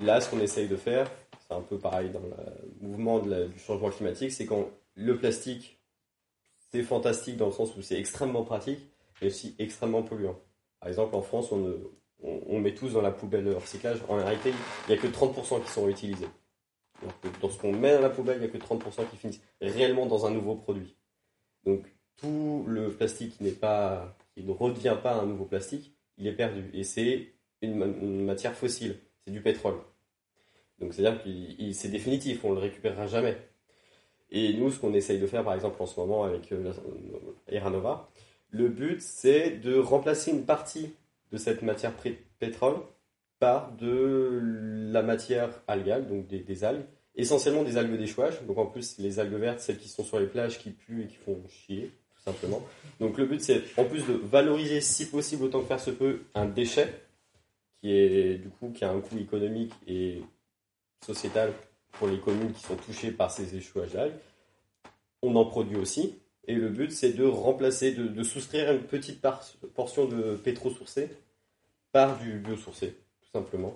là, 0.00 0.20
ce 0.20 0.30
qu'on 0.30 0.40
essaye 0.40 0.66
de 0.66 0.76
faire, 0.76 1.10
c'est 1.46 1.54
un 1.54 1.60
peu 1.60 1.78
pareil 1.78 2.10
dans 2.10 2.20
le 2.20 2.88
mouvement 2.88 3.18
de 3.20 3.46
du 3.46 3.58
changement 3.58 3.90
climatique, 3.90 4.32
c'est 4.32 4.46
quand 4.46 4.70
le 4.94 5.18
plastique, 5.18 5.78
c'est 6.70 6.82
fantastique 6.82 7.36
dans 7.36 7.46
le 7.46 7.52
sens 7.52 7.76
où 7.76 7.82
c'est 7.82 7.98
extrêmement 7.98 8.42
pratique, 8.42 8.80
mais 9.20 9.28
aussi 9.28 9.54
extrêmement 9.58 10.02
polluant. 10.02 10.40
Par 10.80 10.88
exemple, 10.88 11.14
en 11.14 11.22
France, 11.22 11.52
on, 11.52 11.78
on 12.22 12.60
met 12.60 12.74
tous 12.74 12.94
dans 12.94 13.02
la 13.02 13.10
poubelle 13.10 13.48
recyclage. 13.54 13.98
En 14.08 14.16
réalité, 14.16 14.52
il 14.88 14.92
n'y 14.92 14.98
a 14.98 15.02
que 15.02 15.06
30% 15.06 15.62
qui 15.62 15.70
sont 15.70 15.84
réutilisés. 15.84 16.28
Dans 17.40 17.50
ce 17.50 17.58
qu'on 17.58 17.72
met 17.72 17.92
dans 17.92 18.00
la 18.00 18.10
poubelle, 18.10 18.38
il 18.38 18.40
n'y 18.40 18.46
a 18.46 18.48
que 18.48 18.58
30% 18.58 19.08
qui 19.10 19.16
finissent 19.16 19.42
réellement 19.60 20.06
dans 20.06 20.26
un 20.26 20.30
nouveau 20.30 20.54
produit. 20.54 20.96
Donc, 21.64 21.84
tout 22.16 22.64
le 22.66 22.90
plastique 22.90 23.36
qui 23.36 23.50
pas, 23.50 24.16
qui 24.34 24.42
ne 24.42 24.52
redevient 24.52 24.96
pas 25.02 25.14
un 25.14 25.26
nouveau 25.26 25.44
plastique, 25.44 25.94
il 26.16 26.26
est 26.26 26.32
perdu. 26.32 26.70
Et 26.72 26.84
c'est 26.84 27.32
une, 27.62 27.82
une 27.82 28.24
matière 28.24 28.54
fossile, 28.54 28.98
c'est 29.24 29.30
du 29.30 29.42
pétrole. 29.42 29.76
Donc, 30.78 30.94
c'est-à-dire 30.94 31.22
que 31.22 31.72
c'est 31.72 31.88
définitif, 31.88 32.44
on 32.44 32.50
ne 32.50 32.54
le 32.54 32.60
récupérera 32.60 33.06
jamais. 33.06 33.36
Et 34.30 34.52
nous, 34.54 34.70
ce 34.70 34.78
qu'on 34.78 34.92
essaye 34.92 35.18
de 35.18 35.26
faire, 35.26 35.44
par 35.44 35.54
exemple, 35.54 35.80
en 35.80 35.86
ce 35.86 35.98
moment 36.00 36.24
avec 36.24 36.52
euh, 36.52 36.72
Eranova, 37.48 38.08
le 38.50 38.68
but, 38.68 39.00
c'est 39.00 39.50
de 39.50 39.78
remplacer 39.78 40.30
une 40.30 40.44
partie 40.44 40.94
de 41.32 41.36
cette 41.36 41.62
matière 41.62 41.92
pétrole 42.38 42.76
par 43.38 43.72
de 43.72 44.40
la 44.92 45.02
matière 45.02 45.50
algale, 45.66 46.06
donc 46.08 46.26
des, 46.26 46.64
algues, 46.64 46.84
essentiellement 47.14 47.62
des 47.62 47.76
algues 47.76 47.96
d'échouage. 47.98 48.42
Donc 48.46 48.58
en 48.58 48.66
plus, 48.66 48.98
les 48.98 49.18
algues 49.18 49.34
vertes, 49.34 49.60
celles 49.60 49.78
qui 49.78 49.88
sont 49.88 50.04
sur 50.04 50.18
les 50.18 50.26
plages, 50.26 50.58
qui 50.58 50.70
puent 50.70 51.02
et 51.02 51.06
qui 51.06 51.16
font 51.16 51.42
chier, 51.48 51.90
tout 52.14 52.22
simplement. 52.22 52.62
Donc 53.00 53.18
le 53.18 53.26
but, 53.26 53.40
c'est 53.40 53.62
en 53.76 53.84
plus 53.84 54.06
de 54.06 54.14
valoriser, 54.14 54.80
si 54.80 55.06
possible, 55.06 55.44
autant 55.44 55.60
que 55.60 55.66
faire 55.66 55.80
se 55.80 55.90
peut, 55.90 56.22
un 56.34 56.46
déchet 56.46 56.92
qui 57.80 57.92
est 57.92 58.38
du 58.38 58.48
coup 58.48 58.70
qui 58.70 58.84
a 58.84 58.90
un 58.90 59.00
coût 59.00 59.18
économique 59.18 59.72
et 59.86 60.22
sociétal 61.04 61.52
pour 61.92 62.08
les 62.08 62.18
communes 62.18 62.52
qui 62.52 62.62
sont 62.62 62.76
touchées 62.76 63.10
par 63.10 63.30
ces 63.30 63.56
échouages 63.56 63.92
d'algues. 63.92 64.14
On 65.22 65.36
en 65.36 65.44
produit 65.44 65.76
aussi. 65.76 66.14
Et 66.48 66.54
le 66.54 66.68
but, 66.68 66.92
c'est 66.92 67.12
de 67.12 67.24
remplacer, 67.24 67.92
de, 67.92 68.22
soustraire 68.22 68.72
une 68.72 68.84
petite 68.84 69.20
par- 69.20 69.42
portion 69.74 70.06
de 70.06 70.36
pétro-sourcé 70.36 71.10
par 71.92 72.18
du 72.18 72.38
biosourcé, 72.38 72.96
simplement. 73.36 73.74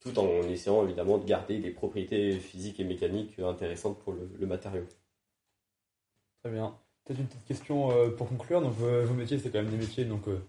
Tout 0.00 0.18
en 0.18 0.42
essayant 0.48 0.82
évidemment 0.84 1.18
de 1.18 1.26
garder 1.26 1.58
des 1.58 1.70
propriétés 1.70 2.38
physiques 2.38 2.80
et 2.80 2.84
mécaniques 2.84 3.38
intéressantes 3.38 3.98
pour 3.98 4.14
le, 4.14 4.46
matériau. 4.46 4.84
Très 6.42 6.50
bien. 6.50 6.74
Peut-être 7.04 7.20
une 7.20 7.26
petite 7.26 7.44
question 7.44 7.90
euh, 7.90 8.08
pour 8.08 8.28
conclure. 8.28 8.62
Donc, 8.62 8.72
vos, 8.72 9.02
vos 9.02 9.14
métiers, 9.14 9.38
c'est 9.38 9.50
quand 9.50 9.58
même 9.62 9.70
des 9.70 9.76
métiers 9.76 10.06
donc, 10.06 10.26
euh, 10.28 10.40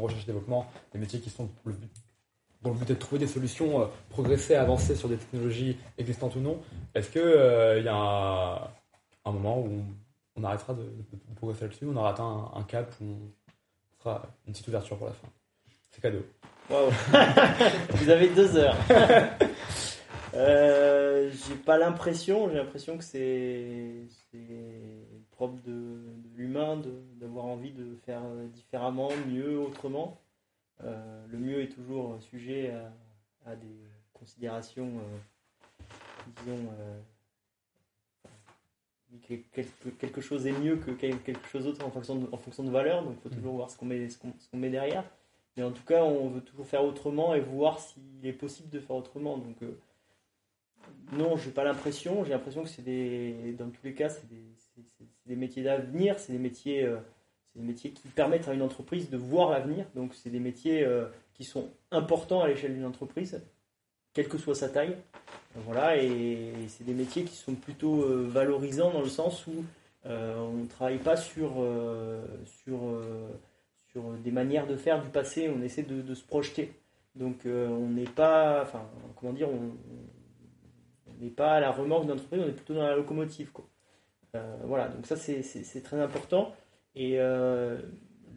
recherche 0.00 0.22
et 0.22 0.26
développement, 0.26 0.66
des 0.92 0.98
métiers 0.98 1.20
qui 1.20 1.28
sont 1.28 1.48
le 1.64 1.72
but- 1.72 1.90
dont 2.62 2.70
le 2.72 2.78
but 2.78 2.88
de 2.88 2.94
trouver 2.94 3.18
des 3.18 3.26
solutions, 3.26 3.82
euh, 3.82 3.86
progresser, 4.08 4.54
avancer 4.54 4.94
sur 4.94 5.10
des 5.10 5.18
technologies 5.18 5.76
existantes 5.98 6.34
ou 6.36 6.40
non. 6.40 6.58
Est-ce 6.94 7.10
qu'il 7.10 7.84
y 7.84 7.88
a 7.88 8.72
un, 9.26 9.30
moment 9.30 9.60
où 9.60 9.84
on, 10.36 10.44
arrêtera 10.44 10.72
de 10.72 10.90
progresser 11.34 11.64
là-dessus, 11.64 11.84
on 11.84 11.96
aura 11.96 12.10
atteint 12.10 12.50
un, 12.54 12.60
un 12.60 12.62
cap 12.62 12.94
où 13.02 13.04
on 13.04 14.02
fera 14.02 14.22
une 14.46 14.54
petite 14.54 14.68
ouverture 14.68 14.96
pour 14.96 15.08
la 15.08 15.12
fin? 15.12 15.28
C'est 15.90 16.00
cadeau. 16.00 16.24
Waouh 16.70 16.90
Vous 17.90 18.08
avez 18.10 18.28
deux 18.28 18.56
heures. 18.56 18.76
Euh, 20.34 21.30
j'ai 21.32 21.54
pas 21.54 21.78
l'impression, 21.78 22.50
j'ai 22.50 22.56
l'impression 22.56 22.98
que 22.98 23.04
c'est 23.04 24.02
propre 25.30 25.54
de, 25.64 25.70
de 25.72 26.28
l'humain 26.36 26.82
d'avoir 27.14 27.46
envie 27.46 27.70
de 27.72 27.96
faire 28.04 28.20
différemment, 28.52 29.08
mieux, 29.28 29.58
autrement. 29.58 30.20
Euh, 30.84 31.24
le 31.28 31.38
mieux 31.38 31.62
est 31.62 31.68
toujours 31.68 32.18
sujet 32.20 32.70
à, 33.46 33.56
des 33.56 33.78
considérations, 34.12 34.92
euh, 34.98 35.84
disons, 36.44 36.66
euh, 36.78 38.28
que- 39.26 39.34
quelque, 39.54 39.88
quelque 39.98 40.20
chose 40.20 40.46
est 40.46 40.52
mieux 40.52 40.76
que 40.76 40.90
quel- 40.90 41.22
quelque 41.22 41.48
chose 41.48 41.64
d'autre 41.64 41.82
en 41.86 41.90
fonction 41.90 42.16
de, 42.16 42.28
en 42.30 42.36
fonction 42.36 42.62
de 42.62 42.70
valeur, 42.70 43.02
donc 43.04 43.14
il 43.18 43.22
faut 43.30 43.34
toujours 43.34 43.54
voir 43.54 43.70
ce 43.70 43.78
qu'on 43.78 43.86
met, 43.86 44.06
ce 44.10 44.18
qu'on- 44.18 44.34
ce 44.38 44.50
qu'on 44.50 44.58
met 44.58 44.68
derrière. 44.70 45.04
Mais 45.56 45.62
en 45.62 45.70
tout 45.70 45.84
cas, 45.84 46.04
on 46.04 46.28
veut 46.28 46.42
toujours 46.42 46.66
faire 46.66 46.84
autrement 46.84 47.34
et 47.34 47.40
voir 47.40 47.78
s'il 47.78 48.24
est 48.24 48.32
possible 48.32 48.68
de 48.68 48.80
faire 48.80 48.96
autrement. 48.96 49.38
Donc, 49.38 49.62
euh, 49.62 49.78
non, 51.12 51.36
j'ai 51.36 51.50
pas 51.50 51.64
l'impression. 51.64 52.24
J'ai 52.24 52.30
l'impression 52.30 52.62
que 52.62 52.68
c'est 52.68 52.82
des, 52.82 53.54
dans 53.58 53.70
tous 53.70 53.84
les 53.84 53.94
cas, 53.94 54.08
c'est 54.08 54.26
des, 54.28 55.36
métiers 55.36 55.62
d'avenir. 55.62 56.18
C'est 56.18 56.32
des 56.32 56.38
métiers, 56.38 56.84
euh, 56.84 56.96
c'est 57.52 57.60
des 57.60 57.66
métiers 57.66 57.90
qui 57.90 58.08
permettent 58.08 58.48
à 58.48 58.54
une 58.54 58.62
entreprise 58.62 59.10
de 59.10 59.16
voir 59.16 59.50
l'avenir. 59.50 59.86
Donc, 59.94 60.14
c'est 60.14 60.30
des 60.30 60.40
métiers 60.40 60.84
euh, 60.84 61.06
qui 61.34 61.44
sont 61.44 61.68
importants 61.90 62.40
à 62.42 62.48
l'échelle 62.48 62.74
d'une 62.74 62.84
entreprise, 62.84 63.40
quelle 64.12 64.28
que 64.28 64.38
soit 64.38 64.54
sa 64.54 64.68
taille. 64.68 64.96
Voilà, 65.64 65.96
et 65.96 66.52
c'est 66.68 66.84
des 66.84 66.92
métiers 66.92 67.24
qui 67.24 67.34
sont 67.34 67.54
plutôt 67.54 68.02
euh, 68.02 68.28
valorisants 68.28 68.90
dans 68.90 69.00
le 69.00 69.08
sens 69.08 69.46
où 69.46 69.64
on 70.04 70.52
ne 70.52 70.68
travaille 70.68 70.98
pas 70.98 71.16
sur, 71.16 71.66
sur, 72.44 72.78
sur 73.96 74.10
des 74.18 74.30
manières 74.30 74.66
de 74.66 74.76
faire 74.76 75.02
du 75.02 75.08
passé, 75.08 75.48
on 75.48 75.62
essaie 75.62 75.82
de, 75.82 76.14
se 76.14 76.24
projeter. 76.24 76.72
Donc 77.14 77.46
euh, 77.46 77.66
on 77.68 77.88
n'est 77.88 78.04
pas, 78.04 78.60
enfin, 78.62 78.82
comment 79.18 79.32
dire, 79.32 79.48
on 79.48 79.72
n'est 81.18 81.30
pas 81.30 81.52
à 81.54 81.60
la 81.60 81.70
remorque 81.70 82.02
d'une 82.02 82.12
entreprise, 82.12 82.42
on 82.44 82.48
est 82.48 82.52
plutôt 82.52 82.74
dans 82.74 82.86
la 82.86 82.94
locomotive. 82.94 83.52
Quoi. 83.52 83.66
Euh, 84.34 84.56
voilà, 84.64 84.88
donc 84.88 85.06
ça 85.06 85.16
c'est- 85.16 85.82
très 85.82 85.98
important. 85.98 86.52
Et 86.94 87.18
euh, 87.18 87.78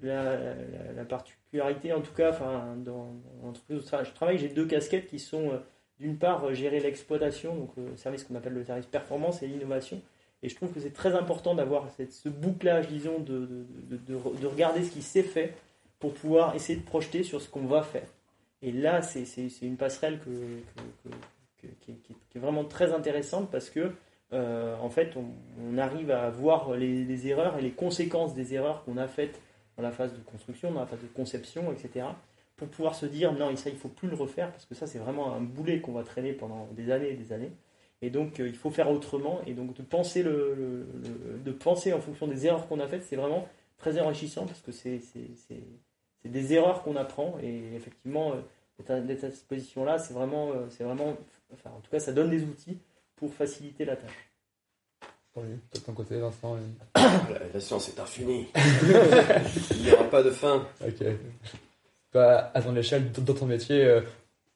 la, 0.01 0.35
la- 0.37 0.93
la 0.95 1.05
particularité, 1.05 1.91
en 1.91 1.99
tout 2.01 2.13
cas, 2.13 2.29
enfin, 2.29 2.75
dans, 2.77 3.07
dans 3.41 3.47
l'entreprise 3.47 3.79
où 3.79 3.81
je 3.81 4.11
travaille- 4.13 4.37
j'ai 4.37 4.47
deux 4.49 4.65
casquettes 4.65 5.07
qui 5.07 5.19
sont, 5.19 5.59
d'une 5.99 6.17
part, 6.17 6.53
gérer 6.53 6.79
l'exploitation, 6.79 7.55
donc 7.55 7.71
le 7.75 7.97
service 7.97 8.23
qu'on 8.23 8.35
appelle 8.35 8.53
le 8.53 8.63
service 8.63 8.85
performance 8.85 9.43
et 9.43 9.47
l'innovation. 9.47 10.01
Et 10.43 10.49
je 10.49 10.55
trouve 10.55 10.71
que 10.71 10.79
c'est 10.79 10.93
très 10.93 11.13
important 11.15 11.53
d'avoir 11.55 11.87
ce 12.09 12.29
bouclage, 12.29 12.87
disons, 12.87 13.19
de, 13.19 13.39
de, 13.39 13.65
de, 13.91 13.97
de- 13.97 14.37
de 14.41 14.47
regarder 14.47 14.83
ce 14.83 14.91
qui 14.91 15.01
s'est 15.01 15.23
fait 15.23 15.53
pour 15.99 16.13
pouvoir 16.13 16.55
essayer 16.55 16.79
de 16.79 16.85
projeter 16.85 17.23
sur 17.23 17.41
ce 17.41 17.49
qu'on 17.49 17.65
va 17.65 17.81
faire. 17.83 18.07
Et 18.61 18.71
là, 18.71 19.01
c'est 19.01 19.25
une 19.61 19.75
passerelle 19.77 20.19
que, 20.19 20.29
qui, 21.81 21.91
est- 21.91 22.39
vraiment 22.39 22.63
très 22.63 22.93
intéressante 22.93 23.49
parce 23.51 23.69
que, 23.69 23.91
euh, 24.31 24.77
en 24.81 24.89
fait, 24.89 25.13
on, 25.17 25.77
arrive 25.77 26.11
à 26.11 26.29
voir 26.29 26.73
les, 26.75 27.03
les 27.03 27.27
erreurs 27.27 27.57
et 27.57 27.61
les 27.61 27.71
conséquences 27.71 28.33
des 28.33 28.53
erreurs 28.53 28.83
qu'on 28.85 28.95
a 28.97 29.07
faites 29.07 29.39
dans 29.75 29.83
la 29.83 29.91
phase 29.91 30.13
de 30.13 30.19
construction, 30.19 30.71
dans 30.71 30.79
la 30.81 30.85
phase 30.85 31.01
de 31.01 31.07
conception, 31.07 31.71
etc. 31.73 32.05
Pour 32.55 32.67
pouvoir 32.69 32.95
se 32.95 33.05
dire, 33.05 33.33
non, 33.33 33.53
ça, 33.57 33.69
il 33.69 33.75
faut 33.77 33.87
plus 33.89 34.07
le 34.09 34.15
refaire 34.15 34.51
parce 34.51 34.65
que 34.65 34.75
ça, 34.75 34.87
c'est 34.87 34.99
vraiment 34.99 35.33
un 35.33 35.41
boulet 35.41 35.79
qu'on 35.81 35.93
va 35.93 36.03
traîner 36.03 36.31
pendant 36.33 36.67
des 36.71 36.91
années 36.91 37.09
et 37.09 37.15
des 37.15 37.31
années. 37.33 37.51
Et 38.01 38.09
donc, 38.09 38.39
euh, 38.39 38.47
il 38.47 38.55
faut 38.55 38.69
faire 38.71 38.89
autrement. 38.89 39.41
Et 39.45 39.53
donc, 39.53 39.75
de 39.75 39.81
penser, 39.81 40.23
le, 40.23 40.53
le- 40.55 40.85
le- 41.03 41.39
de 41.43 41.51
penser 41.51 41.91
en 41.93 41.99
fonction 41.99 42.27
des 42.27 42.45
erreurs 42.45 42.67
qu'on 42.67 42.79
a 42.79 42.87
faites, 42.87 43.03
c'est 43.03 43.15
vraiment 43.17 43.47
très 43.77 43.99
enrichissant 43.99 44.45
parce 44.45 44.61
que 44.61 44.71
c'est 44.71 44.99
c'est- 44.99 45.31
c'est- 45.47 45.63
c'est 46.21 46.29
des 46.29 46.53
erreurs 46.53 46.81
qu'on 46.83 46.95
apprend. 46.95 47.37
Et 47.43 47.75
effectivement, 47.75 48.33
euh, 48.33 49.01
d'être 49.01 49.23
à- 49.25 49.31
cette 49.31 49.47
position-là, 49.47 49.99
c'est 49.99 50.13
vraiment, 50.13 50.51
euh, 50.51 50.65
c'est 50.69 50.85
vraiment, 50.85 51.17
enfin, 51.53 51.71
en 51.75 51.79
tout 51.81 51.91
cas, 51.91 51.99
ça 51.99 52.13
donne 52.13 52.29
des 52.29 52.41
outils 52.43 52.77
pour 53.17 53.33
faciliter 53.33 53.83
la 53.83 53.97
tâche. 53.97 54.29
Toi, 55.33 55.43
de 55.73 55.79
ton 55.79 55.93
côté, 55.93 56.17
Vincent 56.19 56.57
et- 56.57 56.61
La, 57.33 57.39
la 57.53 57.59
science 57.59 57.89
est 57.89 57.99
infinie. 57.99 58.47
Il 59.75 59.81
n'y 59.83 59.91
aura 59.91 60.05
pas 60.05 60.23
de 60.23 60.31
fin. 60.31 60.65
Ok. 60.85 61.05
Bah, 62.13 62.49
à 62.53 62.61
ton 62.61 62.75
échelle, 62.75 63.11
dans 63.11 63.21
dans 63.21 63.33
ton 63.33 63.45
métier, 63.45 63.83
euh, 63.83 64.01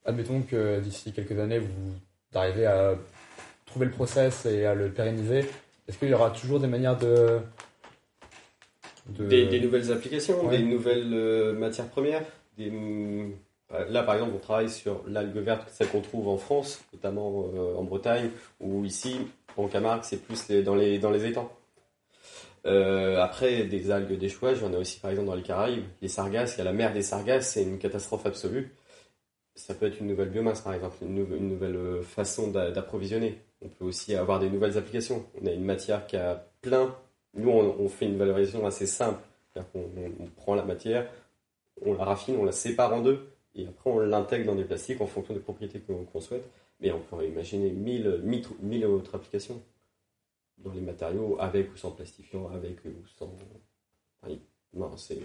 admettons 0.06 0.41
que 0.41 0.80
d'ici 0.80 1.12
quelques 1.14 1.38
années, 1.38 1.60
vous 1.60 1.94
arrivez 2.34 2.66
à 2.66 2.96
trouver 3.74 3.88
le 3.88 3.92
process 3.92 4.46
et 4.46 4.66
à 4.68 4.76
le 4.76 4.90
pérenniser. 4.92 5.40
Est-ce 5.88 5.98
qu'il 5.98 6.10
y 6.10 6.14
aura 6.14 6.30
toujours 6.30 6.60
des 6.60 6.68
manières 6.68 6.98
de. 6.98 7.40
de- 9.10 9.26
Des, 9.28 9.48
des 9.48 9.60
nouvelles 9.60 9.92
applications, 9.92 10.46
Ouais. 10.46 10.58
des 10.58 10.64
nouvelles 10.64 11.12
euh, 11.14 11.54
matières 11.54 11.88
premières. 11.88 12.22
Des, 12.58 12.72
euh, 12.72 13.86
là, 13.90 14.04
par 14.04 14.14
exemple, 14.16 14.34
on 14.36 14.40
travaille 14.40 14.70
sur 14.70 15.04
l'algue 15.08 15.36
verte, 15.38 15.68
celle 15.72 15.88
qu'on 15.88 16.02
trouve 16.02 16.28
en 16.28 16.38
France, 16.38 16.84
notamment 16.94 17.46
euh, 17.56 17.76
en 17.76 17.84
Bretagne, 17.84 18.30
ou 18.60 18.86
ici, 18.86 19.18
en 19.58 19.68
Camargue, 19.68 20.04
c'est 20.04 20.18
plus 20.24 20.48
les- 20.50 20.62
dans, 20.62 20.76
les, 20.76 21.00
dans 21.00 21.10
les 21.12 21.26
étangs. 21.26 21.52
Euh, 22.66 23.20
après, 23.22 23.64
des 23.64 23.92
algues 23.92 24.18
d'échouage, 24.18 24.60
il 24.62 24.64
y 24.64 24.68
en 24.70 24.74
a 24.74 24.78
aussi 24.78 25.00
par 25.00 25.10
exemple 25.12 25.28
dans 25.28 25.36
les 25.36 25.42
Caraïbes. 25.42 25.84
Les 26.02 26.08
sargasses, 26.08 26.56
il 26.56 26.60
y 26.60 26.62
a 26.62 26.66
la 26.66 26.74
mer 26.74 26.94
des 26.94 27.02
sargasses, 27.02 27.50
c'est 27.50 27.64
une 27.64 27.78
catastrophe 27.80 28.26
absolue. 28.26 28.72
Ça 29.56 29.74
peut 29.74 29.86
être 29.88 30.00
une 30.00 30.08
nouvelle 30.08 30.30
biomasse 30.30 30.62
par 30.62 30.74
exemple, 30.74 30.96
une, 31.02 31.16
nou- 31.16 31.36
une 31.36 31.50
nouvelle 31.50 32.02
façon 32.04 32.48
d'a- 32.52 32.72
d'approvisionner. 32.72 33.38
On 33.64 33.70
peut 33.70 33.86
aussi 33.86 34.14
avoir 34.16 34.39
des 34.39 34.49
nouvelles 34.49 34.78
applications. 34.78 35.26
On 35.41 35.45
a 35.47 35.51
une 35.51 35.64
matière 35.64 36.05
qui 36.07 36.18
a 36.18 36.45
plein 36.61 36.95
nous, 37.36 37.49
on, 37.49 37.80
on 37.80 37.89
fait 37.89 38.05
une 38.05 38.18
valorisation 38.18 38.66
assez 38.66 38.86
simple. 38.86 39.20
C'est-à-dire 39.53 39.72
qu'on 39.72 39.80
on- 39.97 40.24
on 40.26 40.28
prend 40.28 40.53
la 40.55 40.64
matière, 40.64 41.09
on 41.82 41.93
la 41.95 42.03
raffine, 42.05 42.36
on 42.38 42.43
la 42.45 42.51
sépare 42.51 42.93
en 42.93 43.01
deux, 43.01 43.28
et 43.55 43.66
après 43.68 43.89
on 43.89 43.99
l'intègre 43.99 44.45
dans 44.45 44.55
des 44.55 44.64
plastiques 44.66 45.01
en 45.01 45.07
fonction 45.07 45.34
des 45.34 45.39
propriétés 45.39 45.80
qu'on 45.80 46.20
souhaite. 46.22 46.43
Mais 46.80 46.91
on 46.91 46.99
pourrait 46.99 47.28
imaginer 47.30 47.72
mille, 47.72 48.20
mille, 48.24 48.45
mille 48.61 48.86
autres 48.86 49.16
applications 49.16 49.61
dans 50.59 50.72
les 50.74 50.82
matériaux, 50.82 51.38
avec 51.39 51.74
ou 51.74 51.78
sans 51.78 51.91
plastifiant, 51.91 52.49
avec 52.53 52.84
ou 52.86 52.91
sans. 53.18 53.32
Enfin, 54.22 54.36
non, 54.74 54.95
c'est 54.97 55.20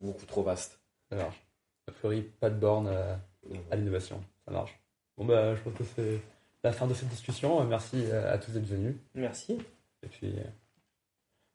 beaucoup 0.00 0.26
trop 0.26 0.42
vaste. 0.42 0.80
Ça 1.10 1.16
marche. 1.16 1.40
A 1.88 1.92
priori, 1.92 2.22
pas 2.40 2.50
de 2.50 2.58
borne 2.58 2.88
euh, 2.88 3.14
à 3.70 3.76
l'innovation. 3.76 4.20
Ça 4.44 4.50
marche. 4.52 4.76
Bon, 5.16 5.24
bah, 5.24 5.54
je 5.54 5.60
pense 5.62 5.74
que 5.74 5.84
c'est 5.96 6.20
la 6.64 6.72
fin 6.72 6.86
de 6.86 6.94
cette 6.94 7.08
discussion. 7.08 7.60
Euh, 7.60 7.64
merci 7.64 8.04
euh, 8.06 8.32
à 8.32 8.38
tous 8.38 8.52
d'être 8.52 8.66
venus. 8.66 8.96
Merci. 9.14 9.58
Et 10.02 10.08
puis, 10.08 10.28
euh, 10.28 10.42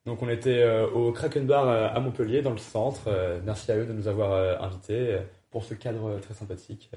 donc 0.05 0.21
on 0.21 0.29
était 0.29 0.65
au 0.93 1.11
Kraken 1.11 1.45
Bar 1.45 1.67
à 1.67 1.99
Montpellier, 1.99 2.41
dans 2.41 2.51
le 2.51 2.57
centre. 2.57 3.09
Merci 3.43 3.73
à 3.73 3.75
eux 3.75 3.85
de 3.85 3.91
nous 3.91 4.07
avoir 4.07 4.63
invités 4.63 5.19
pour 5.49 5.65
ce 5.65 5.73
cadre 5.73 6.17
très 6.21 6.33
sympathique. 6.33 6.89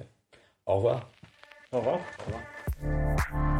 Au 0.64 0.76
revoir. 0.76 1.10
Au 1.72 1.78
revoir. 1.78 1.98
Au 1.98 2.24
revoir. 2.26 3.50